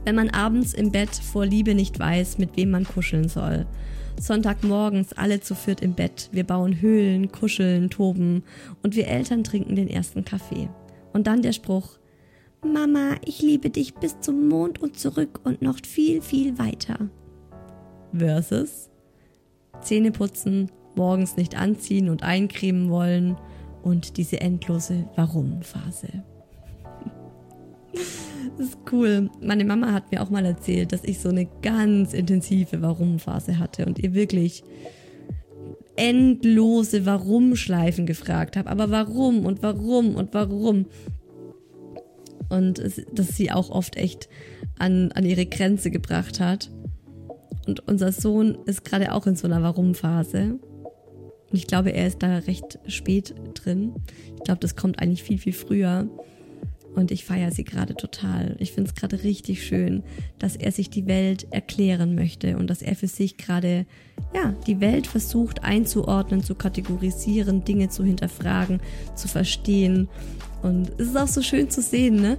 wenn 0.05 0.15
man 0.15 0.31
abends 0.31 0.75
im 0.75 0.91
Bett 0.91 1.11
vor 1.11 1.47
Liebe 1.47 1.75
nicht 1.75 1.99
weiß, 1.99 2.39
mit 2.39 2.57
wem 2.57 2.71
man 2.71 2.85
kuscheln 2.85 3.29
soll. 3.29 3.67
Sonntagmorgens 4.19 5.13
alle 5.13 5.41
zu 5.41 5.55
viert 5.55 5.83
im 5.83 5.95
Bett, 5.95 6.29
wir 6.33 6.45
bauen 6.45 6.81
Höhlen, 6.81 7.31
kuscheln, 7.33 7.91
toben 7.91 8.43
und 8.83 8.97
wir 8.97 9.07
Eltern 9.07 9.45
trinken 9.45 9.77
den 9.77 9.89
ersten 9.89 10.25
Kaffee. 10.25 10.69
Und 11.13 11.27
dann 11.27 11.43
der 11.43 11.53
Spruch, 11.53 12.00
Mama, 12.63 13.17
ich 13.25 13.41
liebe 13.41 13.71
dich 13.71 13.95
bis 13.95 14.21
zum 14.21 14.49
Mond 14.49 14.83
und 14.83 14.99
zurück 14.99 15.41
und 15.45 15.63
noch 15.63 15.79
viel, 15.85 16.21
viel 16.21 16.59
weiter. 16.59 17.09
Versus 18.13 18.91
Zähne 19.81 20.11
putzen, 20.11 20.71
morgens 20.95 21.37
nicht 21.37 21.57
anziehen 21.57 22.11
und 22.11 22.23
eincremen 22.23 22.91
wollen 22.91 23.37
und 23.83 24.19
diese 24.19 24.41
endlose 24.41 25.09
Warum-Phase. 25.17 26.09
Das 28.57 28.69
ist 28.69 28.79
cool. 28.93 29.31
Meine 29.41 29.65
Mama 29.65 29.93
hat 29.93 30.11
mir 30.11 30.23
auch 30.23 30.29
mal 30.29 30.45
erzählt, 30.45 30.93
dass 30.93 31.05
ich 31.05 31.21
so 31.21 31.29
eine 31.29 31.47
ganz 31.63 32.13
intensive 32.13 32.83
Warum-Phase 32.83 33.59
hatte 33.59 33.87
und 33.87 33.99
ihr 33.99 34.13
wirklich 34.13 34.65
endlose 35.97 37.07
Warum-Schleifen 37.07 38.07
gefragt 38.07 38.57
habe. 38.57 38.69
Aber 38.69 38.91
warum 38.91 39.47
und 39.47 39.63
warum 39.63 40.15
und 40.15 40.35
warum? 40.35 40.87
Und 42.49 42.83
dass 43.13 43.37
sie 43.37 43.51
auch 43.53 43.71
oft 43.71 43.97
echt 43.97 44.29
an, 44.79 45.13
an 45.13 45.25
ihre 45.25 45.47
Grenze 45.47 45.91
gebracht 45.91 46.41
hat. 46.41 46.71
Und 47.67 47.87
unser 47.87 48.13
Sohn 48.13 48.59
ist 48.67 48.85
gerade 48.85 49.13
auch 49.13 49.27
in 49.27 49.37
so 49.37 49.47
einer 49.47 49.63
Warum-Phase. 49.63 50.59
Und 51.51 51.57
ich 51.57 51.67
glaube, 51.67 51.93
er 51.93 52.07
ist 52.07 52.23
da 52.23 52.39
recht 52.39 52.79
spät 52.87 53.35
drin. 53.55 53.93
Ich 54.37 54.45
glaube, 54.45 54.61
das 54.61 54.77
kommt 54.77 55.01
eigentlich 55.01 55.23
viel, 55.23 55.39
viel 55.39 55.53
früher. 55.53 56.09
Und 56.95 57.13
ich 57.13 57.25
feiere 57.25 57.53
sie 57.53 57.65
gerade 57.65 57.95
total. 57.95 58.57
Ich 58.59 58.73
finde 58.73 58.91
es 58.91 58.97
gerade 58.97 59.23
richtig 59.23 59.65
schön, 59.65 60.03
dass 60.39 60.57
er 60.57 60.73
sich 60.73 60.91
die 60.91 61.07
Welt 61.07 61.47
erklären 61.51 62.15
möchte 62.15 62.57
und 62.57 62.69
dass 62.69 62.83
er 62.83 62.97
für 62.97 63.07
sich 63.07 63.37
gerade, 63.37 63.87
ja, 64.35 64.55
die 64.67 64.81
Welt 64.81 65.07
versucht 65.07 65.63
einzuordnen, 65.63 66.43
zu 66.43 66.57
kategorisieren, 66.57 67.65
Dinge 67.65 67.91
zu 67.91 68.05
hinterfragen, 68.05 68.81
zu 69.15 69.29
verstehen. 69.29 70.09
Und 70.63 70.93
es 70.99 71.09
ist 71.09 71.17
auch 71.17 71.29
so 71.29 71.43
schön 71.43 71.71
zu 71.71 71.83
sehen, 71.83 72.17
ne? 72.17 72.37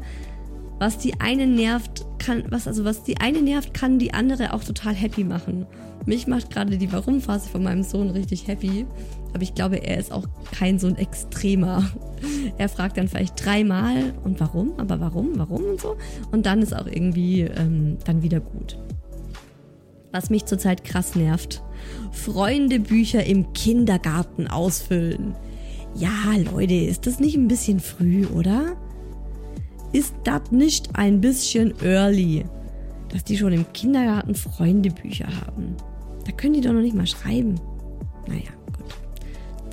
Was 0.79 0.97
die 0.97 1.19
eine 1.19 1.45
nervt, 1.45 2.05
kann, 2.17 2.43
was, 2.49 2.67
also 2.67 2.85
was 2.85 3.03
die 3.03 3.17
eine 3.17 3.41
nervt, 3.41 3.73
kann 3.73 3.99
die 3.99 4.13
andere 4.13 4.53
auch 4.53 4.63
total 4.63 4.95
happy 4.95 5.23
machen. 5.23 5.67
Mich 6.05 6.25
macht 6.25 6.49
gerade 6.49 6.77
die 6.77 6.91
Warum-Phase 6.91 7.49
von 7.49 7.61
meinem 7.61 7.83
Sohn 7.83 8.09
richtig 8.09 8.47
happy. 8.47 8.87
Aber 9.33 9.43
ich 9.43 9.53
glaube, 9.53 9.77
er 9.77 9.97
ist 9.97 10.11
auch 10.11 10.25
kein 10.51 10.79
so 10.79 10.87
ein 10.87 10.97
Extremer. 10.97 11.83
Er 12.59 12.69
fragt 12.69 12.97
dann 12.97 13.07
vielleicht 13.07 13.43
dreimal 13.43 14.13
und 14.23 14.39
warum, 14.39 14.73
aber 14.77 14.99
warum, 14.99 15.31
warum 15.39 15.63
und 15.63 15.81
so. 15.81 15.95
Und 16.31 16.45
dann 16.45 16.61
ist 16.61 16.75
auch 16.75 16.85
irgendwie 16.85 17.41
ähm, 17.41 17.97
dann 18.05 18.21
wieder 18.21 18.39
gut. 18.39 18.77
Was 20.11 20.29
mich 20.29 20.45
zurzeit 20.45 20.83
krass 20.83 21.15
nervt. 21.15 21.63
Freundebücher 22.11 23.25
im 23.25 23.53
Kindergarten 23.53 24.47
ausfüllen. 24.47 25.33
Ja, 25.95 26.09
Leute, 26.51 26.73
ist 26.73 27.05
das 27.05 27.19
nicht 27.19 27.35
ein 27.35 27.47
bisschen 27.47 27.79
früh, 27.79 28.25
oder? 28.27 28.75
Ist 29.93 30.13
das 30.23 30.51
nicht 30.51 30.95
ein 30.95 31.19
bisschen 31.19 31.73
early, 31.81 32.45
dass 33.09 33.23
die 33.23 33.37
schon 33.37 33.51
im 33.51 33.71
Kindergarten 33.73 34.35
Freundebücher 34.35 35.27
haben? 35.27 35.75
Da 36.25 36.31
können 36.31 36.53
die 36.53 36.61
doch 36.61 36.71
noch 36.71 36.81
nicht 36.81 36.95
mal 36.95 37.07
schreiben. 37.07 37.59
Naja, 38.27 38.51
gut. 38.67 38.95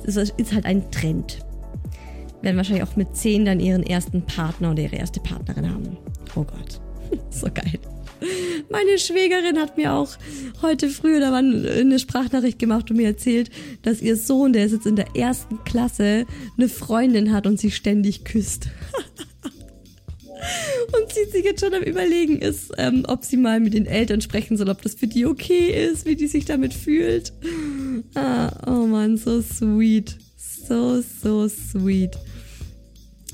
Das 0.05 0.17
ist 0.17 0.53
halt 0.53 0.65
ein 0.65 0.91
Trend. 0.91 1.45
Werden 2.41 2.57
wahrscheinlich 2.57 2.83
auch 2.83 2.95
mit 2.95 3.15
10 3.15 3.45
dann 3.45 3.59
ihren 3.59 3.83
ersten 3.83 4.21
Partner 4.23 4.71
oder 4.71 4.83
ihre 4.83 4.95
erste 4.95 5.19
Partnerin 5.19 5.69
haben. 5.69 5.97
Oh 6.35 6.43
Gott. 6.43 6.81
so 7.29 7.47
geil. 7.53 7.79
Meine 8.69 8.99
Schwägerin 8.99 9.57
hat 9.57 9.77
mir 9.77 9.93
auch 9.93 10.17
heute 10.61 10.89
früh 10.89 11.17
oder 11.17 11.31
wann 11.31 11.65
eine 11.65 11.99
Sprachnachricht 11.99 12.59
gemacht 12.59 12.91
und 12.91 12.97
mir 12.97 13.07
erzählt, 13.07 13.49
dass 13.81 14.01
ihr 14.01 14.17
Sohn, 14.17 14.53
der 14.53 14.65
ist 14.65 14.73
jetzt 14.73 14.85
in 14.85 14.95
der 14.95 15.15
ersten 15.15 15.63
Klasse, 15.63 16.25
eine 16.57 16.69
Freundin 16.69 17.31
hat 17.31 17.47
und 17.47 17.59
sie 17.59 17.71
ständig 17.71 18.25
küsst. 18.25 18.67
und 20.93 21.13
sie 21.13 21.25
sich 21.31 21.45
jetzt 21.45 21.61
schon 21.61 21.73
am 21.73 21.83
Überlegen 21.83 22.39
ist, 22.39 22.71
ähm, 22.77 23.05
ob 23.07 23.23
sie 23.23 23.37
mal 23.37 23.59
mit 23.59 23.73
den 23.73 23.85
Eltern 23.85 24.21
sprechen 24.21 24.57
soll, 24.57 24.69
ob 24.69 24.81
das 24.81 24.95
für 24.95 25.07
die 25.07 25.25
okay 25.25 25.89
ist, 25.91 26.05
wie 26.05 26.15
die 26.15 26.27
sich 26.27 26.45
damit 26.45 26.73
fühlt. 26.73 27.33
Ah, 28.15 28.51
oh 28.67 28.85
Mann, 28.85 29.17
so 29.17 29.41
sweet. 29.41 30.17
So, 30.37 31.01
so 31.01 31.47
sweet. 31.47 32.17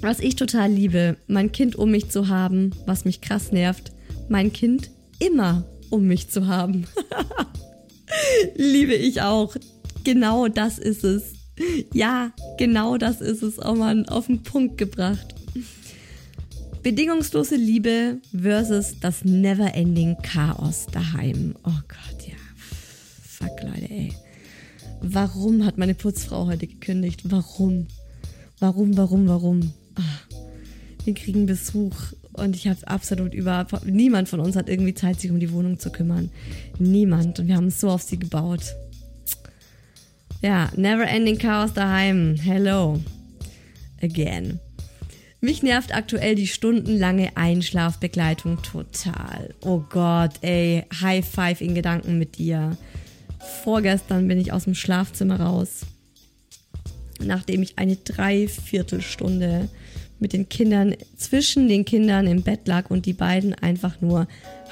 Was 0.02 0.20
ich 0.20 0.36
total 0.36 0.72
liebe, 0.72 1.18
mein 1.28 1.52
Kind 1.52 1.76
um 1.76 1.92
mich 1.92 2.10
zu 2.10 2.28
haben, 2.28 2.72
was 2.86 3.06
mich 3.06 3.22
krass 3.22 3.52
nervt, 3.52 3.92
mein 4.30 4.52
Kind 4.54 4.92
immer 5.20 5.66
um 5.90 6.06
mich 6.08 6.30
zu 6.30 6.48
haben. 6.48 6.86
liebe 8.56 8.94
ich 8.94 9.22
auch. 9.22 9.56
Genau 10.04 10.48
das 10.48 10.78
ist 10.78 11.04
es. 11.04 11.34
Ja, 11.94 12.32
genau 12.58 12.98
das 12.98 13.22
ist 13.22 13.42
es. 13.42 13.64
Oh 13.64 13.76
Mann, 13.76 14.08
auf 14.08 14.28
den 14.28 14.44
Punkt 14.44 14.78
gebracht. 14.78 15.36
Bedingungslose 16.84 17.56
Liebe 17.56 18.20
versus 18.32 19.00
das 19.00 19.24
never-ending 19.24 20.18
Chaos 20.22 20.86
daheim. 20.92 21.56
Oh 21.64 21.80
Gott, 21.88 22.28
ja. 22.28 22.36
Fuck, 23.24 23.64
Leute, 23.64 23.90
ey. 23.90 24.14
Warum 25.02 25.66
hat 25.66 25.78
meine 25.78 25.96
Putzfrau 25.96 26.46
heute 26.48 26.68
gekündigt? 26.68 27.22
Warum? 27.24 27.88
Warum, 28.60 28.96
warum, 28.98 29.28
warum? 29.28 29.74
Ah, 29.96 30.36
wir 31.04 31.14
kriegen 31.14 31.46
Besuch 31.46 31.96
und 32.36 32.56
ich 32.56 32.68
habe 32.68 32.88
absolut 32.88 33.34
über. 33.34 33.66
Niemand 33.86 34.30
von 34.30 34.40
uns 34.40 34.56
hat 34.56 34.70
irgendwie 34.70 34.94
Zeit, 34.94 35.20
sich 35.20 35.32
um 35.32 35.40
die 35.40 35.52
Wohnung 35.52 35.80
zu 35.80 35.92
kümmern. 35.92 36.30
Niemand. 36.80 37.40
Und 37.40 37.48
wir 37.48 37.56
haben 37.56 37.70
so 37.70 37.90
auf 37.90 38.02
sie 38.02 38.20
gebaut. 38.20 38.76
Ja, 40.42 40.70
never 40.76 41.08
ending 41.08 41.38
Chaos 41.38 41.74
daheim. 41.74 42.36
Hello. 42.36 43.00
Again. 44.02 44.60
Mich 45.42 45.64
nervt 45.64 45.94
aktuell 45.94 46.36
die 46.36 46.48
stundenlange 46.48 47.36
Einschlafbegleitung 47.36 48.62
total. 48.64 49.54
Oh 49.62 49.84
Gott, 49.90 50.32
ey, 50.42 50.86
High 51.02 51.26
Five 51.26 51.62
in 51.62 51.76
Gedanken 51.76 52.18
mit 52.18 52.38
dir. 52.38 52.78
Vorgestern 53.64 54.28
bin 54.28 54.40
ich 54.40 54.52
aus 54.52 54.64
dem 54.64 54.74
Schlafzimmer 54.74 55.40
raus, 55.40 55.86
nachdem 57.20 57.62
ich 57.62 57.78
eine 57.78 57.96
Dreiviertelstunde 57.96 59.70
mit 60.26 60.34
den 60.34 60.50
Kindern, 60.50 60.96
zwischen 61.16 61.68
den 61.68 61.86
Kindern 61.86 62.26
im 62.26 62.42
Bett 62.42 62.62
lag 62.68 62.90
und 62.90 63.06
die 63.06 63.14
beiden 63.14 63.54
einfach 63.54 64.02
nur 64.02 64.28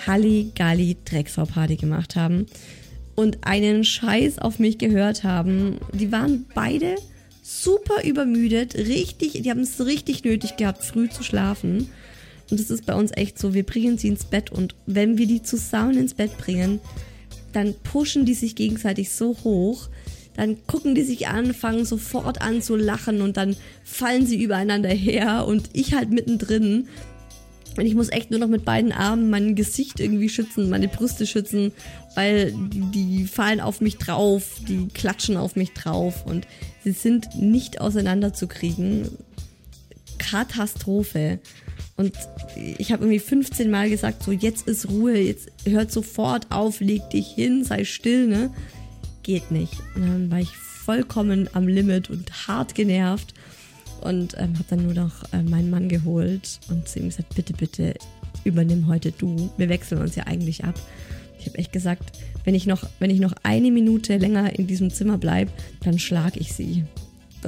Halligalli 0.07 0.97
Drecksau-Party 1.05 1.75
gemacht 1.75 2.15
haben 2.15 2.47
und 3.13 3.45
einen 3.45 3.83
Scheiß 3.83 4.39
auf 4.39 4.57
mich 4.57 4.79
gehört 4.79 5.23
haben. 5.23 5.77
Die 5.93 6.11
waren 6.11 6.47
beide 6.55 6.95
super 7.43 8.03
übermüdet, 8.03 8.73
richtig, 8.73 9.33
die 9.33 9.49
haben 9.51 9.59
es 9.59 9.85
richtig 9.85 10.23
nötig 10.23 10.57
gehabt, 10.57 10.83
früh 10.83 11.07
zu 11.07 11.21
schlafen. 11.21 11.91
Und 12.49 12.59
es 12.59 12.71
ist 12.71 12.87
bei 12.87 12.95
uns 12.95 13.11
echt 13.15 13.37
so, 13.37 13.53
wir 13.53 13.63
bringen 13.63 13.99
sie 13.99 14.07
ins 14.07 14.25
Bett 14.25 14.51
und 14.51 14.73
wenn 14.87 15.19
wir 15.19 15.27
die 15.27 15.43
zusammen 15.43 15.99
ins 15.99 16.15
Bett 16.15 16.35
bringen, 16.39 16.79
dann 17.51 17.75
pushen 17.83 18.25
die 18.25 18.33
sich 18.33 18.55
gegenseitig 18.55 19.11
so 19.11 19.37
hoch, 19.43 19.89
dann 20.35 20.57
gucken 20.67 20.95
die 20.95 21.03
sich 21.03 21.27
an, 21.27 21.53
fangen 21.53 21.85
sofort 21.85 22.41
an 22.41 22.61
zu 22.61 22.75
lachen 22.75 23.21
und 23.21 23.37
dann 23.37 23.55
fallen 23.83 24.25
sie 24.25 24.41
übereinander 24.41 24.89
her 24.89 25.45
und 25.47 25.69
ich 25.73 25.93
halt 25.93 26.09
mittendrin. 26.09 26.87
Und 27.77 27.85
ich 27.85 27.95
muss 27.95 28.09
echt 28.09 28.29
nur 28.29 28.39
noch 28.39 28.47
mit 28.47 28.65
beiden 28.65 28.91
Armen 28.91 29.29
mein 29.31 29.55
Gesicht 29.55 29.99
irgendwie 29.99 30.29
schützen, 30.29 30.69
meine 30.69 30.87
Brüste 30.87 31.25
schützen, 31.25 31.71
weil 32.15 32.51
die, 32.51 32.91
die 32.91 33.25
fallen 33.25 33.59
auf 33.59 33.81
mich 33.81 33.97
drauf, 33.97 34.43
die 34.67 34.87
klatschen 34.89 35.37
auf 35.37 35.55
mich 35.55 35.73
drauf 35.73 36.25
und 36.25 36.47
sie 36.83 36.91
sind 36.91 37.35
nicht 37.35 37.81
auseinanderzukriegen. 37.81 39.09
Katastrophe. 40.19 41.39
Und 41.95 42.13
ich 42.55 42.91
habe 42.91 43.03
irgendwie 43.03 43.19
15 43.19 43.69
Mal 43.69 43.89
gesagt, 43.89 44.23
so 44.23 44.31
jetzt 44.31 44.67
ist 44.67 44.89
Ruhe, 44.89 45.17
jetzt 45.17 45.49
hört 45.65 45.91
sofort 45.91 46.51
auf, 46.51 46.79
leg 46.79 47.09
dich 47.09 47.27
hin, 47.27 47.63
sei 47.63 47.83
still, 47.83 48.27
ne? 48.27 48.51
Geht 49.23 49.51
nicht. 49.51 49.73
Und 49.95 50.01
dann 50.01 50.31
war 50.31 50.39
ich 50.39 50.55
vollkommen 50.55 51.49
am 51.53 51.67
Limit 51.67 52.09
und 52.09 52.47
hart 52.47 52.75
genervt 52.75 53.33
und 54.01 54.35
ähm, 54.37 54.53
habe 54.55 54.65
dann 54.69 54.83
nur 54.83 54.93
noch 54.93 55.23
äh, 55.31 55.41
meinen 55.41 55.69
Mann 55.69 55.87
geholt 55.87 56.59
und 56.69 56.87
zu 56.87 56.99
ihm 56.99 57.05
gesagt, 57.05 57.33
bitte, 57.35 57.53
bitte 57.53 57.93
übernimm 58.43 58.87
heute 58.87 59.11
du. 59.11 59.49
Wir 59.57 59.69
wechseln 59.69 60.01
uns 60.01 60.15
ja 60.15 60.23
eigentlich 60.27 60.65
ab. 60.65 60.75
Ich 61.39 61.47
habe 61.47 61.57
echt 61.57 61.71
gesagt, 61.71 62.19
wenn 62.43 62.55
ich 62.55 62.65
noch, 62.67 62.83
wenn 62.99 63.09
ich 63.09 63.19
noch 63.19 63.33
eine 63.43 63.71
Minute 63.71 64.17
länger 64.17 64.57
in 64.57 64.67
diesem 64.67 64.91
Zimmer 64.91 65.17
bleibe, 65.17 65.51
dann 65.83 65.99
schlage 65.99 66.39
ich 66.39 66.53
sie 66.53 66.83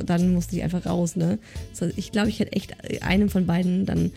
dann 0.04 0.34
musste 0.34 0.56
ich 0.56 0.64
einfach 0.64 0.86
raus, 0.86 1.16
ne? 1.16 1.40
Also 1.70 1.94
ich 1.96 2.12
glaube, 2.12 2.30
ich 2.30 2.40
hätte 2.40 2.54
echt 2.54 2.76
einem 3.02 3.30
von 3.30 3.46
beiden 3.46 3.86
dann 3.86 4.12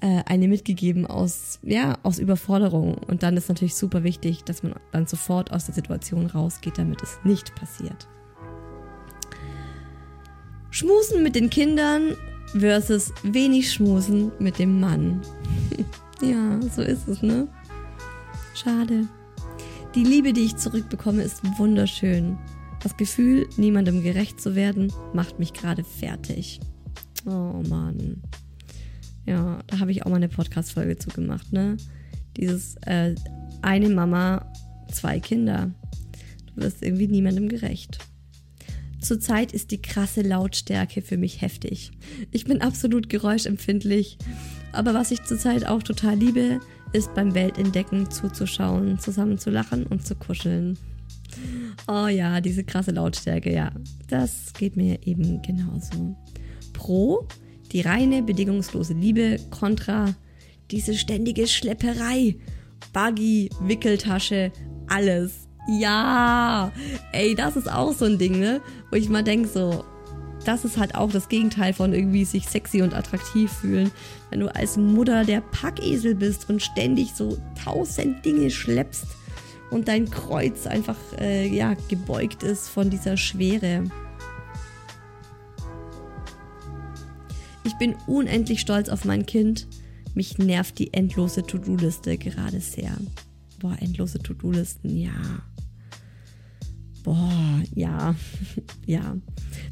äh, 0.00 0.22
eine 0.26 0.48
mitgegeben 0.48 1.06
aus, 1.06 1.58
ja, 1.62 1.98
aus 2.02 2.18
Überforderung. 2.18 2.94
Und 2.94 3.22
dann 3.22 3.36
ist 3.36 3.48
natürlich 3.48 3.74
super 3.74 4.02
wichtig, 4.02 4.44
dass 4.44 4.62
man 4.62 4.74
dann 4.92 5.06
sofort 5.06 5.52
aus 5.52 5.66
der 5.66 5.74
Situation 5.74 6.26
rausgeht, 6.26 6.78
damit 6.78 7.02
es 7.02 7.18
nicht 7.24 7.54
passiert. 7.54 8.08
Schmusen 10.70 11.22
mit 11.22 11.34
den 11.34 11.50
Kindern 11.50 12.16
versus 12.58 13.12
wenig 13.22 13.72
Schmusen 13.72 14.32
mit 14.38 14.58
dem 14.58 14.80
Mann. 14.80 15.20
ja, 16.22 16.60
so 16.74 16.82
ist 16.82 17.08
es, 17.08 17.22
ne? 17.22 17.48
Schade. 18.54 19.06
Die 19.94 20.04
Liebe, 20.04 20.32
die 20.32 20.42
ich 20.42 20.56
zurückbekomme, 20.56 21.22
ist 21.22 21.42
wunderschön. 21.58 22.38
Das 22.82 22.96
Gefühl, 22.96 23.48
niemandem 23.56 24.02
gerecht 24.02 24.40
zu 24.40 24.54
werden, 24.54 24.92
macht 25.12 25.38
mich 25.38 25.52
gerade 25.52 25.84
fertig. 25.84 26.60
Oh 27.26 27.62
Mann. 27.68 28.22
Ja, 29.26 29.60
da 29.66 29.78
habe 29.78 29.90
ich 29.92 30.04
auch 30.04 30.10
mal 30.10 30.16
eine 30.16 30.28
Podcast-Folge 30.28 30.96
zu 30.96 31.10
gemacht, 31.10 31.52
ne? 31.52 31.76
Dieses 32.36 32.76
äh, 32.86 33.14
eine 33.62 33.88
Mama, 33.88 34.50
zwei 34.90 35.20
Kinder. 35.20 35.70
Du 36.46 36.62
wirst 36.62 36.82
irgendwie 36.82 37.08
niemandem 37.08 37.48
gerecht. 37.48 37.98
Zurzeit 39.00 39.52
ist 39.52 39.70
die 39.70 39.80
krasse 39.80 40.20
Lautstärke 40.20 41.00
für 41.00 41.16
mich 41.16 41.40
heftig. 41.40 41.90
Ich 42.30 42.44
bin 42.44 42.60
absolut 42.60 43.08
geräuschempfindlich. 43.08 44.18
Aber 44.72 44.94
was 44.94 45.10
ich 45.10 45.24
zurzeit 45.24 45.66
auch 45.66 45.82
total 45.82 46.16
liebe, 46.16 46.60
ist 46.92 47.14
beim 47.14 47.34
Weltentdecken 47.34 48.10
zuzuschauen, 48.10 48.98
zusammen 48.98 49.38
zu 49.38 49.50
lachen 49.50 49.86
und 49.86 50.06
zu 50.06 50.14
kuscheln. 50.14 50.78
Oh 51.88 52.08
ja, 52.08 52.40
diese 52.40 52.64
krasse 52.64 52.90
Lautstärke, 52.90 53.52
ja. 53.52 53.72
Das 54.08 54.52
geht 54.52 54.76
mir 54.76 55.06
eben 55.06 55.40
genauso. 55.42 56.16
Pro, 56.72 57.26
die 57.72 57.80
reine, 57.80 58.22
bedingungslose 58.22 58.94
Liebe. 58.94 59.38
Contra, 59.50 60.14
diese 60.70 60.94
ständige 60.94 61.46
Schlepperei. 61.46 62.36
Buggy, 62.92 63.50
Wickeltasche, 63.60 64.52
alles. 64.88 65.48
Ja, 65.68 66.72
ey, 67.12 67.34
das 67.34 67.56
ist 67.56 67.70
auch 67.70 67.92
so 67.92 68.06
ein 68.06 68.18
Ding, 68.18 68.38
ne? 68.38 68.60
Wo 68.90 68.96
ich 68.96 69.08
mal 69.08 69.22
denke, 69.22 69.48
so, 69.48 69.84
das 70.44 70.64
ist 70.64 70.78
halt 70.78 70.94
auch 70.94 71.10
das 71.10 71.28
Gegenteil 71.28 71.72
von 71.72 71.92
irgendwie 71.92 72.24
sich 72.24 72.46
sexy 72.46 72.82
und 72.82 72.94
attraktiv 72.94 73.52
fühlen. 73.52 73.90
Wenn 74.30 74.40
du 74.40 74.54
als 74.54 74.76
Mutter 74.76 75.24
der 75.24 75.40
Packesel 75.40 76.14
bist 76.14 76.48
und 76.48 76.62
ständig 76.62 77.12
so 77.14 77.36
tausend 77.62 78.24
Dinge 78.24 78.50
schleppst 78.50 79.06
und 79.70 79.88
dein 79.88 80.10
Kreuz 80.10 80.66
einfach 80.66 80.96
äh, 81.20 81.46
ja, 81.46 81.74
gebeugt 81.88 82.42
ist 82.42 82.68
von 82.68 82.90
dieser 82.90 83.16
Schwere. 83.16 83.84
Ich 87.64 87.74
bin 87.74 87.94
unendlich 88.06 88.60
stolz 88.60 88.88
auf 88.88 89.04
mein 89.04 89.26
Kind. 89.26 89.68
Mich 90.14 90.38
nervt 90.38 90.78
die 90.78 90.92
endlose 90.92 91.42
To-Do-Liste 91.42 92.18
gerade 92.18 92.60
sehr. 92.60 92.96
Boah, 93.58 93.76
endlose 93.80 94.18
To-Do-Listen, 94.18 94.96
ja. 94.96 95.12
Boah, 97.02 97.62
ja, 97.74 98.14
ja. 98.86 99.16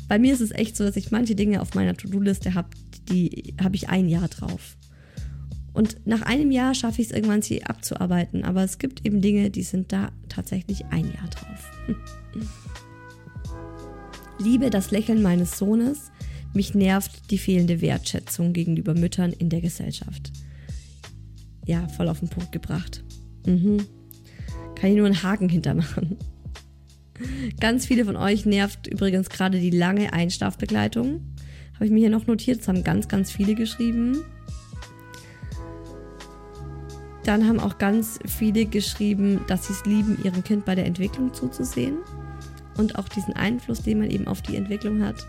Bei 0.08 0.18
mir 0.18 0.32
ist 0.32 0.40
es 0.40 0.50
echt 0.52 0.76
so, 0.76 0.84
dass 0.84 0.96
ich 0.96 1.10
manche 1.10 1.34
Dinge 1.34 1.60
auf 1.60 1.74
meiner 1.74 1.94
To-Do-Liste 1.94 2.54
habe, 2.54 2.68
die 3.10 3.54
habe 3.60 3.76
ich 3.76 3.88
ein 3.88 4.08
Jahr 4.08 4.28
drauf. 4.28 4.76
Und 5.72 6.06
nach 6.06 6.22
einem 6.22 6.50
Jahr 6.50 6.74
schaffe 6.74 7.00
ich 7.00 7.08
es 7.08 7.12
irgendwann, 7.12 7.40
sie 7.40 7.64
abzuarbeiten. 7.64 8.44
Aber 8.44 8.64
es 8.64 8.78
gibt 8.78 9.06
eben 9.06 9.20
Dinge, 9.20 9.50
die 9.50 9.62
sind 9.62 9.92
da 9.92 10.10
tatsächlich 10.28 10.86
ein 10.86 11.04
Jahr 11.04 11.28
drauf. 11.28 11.70
Liebe 14.40 14.70
das 14.70 14.90
Lächeln 14.90 15.22
meines 15.22 15.56
Sohnes. 15.58 16.10
Mich 16.54 16.74
nervt 16.74 17.30
die 17.30 17.38
fehlende 17.38 17.80
Wertschätzung 17.80 18.52
gegenüber 18.52 18.94
Müttern 18.94 19.32
in 19.32 19.50
der 19.50 19.60
Gesellschaft. 19.60 20.32
Ja, 21.66 21.86
voll 21.88 22.08
auf 22.08 22.20
den 22.20 22.28
Punkt 22.28 22.52
gebracht. 22.52 23.04
Mhm. 23.46 23.78
Kann 24.74 24.90
ich 24.90 24.96
nur 24.96 25.06
einen 25.06 25.22
Haken 25.22 25.48
hintermachen. 25.48 26.16
Ganz 27.60 27.86
viele 27.86 28.04
von 28.04 28.16
euch 28.16 28.46
nervt 28.46 28.86
übrigens 28.86 29.28
gerade 29.28 29.60
die 29.60 29.70
lange 29.70 30.12
Einschlafbegleitung. 30.12 31.20
Habe 31.74 31.86
ich 31.86 31.90
mir 31.90 32.00
hier 32.00 32.10
noch 32.10 32.26
notiert, 32.26 32.60
das 32.60 32.68
haben 32.68 32.84
ganz, 32.84 33.08
ganz 33.08 33.30
viele 33.30 33.54
geschrieben. 33.54 34.18
Dann 37.24 37.46
haben 37.46 37.60
auch 37.60 37.78
ganz 37.78 38.18
viele 38.24 38.64
geschrieben, 38.64 39.40
dass 39.48 39.66
sie 39.66 39.74
es 39.74 39.84
lieben, 39.84 40.18
ihrem 40.24 40.42
Kind 40.42 40.64
bei 40.64 40.74
der 40.74 40.86
Entwicklung 40.86 41.34
zuzusehen 41.34 41.98
und 42.78 42.98
auch 42.98 43.08
diesen 43.08 43.34
Einfluss, 43.34 43.82
den 43.82 43.98
man 43.98 44.10
eben 44.10 44.26
auf 44.26 44.40
die 44.40 44.56
Entwicklung 44.56 45.02
hat. 45.02 45.26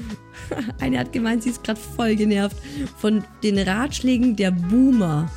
Eine 0.80 0.98
hat 0.98 1.12
gemeint, 1.12 1.42
sie 1.42 1.50
ist 1.50 1.64
gerade 1.64 1.80
voll 1.80 2.16
genervt 2.16 2.56
von 2.98 3.24
den 3.42 3.58
Ratschlägen 3.58 4.36
der 4.36 4.50
Boomer. 4.50 5.30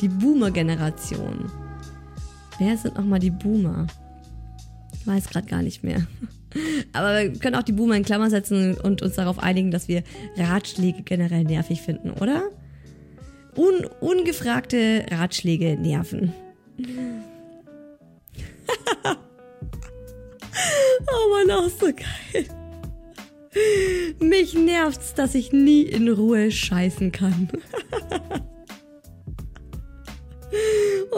Die 0.00 0.08
Boomer-Generation. 0.08 1.50
Wer 2.58 2.76
sind 2.76 2.96
nochmal 2.96 3.18
die 3.18 3.30
Boomer? 3.30 3.86
Ich 4.92 5.06
weiß 5.06 5.28
gerade 5.28 5.46
gar 5.46 5.62
nicht 5.62 5.82
mehr. 5.82 6.06
Aber 6.92 7.22
wir 7.22 7.32
können 7.38 7.54
auch 7.56 7.62
die 7.62 7.72
Boomer 7.72 7.96
in 7.96 8.04
Klammer 8.04 8.30
setzen 8.30 8.76
und 8.78 9.02
uns 9.02 9.14
darauf 9.14 9.38
einigen, 9.38 9.70
dass 9.70 9.88
wir 9.88 10.02
Ratschläge 10.36 11.02
generell 11.02 11.44
nervig 11.44 11.80
finden, 11.82 12.10
oder? 12.10 12.50
Un 13.56 13.86
ungefragte 14.00 15.06
Ratschläge 15.10 15.76
nerven. 15.78 16.32
oh 21.12 21.30
Mann, 21.30 21.50
auch 21.50 21.70
so 21.70 21.86
geil. 21.86 22.55
Mich 24.20 24.54
nervt's, 24.54 25.14
dass 25.14 25.34
ich 25.34 25.52
nie 25.52 25.82
in 25.82 26.08
Ruhe 26.08 26.50
scheißen 26.50 27.12
kann. 27.12 27.48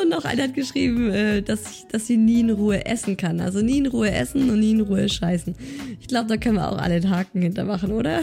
Und 0.00 0.10
noch 0.10 0.24
einer 0.24 0.44
hat 0.44 0.54
geschrieben, 0.54 1.10
äh, 1.10 1.42
dass, 1.42 1.70
ich, 1.70 1.86
dass 1.90 2.06
sie 2.06 2.16
nie 2.16 2.40
in 2.40 2.50
Ruhe 2.50 2.86
essen 2.86 3.16
kann. 3.16 3.40
Also 3.40 3.60
nie 3.60 3.78
in 3.78 3.86
Ruhe 3.86 4.10
essen 4.10 4.48
und 4.48 4.60
nie 4.60 4.70
in 4.72 4.80
Ruhe 4.80 5.08
scheißen. 5.08 5.56
Ich 6.00 6.06
glaube, 6.06 6.28
da 6.28 6.36
können 6.36 6.56
wir 6.56 6.70
auch 6.70 6.78
alle 6.78 7.00
den 7.00 7.10
Haken 7.10 7.42
hintermachen, 7.42 7.92
oder? 7.92 8.22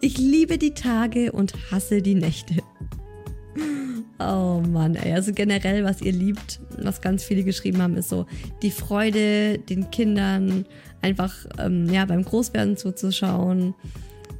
Ich 0.00 0.18
liebe 0.18 0.58
die 0.58 0.72
Tage 0.72 1.32
und 1.32 1.52
hasse 1.70 2.02
die 2.02 2.14
Nächte. 2.14 2.56
Oh 4.18 4.62
Mann, 4.68 4.96
ey. 4.96 5.12
Also 5.12 5.32
generell, 5.32 5.84
was 5.84 6.02
ihr 6.02 6.12
liebt, 6.12 6.60
was 6.78 7.00
ganz 7.00 7.24
viele 7.24 7.42
geschrieben 7.44 7.80
haben, 7.80 7.96
ist 7.96 8.08
so 8.08 8.26
die 8.62 8.70
Freude, 8.70 9.58
den 9.58 9.90
Kindern 9.90 10.66
einfach 11.02 11.46
ähm, 11.58 11.88
ja, 11.92 12.04
beim 12.04 12.24
Großwerden 12.24 12.76
zuzuschauen. 12.76 13.74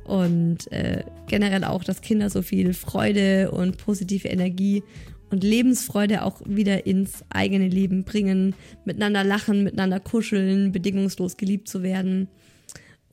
Und 0.05 0.71
äh, 0.73 1.05
generell 1.29 1.65
auch, 1.65 1.85
dass 1.85 2.01
Kinder 2.01 2.31
so 2.31 2.43
viel 2.43 2.75
Freude 2.75 3.53
und 3.53 3.79
positive 3.79 4.29
Energie 4.29 4.83
und 5.31 5.45
Lebensfreude 5.45 6.25
auch 6.25 6.41
wieder 6.45 6.87
ins 6.87 7.25
eigene 7.31 7.69
Leben 7.69 8.05
bringen, 8.05 8.55
miteinander 8.85 9.23
lachen, 9.23 9.63
miteinander 9.63 10.01
kuscheln, 10.01 10.73
bedingungslos 10.73 11.37
geliebt 11.37 11.69
zu 11.69 11.83
werden. 11.83 12.29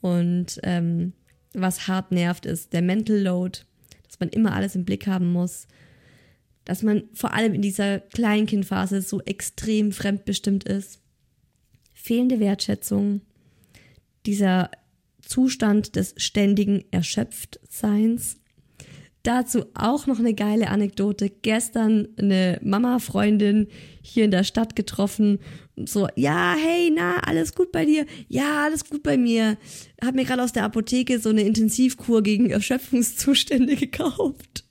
Und 0.02 0.60
ähm, 0.64 1.14
was 1.54 1.88
hart 1.88 2.12
nervt, 2.12 2.46
ist 2.46 2.74
der 2.74 2.82
Mental 2.82 3.18
Load, 3.18 3.60
dass 4.08 4.20
man 4.20 4.30
immer 4.30 4.54
alles 4.54 4.76
im 4.76 4.86
Blick 4.86 5.08
haben 5.08 5.32
muss, 5.32 5.68
dass 6.66 6.84
man 6.84 7.04
vor 7.14 7.34
allem 7.34 7.54
in 7.54 7.62
dieser 7.62 8.00
Kleinkindphase 8.00 9.02
so 9.02 9.22
extrem 9.22 9.92
fremdbestimmt 9.92 10.64
ist. 10.66 11.00
Fehlende 11.94 12.40
Wertschätzung, 12.40 13.22
dieser 14.28 14.70
Zustand 15.22 15.96
des 15.96 16.14
ständigen 16.18 16.86
Erschöpftseins, 16.92 18.38
Dazu 19.28 19.66
auch 19.74 20.08
noch 20.08 20.20
eine 20.20 20.34
geile 20.34 20.70
Anekdote. 20.70 21.30
Gestern 21.30 22.08
eine 22.16 22.62
Mama-Freundin 22.64 23.68
hier 24.02 24.24
in 24.24 24.32
der 24.32 24.46
Stadt 24.46 24.78
getroffen. 24.78 25.40
So, 25.76 26.08
ja, 26.16 26.56
hey, 26.58 26.94
na, 26.96 27.18
alles 27.26 27.54
gut 27.54 27.74
bei 27.74 27.84
dir? 27.84 28.06
Ja, 28.30 28.64
alles 28.64 28.90
gut 28.90 29.04
bei 29.04 29.18
mir. 29.18 29.58
Hab 30.02 30.16
mir 30.16 30.24
gerade 30.24 30.42
aus 30.42 30.54
der 30.54 30.64
Apotheke 30.64 31.20
so 31.20 31.28
eine 31.28 31.42
Intensivkur 31.42 32.24
gegen 32.24 32.50
Erschöpfungszustände 32.50 33.76
gekauft. 33.76 34.64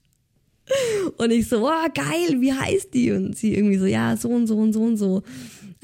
Und 1.18 1.32
ich 1.32 1.50
so, 1.50 1.68
oh, 1.68 1.88
geil, 1.92 2.40
wie 2.40 2.54
heißt 2.54 2.94
die? 2.94 3.12
Und 3.12 3.36
sie 3.36 3.54
irgendwie 3.54 3.76
so, 3.76 3.84
ja, 3.84 4.16
so 4.16 4.30
und 4.30 4.46
so 4.46 4.56
und 4.56 4.72
so 4.72 4.80
und 4.80 4.96
so. 4.96 5.22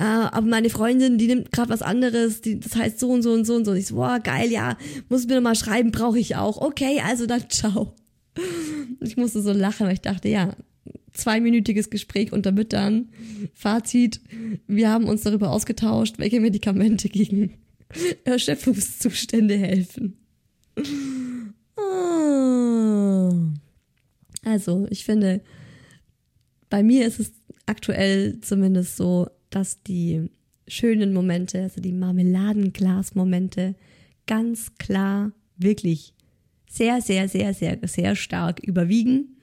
Uh, 0.00 0.28
aber 0.32 0.46
meine 0.46 0.70
Freundin, 0.70 1.18
die 1.18 1.26
nimmt 1.26 1.52
gerade 1.52 1.68
was 1.68 1.82
anderes, 1.82 2.40
die, 2.40 2.58
das 2.58 2.74
heißt 2.76 2.98
so 2.98 3.10
und 3.10 3.22
so 3.22 3.32
und 3.32 3.44
so 3.44 3.54
und 3.54 3.64
so. 3.64 3.72
Und 3.72 3.76
ich 3.76 3.86
so, 3.86 3.96
boah, 3.96 4.20
geil, 4.20 4.50
ja, 4.50 4.78
muss 5.08 5.26
mir 5.26 5.34
nochmal 5.36 5.54
schreiben, 5.54 5.92
brauche 5.92 6.18
ich 6.18 6.36
auch. 6.36 6.60
Okay, 6.60 7.00
also 7.04 7.26
dann 7.26 7.44
ciao. 7.50 7.94
Ich 9.00 9.16
musste 9.16 9.42
so 9.42 9.52
lachen, 9.52 9.86
weil 9.86 9.94
ich 9.94 10.00
dachte, 10.00 10.28
ja, 10.28 10.56
zweiminütiges 11.12 11.90
Gespräch 11.90 12.32
unter 12.32 12.52
Müttern. 12.52 13.10
Fazit, 13.54 14.20
wir 14.66 14.88
haben 14.88 15.04
uns 15.04 15.22
darüber 15.22 15.50
ausgetauscht, 15.50 16.18
welche 16.18 16.40
Medikamente 16.40 17.08
gegen 17.08 17.58
Erschöpfungszustände 18.24 19.56
helfen. 19.56 20.16
Ah. 21.76 23.32
Also, 24.44 24.86
ich 24.90 25.04
finde, 25.04 25.42
bei 26.70 26.82
mir 26.82 27.06
ist 27.06 27.20
es 27.20 27.32
aktuell 27.66 28.40
zumindest 28.40 28.96
so, 28.96 29.28
dass 29.54 29.82
die 29.82 30.30
schönen 30.66 31.12
Momente, 31.12 31.62
also 31.62 31.80
die 31.80 31.92
Marmeladenglas-Momente, 31.92 33.74
ganz 34.26 34.74
klar 34.78 35.32
wirklich 35.56 36.14
sehr, 36.68 37.00
sehr, 37.00 37.28
sehr, 37.28 37.54
sehr, 37.54 37.78
sehr 37.84 38.16
stark 38.16 38.60
überwiegen 38.60 39.36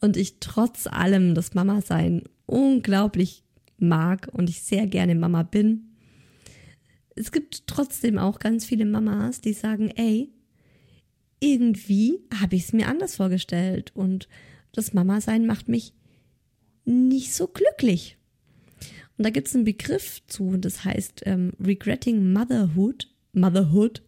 und 0.00 0.16
ich 0.16 0.38
trotz 0.40 0.86
allem 0.86 1.34
das 1.34 1.54
Mama-Sein 1.54 2.22
unglaublich 2.46 3.44
mag 3.78 4.28
und 4.32 4.48
ich 4.48 4.62
sehr 4.62 4.86
gerne 4.86 5.14
Mama 5.14 5.42
bin. 5.42 5.94
Es 7.14 7.32
gibt 7.32 7.66
trotzdem 7.66 8.18
auch 8.18 8.38
ganz 8.38 8.64
viele 8.64 8.84
Mamas, 8.84 9.40
die 9.40 9.52
sagen, 9.52 9.90
ey, 9.96 10.32
irgendwie 11.40 12.20
habe 12.40 12.54
ich 12.54 12.64
es 12.64 12.72
mir 12.72 12.86
anders 12.86 13.16
vorgestellt 13.16 13.90
und 13.94 14.28
das 14.72 14.92
Mama-Sein 14.92 15.46
macht 15.46 15.68
mich 15.68 15.92
nicht 16.84 17.34
so 17.34 17.48
glücklich. 17.48 18.16
Und 19.18 19.24
da 19.24 19.30
gibt 19.30 19.48
es 19.48 19.54
einen 19.54 19.64
Begriff 19.64 20.22
zu, 20.26 20.56
das 20.56 20.84
heißt 20.84 21.22
ähm, 21.26 21.52
Regretting 21.60 22.32
Motherhood. 22.32 23.08
Motherhood. 23.32 24.02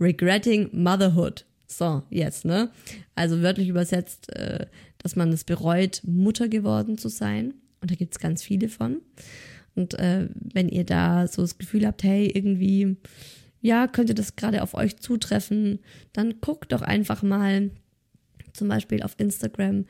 Regretting 0.00 0.70
Motherhood. 0.72 1.44
So, 1.66 2.02
jetzt, 2.08 2.44
ne? 2.44 2.70
Also 3.14 3.42
wörtlich 3.42 3.68
übersetzt, 3.68 4.32
äh, 4.34 4.66
dass 4.98 5.16
man 5.16 5.30
es 5.32 5.44
bereut, 5.44 6.00
Mutter 6.04 6.48
geworden 6.48 6.96
zu 6.96 7.08
sein. 7.08 7.54
Und 7.80 7.90
da 7.90 7.94
gibt 7.94 8.14
es 8.14 8.20
ganz 8.20 8.42
viele 8.42 8.68
von. 8.68 9.00
Und 9.74 9.94
äh, 9.94 10.28
wenn 10.34 10.68
ihr 10.68 10.84
da 10.84 11.26
so 11.28 11.42
das 11.42 11.58
Gefühl 11.58 11.86
habt, 11.86 12.02
hey, 12.02 12.26
irgendwie, 12.26 12.96
ja, 13.60 13.86
könnte 13.86 14.14
das 14.14 14.34
gerade 14.34 14.62
auf 14.62 14.74
euch 14.74 14.96
zutreffen, 14.98 15.78
dann 16.12 16.40
guckt 16.40 16.72
doch 16.72 16.82
einfach 16.82 17.22
mal 17.22 17.70
zum 18.52 18.68
Beispiel 18.68 19.02
auf 19.02 19.14
Instagram 19.18 19.84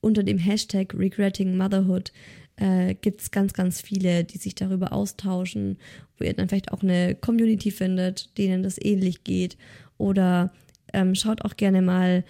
unter 0.00 0.22
dem 0.22 0.38
Hashtag 0.38 0.94
Regretting 0.94 1.56
Motherhood 1.56 2.12
äh, 2.60 2.94
gibt 2.94 3.20
es 3.20 3.30
ganz, 3.30 3.52
ganz 3.52 3.80
viele, 3.80 4.24
die 4.24 4.38
sich 4.38 4.54
darüber 4.54 4.92
austauschen, 4.92 5.78
wo 6.18 6.24
ihr 6.24 6.34
dann 6.34 6.48
vielleicht 6.48 6.72
auch 6.72 6.82
eine 6.82 7.14
Community 7.14 7.70
findet, 7.70 8.36
denen 8.38 8.62
das 8.62 8.78
ähnlich 8.80 9.24
geht. 9.24 9.56
Oder 9.98 10.52
ähm, 10.92 11.14
schaut 11.14 11.44
auch 11.44 11.56
gerne 11.56 11.82
mal 11.82 12.24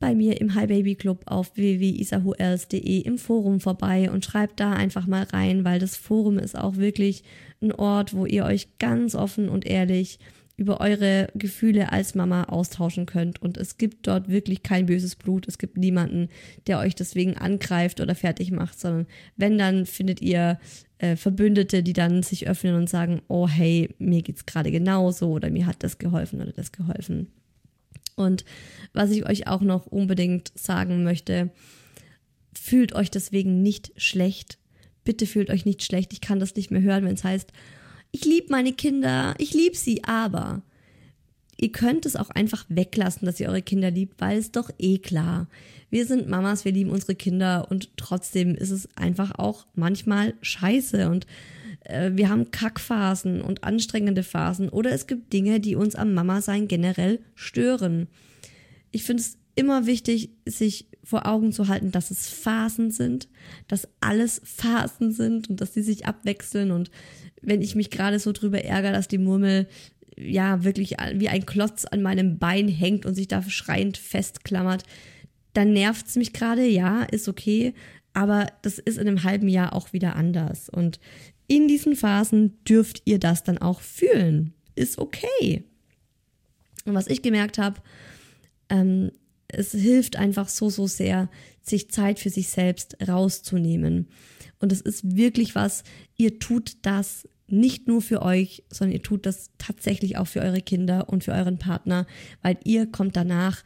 bei 0.00 0.16
mir 0.16 0.40
im 0.40 0.56
Hi 0.56 0.66
Baby 0.66 0.96
Club 0.96 1.22
auf 1.26 1.54
www.isahuels.de 1.54 3.00
im 3.02 3.18
Forum 3.18 3.60
vorbei 3.60 4.10
und 4.10 4.24
schreibt 4.24 4.58
da 4.58 4.72
einfach 4.72 5.06
mal 5.06 5.22
rein, 5.22 5.64
weil 5.64 5.78
das 5.78 5.96
Forum 5.96 6.38
ist 6.38 6.58
auch 6.58 6.76
wirklich 6.76 7.22
ein 7.62 7.70
Ort, 7.70 8.12
wo 8.12 8.26
ihr 8.26 8.44
euch 8.44 8.78
ganz 8.78 9.14
offen 9.14 9.48
und 9.48 9.64
ehrlich 9.64 10.18
über 10.62 10.80
eure 10.80 11.26
Gefühle 11.34 11.90
als 11.90 12.14
Mama 12.14 12.44
austauschen 12.44 13.04
könnt. 13.04 13.42
Und 13.42 13.56
es 13.56 13.78
gibt 13.78 14.06
dort 14.06 14.28
wirklich 14.28 14.62
kein 14.62 14.86
böses 14.86 15.16
Blut. 15.16 15.48
Es 15.48 15.58
gibt 15.58 15.76
niemanden, 15.76 16.28
der 16.68 16.78
euch 16.78 16.94
deswegen 16.94 17.36
angreift 17.36 18.00
oder 18.00 18.14
fertig 18.14 18.52
macht, 18.52 18.78
sondern 18.78 19.06
wenn, 19.36 19.58
dann 19.58 19.86
findet 19.86 20.22
ihr 20.22 20.60
äh, 20.98 21.16
Verbündete, 21.16 21.82
die 21.82 21.94
dann 21.94 22.22
sich 22.22 22.48
öffnen 22.48 22.76
und 22.76 22.88
sagen, 22.88 23.22
oh 23.26 23.48
hey, 23.48 23.92
mir 23.98 24.22
geht's 24.22 24.46
gerade 24.46 24.70
genauso 24.70 25.30
oder 25.30 25.50
mir 25.50 25.66
hat 25.66 25.82
das 25.82 25.98
geholfen 25.98 26.40
oder 26.40 26.52
das 26.52 26.70
geholfen. 26.70 27.32
Und 28.14 28.44
was 28.92 29.10
ich 29.10 29.28
euch 29.28 29.48
auch 29.48 29.62
noch 29.62 29.86
unbedingt 29.86 30.52
sagen 30.54 31.02
möchte, 31.02 31.50
fühlt 32.56 32.94
euch 32.94 33.10
deswegen 33.10 33.62
nicht 33.62 33.92
schlecht. 33.96 34.58
Bitte 35.02 35.26
fühlt 35.26 35.50
euch 35.50 35.64
nicht 35.64 35.82
schlecht. 35.82 36.12
Ich 36.12 36.20
kann 36.20 36.38
das 36.38 36.54
nicht 36.54 36.70
mehr 36.70 36.82
hören, 36.82 37.04
wenn 37.04 37.14
es 37.14 37.24
heißt, 37.24 37.52
ich 38.12 38.24
liebe 38.26 38.48
meine 38.50 38.74
Kinder, 38.74 39.34
ich 39.38 39.54
liebe 39.54 39.76
sie, 39.76 40.04
aber 40.04 40.62
ihr 41.56 41.72
könnt 41.72 42.06
es 42.06 42.16
auch 42.16 42.30
einfach 42.30 42.64
weglassen, 42.68 43.26
dass 43.26 43.40
ihr 43.40 43.48
eure 43.48 43.62
Kinder 43.62 43.90
liebt, 43.90 44.20
weil 44.20 44.38
es 44.38 44.52
doch 44.52 44.70
eh 44.78 44.98
klar. 44.98 45.48
Wir 45.90 46.06
sind 46.06 46.28
Mamas, 46.28 46.64
wir 46.64 46.72
lieben 46.72 46.90
unsere 46.90 47.14
Kinder 47.14 47.66
und 47.70 47.96
trotzdem 47.96 48.54
ist 48.54 48.70
es 48.70 48.88
einfach 48.96 49.38
auch 49.38 49.66
manchmal 49.74 50.34
scheiße 50.42 51.08
und 51.08 51.26
äh, 51.84 52.12
wir 52.14 52.28
haben 52.28 52.50
Kackphasen 52.50 53.40
und 53.40 53.64
anstrengende 53.64 54.22
Phasen 54.22 54.68
oder 54.68 54.92
es 54.92 55.06
gibt 55.06 55.32
Dinge, 55.32 55.60
die 55.60 55.74
uns 55.74 55.94
am 55.94 56.14
Mama-Sein 56.14 56.68
generell 56.68 57.20
stören. 57.34 58.08
Ich 58.90 59.04
finde 59.04 59.22
es 59.22 59.38
immer 59.54 59.86
wichtig, 59.86 60.30
sich 60.46 60.86
vor 61.04 61.26
Augen 61.26 61.52
zu 61.52 61.68
halten, 61.68 61.90
dass 61.90 62.10
es 62.10 62.28
Phasen 62.28 62.90
sind, 62.90 63.28
dass 63.68 63.88
alles 64.00 64.40
Phasen 64.44 65.12
sind 65.12 65.50
und 65.50 65.60
dass 65.60 65.74
sie 65.74 65.82
sich 65.82 66.06
abwechseln. 66.06 66.70
Und 66.70 66.90
wenn 67.40 67.60
ich 67.60 67.74
mich 67.74 67.90
gerade 67.90 68.18
so 68.18 68.32
drüber 68.32 68.62
ärgere, 68.62 68.92
dass 68.92 69.08
die 69.08 69.18
Murmel 69.18 69.66
ja 70.16 70.62
wirklich 70.64 70.96
wie 71.14 71.28
ein 71.28 71.46
Klotz 71.46 71.84
an 71.84 72.02
meinem 72.02 72.38
Bein 72.38 72.68
hängt 72.68 73.06
und 73.06 73.14
sich 73.14 73.28
da 73.28 73.42
schreiend 73.42 73.96
festklammert, 73.96 74.84
dann 75.54 75.72
nervt 75.72 76.06
es 76.06 76.16
mich 76.16 76.32
gerade, 76.32 76.64
ja, 76.66 77.02
ist 77.02 77.28
okay, 77.28 77.74
aber 78.14 78.46
das 78.62 78.78
ist 78.78 78.98
in 78.98 79.08
einem 79.08 79.24
halben 79.24 79.48
Jahr 79.48 79.74
auch 79.74 79.92
wieder 79.92 80.16
anders. 80.16 80.68
Und 80.68 81.00
in 81.46 81.68
diesen 81.68 81.96
Phasen 81.96 82.62
dürft 82.64 83.02
ihr 83.04 83.18
das 83.18 83.42
dann 83.42 83.58
auch 83.58 83.80
fühlen. 83.80 84.54
Ist 84.74 84.98
okay. 84.98 85.64
Und 86.84 86.94
was 86.94 87.06
ich 87.06 87.22
gemerkt 87.22 87.58
habe, 87.58 87.80
ähm, 88.68 89.12
es 89.52 89.72
hilft 89.72 90.16
einfach 90.16 90.48
so, 90.48 90.70
so 90.70 90.86
sehr, 90.86 91.28
sich 91.62 91.90
Zeit 91.90 92.18
für 92.18 92.30
sich 92.30 92.48
selbst 92.48 92.96
rauszunehmen. 93.06 94.08
Und 94.58 94.72
es 94.72 94.80
ist 94.80 95.16
wirklich 95.16 95.54
was, 95.54 95.84
ihr 96.16 96.38
tut 96.38 96.76
das 96.82 97.28
nicht 97.46 97.86
nur 97.86 98.00
für 98.00 98.22
euch, 98.22 98.64
sondern 98.70 98.94
ihr 98.94 99.02
tut 99.02 99.26
das 99.26 99.50
tatsächlich 99.58 100.16
auch 100.16 100.26
für 100.26 100.40
eure 100.40 100.62
Kinder 100.62 101.08
und 101.08 101.24
für 101.24 101.32
euren 101.32 101.58
Partner, 101.58 102.06
weil 102.40 102.58
ihr 102.64 102.86
kommt 102.86 103.16
danach 103.16 103.62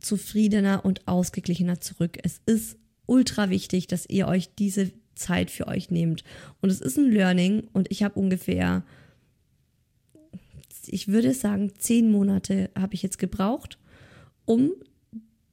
zufriedener 0.00 0.84
und 0.84 1.06
ausgeglichener 1.06 1.80
zurück. 1.80 2.18
Es 2.22 2.40
ist 2.46 2.78
ultra 3.06 3.50
wichtig, 3.50 3.86
dass 3.88 4.08
ihr 4.08 4.26
euch 4.26 4.54
diese 4.54 4.92
Zeit 5.14 5.50
für 5.50 5.68
euch 5.68 5.90
nehmt. 5.90 6.24
Und 6.60 6.70
es 6.70 6.80
ist 6.80 6.96
ein 6.96 7.10
Learning 7.10 7.68
und 7.72 7.90
ich 7.90 8.02
habe 8.02 8.18
ungefähr, 8.18 8.84
ich 10.86 11.08
würde 11.08 11.34
sagen, 11.34 11.72
zehn 11.78 12.10
Monate 12.10 12.70
habe 12.78 12.94
ich 12.94 13.02
jetzt 13.02 13.18
gebraucht, 13.18 13.78
um 14.46 14.72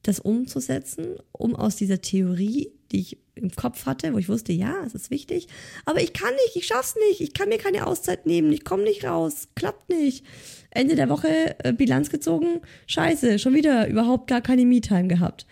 das 0.08 0.20
umzusetzen, 0.20 1.16
um 1.32 1.55
aus 1.55 1.76
dieser 1.76 2.01
Theorie, 2.01 2.72
die 2.91 2.99
ich 2.99 3.18
im 3.36 3.51
Kopf 3.51 3.86
hatte, 3.86 4.14
wo 4.14 4.18
ich 4.18 4.30
wusste, 4.30 4.53
ja, 4.53 4.84
es 4.86 4.95
ist 4.95 5.12
wichtig, 5.12 5.47
aber 5.86 6.01
ich 6.01 6.14
kann 6.14 6.34
nicht, 6.34 6.55
ich 6.55 6.66
schaff's 6.66 6.95
nicht, 7.10 7.22
ich 7.22 7.34
kann 7.34 7.49
mir 7.49 7.58
keine 7.58 7.86
Auszeit 7.86 8.26
nehmen, 8.26 8.51
ich 8.51 8.64
komme 8.64 8.84
nicht 8.84 9.03
raus, 9.03 9.49
klappt 9.55 9.89
nicht. 9.89 10.26
Ende 10.72 10.95
der 10.95 11.10
Woche 11.10 11.55
äh, 11.64 11.74
Bilanz 11.74 12.10
gezogen, 12.10 12.62
scheiße, 12.88 13.39
schon 13.39 13.53
wieder 13.53 13.88
überhaupt 13.88 14.28
gar 14.28 14.41
keine 14.41 14.66
Me-Time 14.66 15.08
gehabt. 15.08 15.45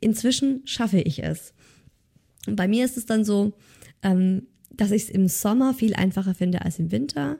Inzwischen 0.00 0.62
schaffe 0.64 1.00
ich 1.00 1.22
es. 1.22 1.52
Und 2.46 2.56
bei 2.56 2.68
mir 2.68 2.84
ist 2.84 2.96
es 2.96 3.06
dann 3.06 3.24
so, 3.24 3.52
ähm, 4.02 4.46
dass 4.70 4.90
ich 4.92 5.04
es 5.04 5.10
im 5.10 5.28
Sommer 5.28 5.74
viel 5.74 5.94
einfacher 5.94 6.34
finde 6.34 6.62
als 6.62 6.78
im 6.78 6.92
Winter, 6.92 7.38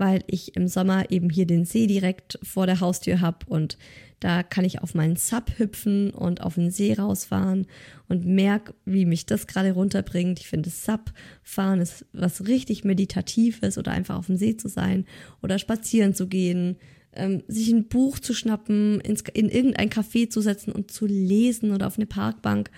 weil 0.00 0.24
ich 0.26 0.56
im 0.56 0.66
Sommer 0.66 1.10
eben 1.10 1.28
hier 1.28 1.46
den 1.46 1.66
See 1.66 1.86
direkt 1.86 2.38
vor 2.42 2.66
der 2.66 2.80
Haustür 2.80 3.20
habe 3.20 3.44
und 3.46 3.76
da 4.18 4.42
kann 4.42 4.64
ich 4.64 4.82
auf 4.82 4.94
meinen 4.94 5.16
Sub 5.16 5.52
hüpfen 5.58 6.10
und 6.10 6.40
auf 6.40 6.54
den 6.54 6.70
See 6.70 6.94
rausfahren 6.94 7.66
und 8.08 8.24
merke, 8.26 8.74
wie 8.84 9.04
mich 9.04 9.26
das 9.26 9.46
gerade 9.46 9.72
runterbringt. 9.72 10.40
Ich 10.40 10.48
finde, 10.48 10.70
Sub 10.70 11.12
fahren 11.42 11.80
ist 11.80 12.06
was 12.12 12.46
richtig 12.46 12.82
Meditatives 12.82 13.78
oder 13.78 13.92
einfach 13.92 14.16
auf 14.16 14.26
dem 14.26 14.36
See 14.36 14.56
zu 14.56 14.68
sein 14.68 15.04
oder 15.42 15.58
spazieren 15.58 16.14
zu 16.14 16.28
gehen, 16.28 16.76
ähm, 17.12 17.42
sich 17.46 17.70
ein 17.70 17.88
Buch 17.88 18.18
zu 18.18 18.34
schnappen, 18.34 19.00
ins, 19.00 19.22
in 19.32 19.48
irgendein 19.48 19.90
Café 19.90 20.30
zu 20.30 20.40
setzen 20.40 20.72
und 20.72 20.90
zu 20.90 21.06
lesen 21.06 21.72
oder 21.72 21.86
auf 21.86 21.96
eine 21.96 22.06
Parkbank. 22.06 22.70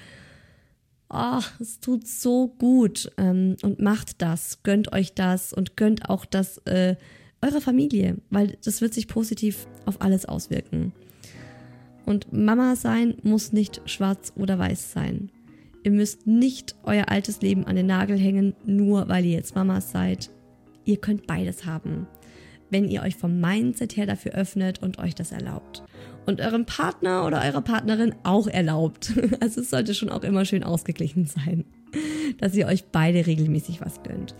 Oh, 1.14 1.42
es 1.60 1.78
tut 1.78 2.06
so 2.06 2.48
gut 2.48 3.12
ähm, 3.18 3.56
und 3.60 3.80
macht 3.80 4.22
das, 4.22 4.62
gönnt 4.62 4.92
euch 4.92 5.12
das 5.12 5.52
und 5.52 5.76
gönnt 5.76 6.08
auch 6.08 6.24
das 6.24 6.56
äh, 6.64 6.96
eurer 7.42 7.60
Familie, 7.60 8.16
weil 8.30 8.56
das 8.64 8.80
wird 8.80 8.94
sich 8.94 9.08
positiv 9.08 9.66
auf 9.84 10.00
alles 10.00 10.24
auswirken. 10.24 10.92
Und 12.06 12.32
Mama 12.32 12.76
sein 12.76 13.16
muss 13.22 13.52
nicht 13.52 13.82
schwarz 13.84 14.32
oder 14.36 14.58
weiß 14.58 14.92
sein. 14.92 15.30
Ihr 15.84 15.90
müsst 15.90 16.26
nicht 16.26 16.76
euer 16.84 17.10
altes 17.10 17.42
Leben 17.42 17.66
an 17.66 17.76
den 17.76 17.86
Nagel 17.86 18.16
hängen, 18.16 18.54
nur 18.64 19.08
weil 19.08 19.26
ihr 19.26 19.32
jetzt 19.32 19.54
Mamas 19.54 19.90
seid. 19.90 20.30
Ihr 20.84 20.96
könnt 20.96 21.26
beides 21.26 21.66
haben, 21.66 22.06
wenn 22.70 22.88
ihr 22.88 23.02
euch 23.02 23.16
vom 23.16 23.38
Mindset 23.38 23.96
her 23.96 24.06
dafür 24.06 24.32
öffnet 24.32 24.82
und 24.82 24.98
euch 24.98 25.14
das 25.14 25.30
erlaubt. 25.32 25.82
Und 26.24 26.40
eurem 26.40 26.66
Partner 26.66 27.26
oder 27.26 27.42
eurer 27.42 27.62
Partnerin 27.62 28.14
auch 28.22 28.46
erlaubt. 28.46 29.12
Also 29.40 29.60
es 29.60 29.70
sollte 29.70 29.94
schon 29.94 30.08
auch 30.08 30.22
immer 30.22 30.44
schön 30.44 30.62
ausgeglichen 30.62 31.26
sein, 31.26 31.64
dass 32.38 32.54
ihr 32.54 32.66
euch 32.66 32.84
beide 32.84 33.26
regelmäßig 33.26 33.80
was 33.80 34.02
gönnt. 34.02 34.34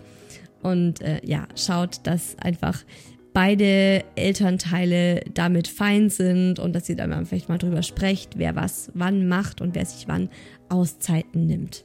Und 0.61 1.01
äh, 1.01 1.19
ja, 1.25 1.45
schaut, 1.55 1.99
dass 2.03 2.37
einfach 2.39 2.83
beide 3.33 4.03
Elternteile 4.15 5.21
damit 5.33 5.67
fein 5.67 6.09
sind 6.09 6.59
und 6.59 6.73
dass 6.73 6.87
ihr 6.87 6.95
dann 6.95 7.25
vielleicht 7.25 7.49
mal 7.49 7.57
drüber 7.57 7.83
sprecht, 7.83 8.37
wer 8.37 8.55
was 8.55 8.91
wann 8.93 9.27
macht 9.27 9.59
und 9.59 9.75
wer 9.75 9.85
sich 9.85 10.07
wann 10.07 10.29
Auszeiten 10.69 11.47
nimmt. 11.47 11.83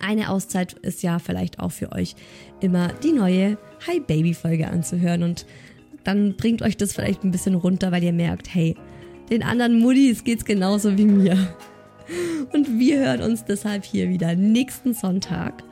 Eine 0.00 0.30
Auszeit 0.30 0.72
ist 0.72 1.02
ja 1.02 1.18
vielleicht 1.18 1.60
auch 1.60 1.72
für 1.72 1.92
euch 1.92 2.14
immer 2.60 2.88
die 2.88 3.12
neue 3.12 3.58
Hi 3.86 4.00
Baby 4.00 4.32
Folge 4.32 4.68
anzuhören 4.68 5.22
und 5.22 5.44
dann 6.04 6.36
bringt 6.36 6.62
euch 6.62 6.76
das 6.76 6.92
vielleicht 6.92 7.24
ein 7.24 7.30
bisschen 7.30 7.54
runter, 7.54 7.92
weil 7.92 8.02
ihr 8.02 8.12
merkt, 8.12 8.54
hey, 8.54 8.76
den 9.30 9.42
anderen 9.42 9.78
Muddis 9.78 10.24
geht's 10.24 10.44
genauso 10.44 10.96
wie 10.98 11.06
mir. 11.06 11.36
Und 12.52 12.78
wir 12.78 12.98
hören 12.98 13.22
uns 13.22 13.44
deshalb 13.44 13.84
hier 13.84 14.08
wieder 14.08 14.34
nächsten 14.34 14.94
Sonntag 14.94 15.62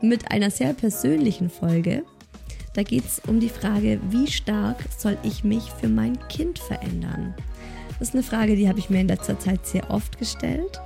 mit 0.00 0.30
einer 0.30 0.50
sehr 0.50 0.72
persönlichen 0.72 1.50
Folge 1.50 2.04
da 2.78 2.84
geht 2.84 3.06
es 3.06 3.20
um 3.26 3.40
die 3.40 3.48
Frage, 3.48 3.98
wie 4.08 4.28
stark 4.28 4.76
soll 4.96 5.18
ich 5.24 5.42
mich 5.42 5.64
für 5.80 5.88
mein 5.88 6.16
Kind 6.28 6.60
verändern? 6.60 7.34
Das 7.98 8.10
ist 8.10 8.14
eine 8.14 8.22
Frage, 8.22 8.54
die 8.54 8.68
habe 8.68 8.78
ich 8.78 8.88
mir 8.88 9.00
in 9.00 9.08
letzter 9.08 9.36
Zeit 9.40 9.66
sehr 9.66 9.90
oft 9.90 10.16
gestellt. 10.16 10.80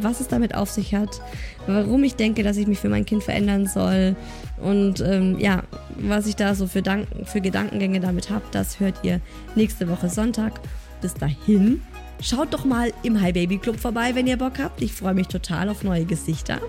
Was 0.00 0.20
es 0.20 0.28
damit 0.28 0.54
auf 0.54 0.70
sich 0.70 0.94
hat, 0.94 1.20
warum 1.66 2.04
ich 2.04 2.16
denke, 2.16 2.42
dass 2.42 2.56
ich 2.56 2.66
mich 2.66 2.78
für 2.78 2.88
mein 2.88 3.04
Kind 3.04 3.22
verändern 3.22 3.66
soll 3.66 4.16
und 4.60 5.00
ähm, 5.00 5.38
ja, 5.38 5.62
was 5.96 6.26
ich 6.26 6.36
da 6.36 6.54
so 6.54 6.66
für, 6.66 6.82
Dank 6.82 7.06
für 7.24 7.40
Gedankengänge 7.40 8.00
damit 8.00 8.30
habe, 8.30 8.44
das 8.50 8.80
hört 8.80 8.96
ihr 9.02 9.20
nächste 9.54 9.88
Woche 9.88 10.08
Sonntag. 10.08 10.60
Bis 11.00 11.14
dahin, 11.14 11.82
schaut 12.20 12.54
doch 12.54 12.64
mal 12.64 12.92
im 13.02 13.20
Hi 13.20 13.32
Baby 13.32 13.58
Club 13.58 13.78
vorbei, 13.78 14.14
wenn 14.14 14.26
ihr 14.26 14.38
Bock 14.38 14.58
habt. 14.58 14.80
Ich 14.80 14.92
freue 14.92 15.14
mich 15.14 15.28
total 15.28 15.68
auf 15.68 15.82
neue 15.82 16.04
Gesichter. 16.04 16.60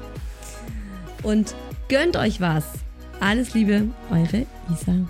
Und 1.23 1.55
gönnt 1.88 2.17
euch 2.17 2.41
was. 2.41 2.65
Alles 3.19 3.53
Liebe, 3.53 3.88
eure 4.11 4.45
Isa. 4.73 5.07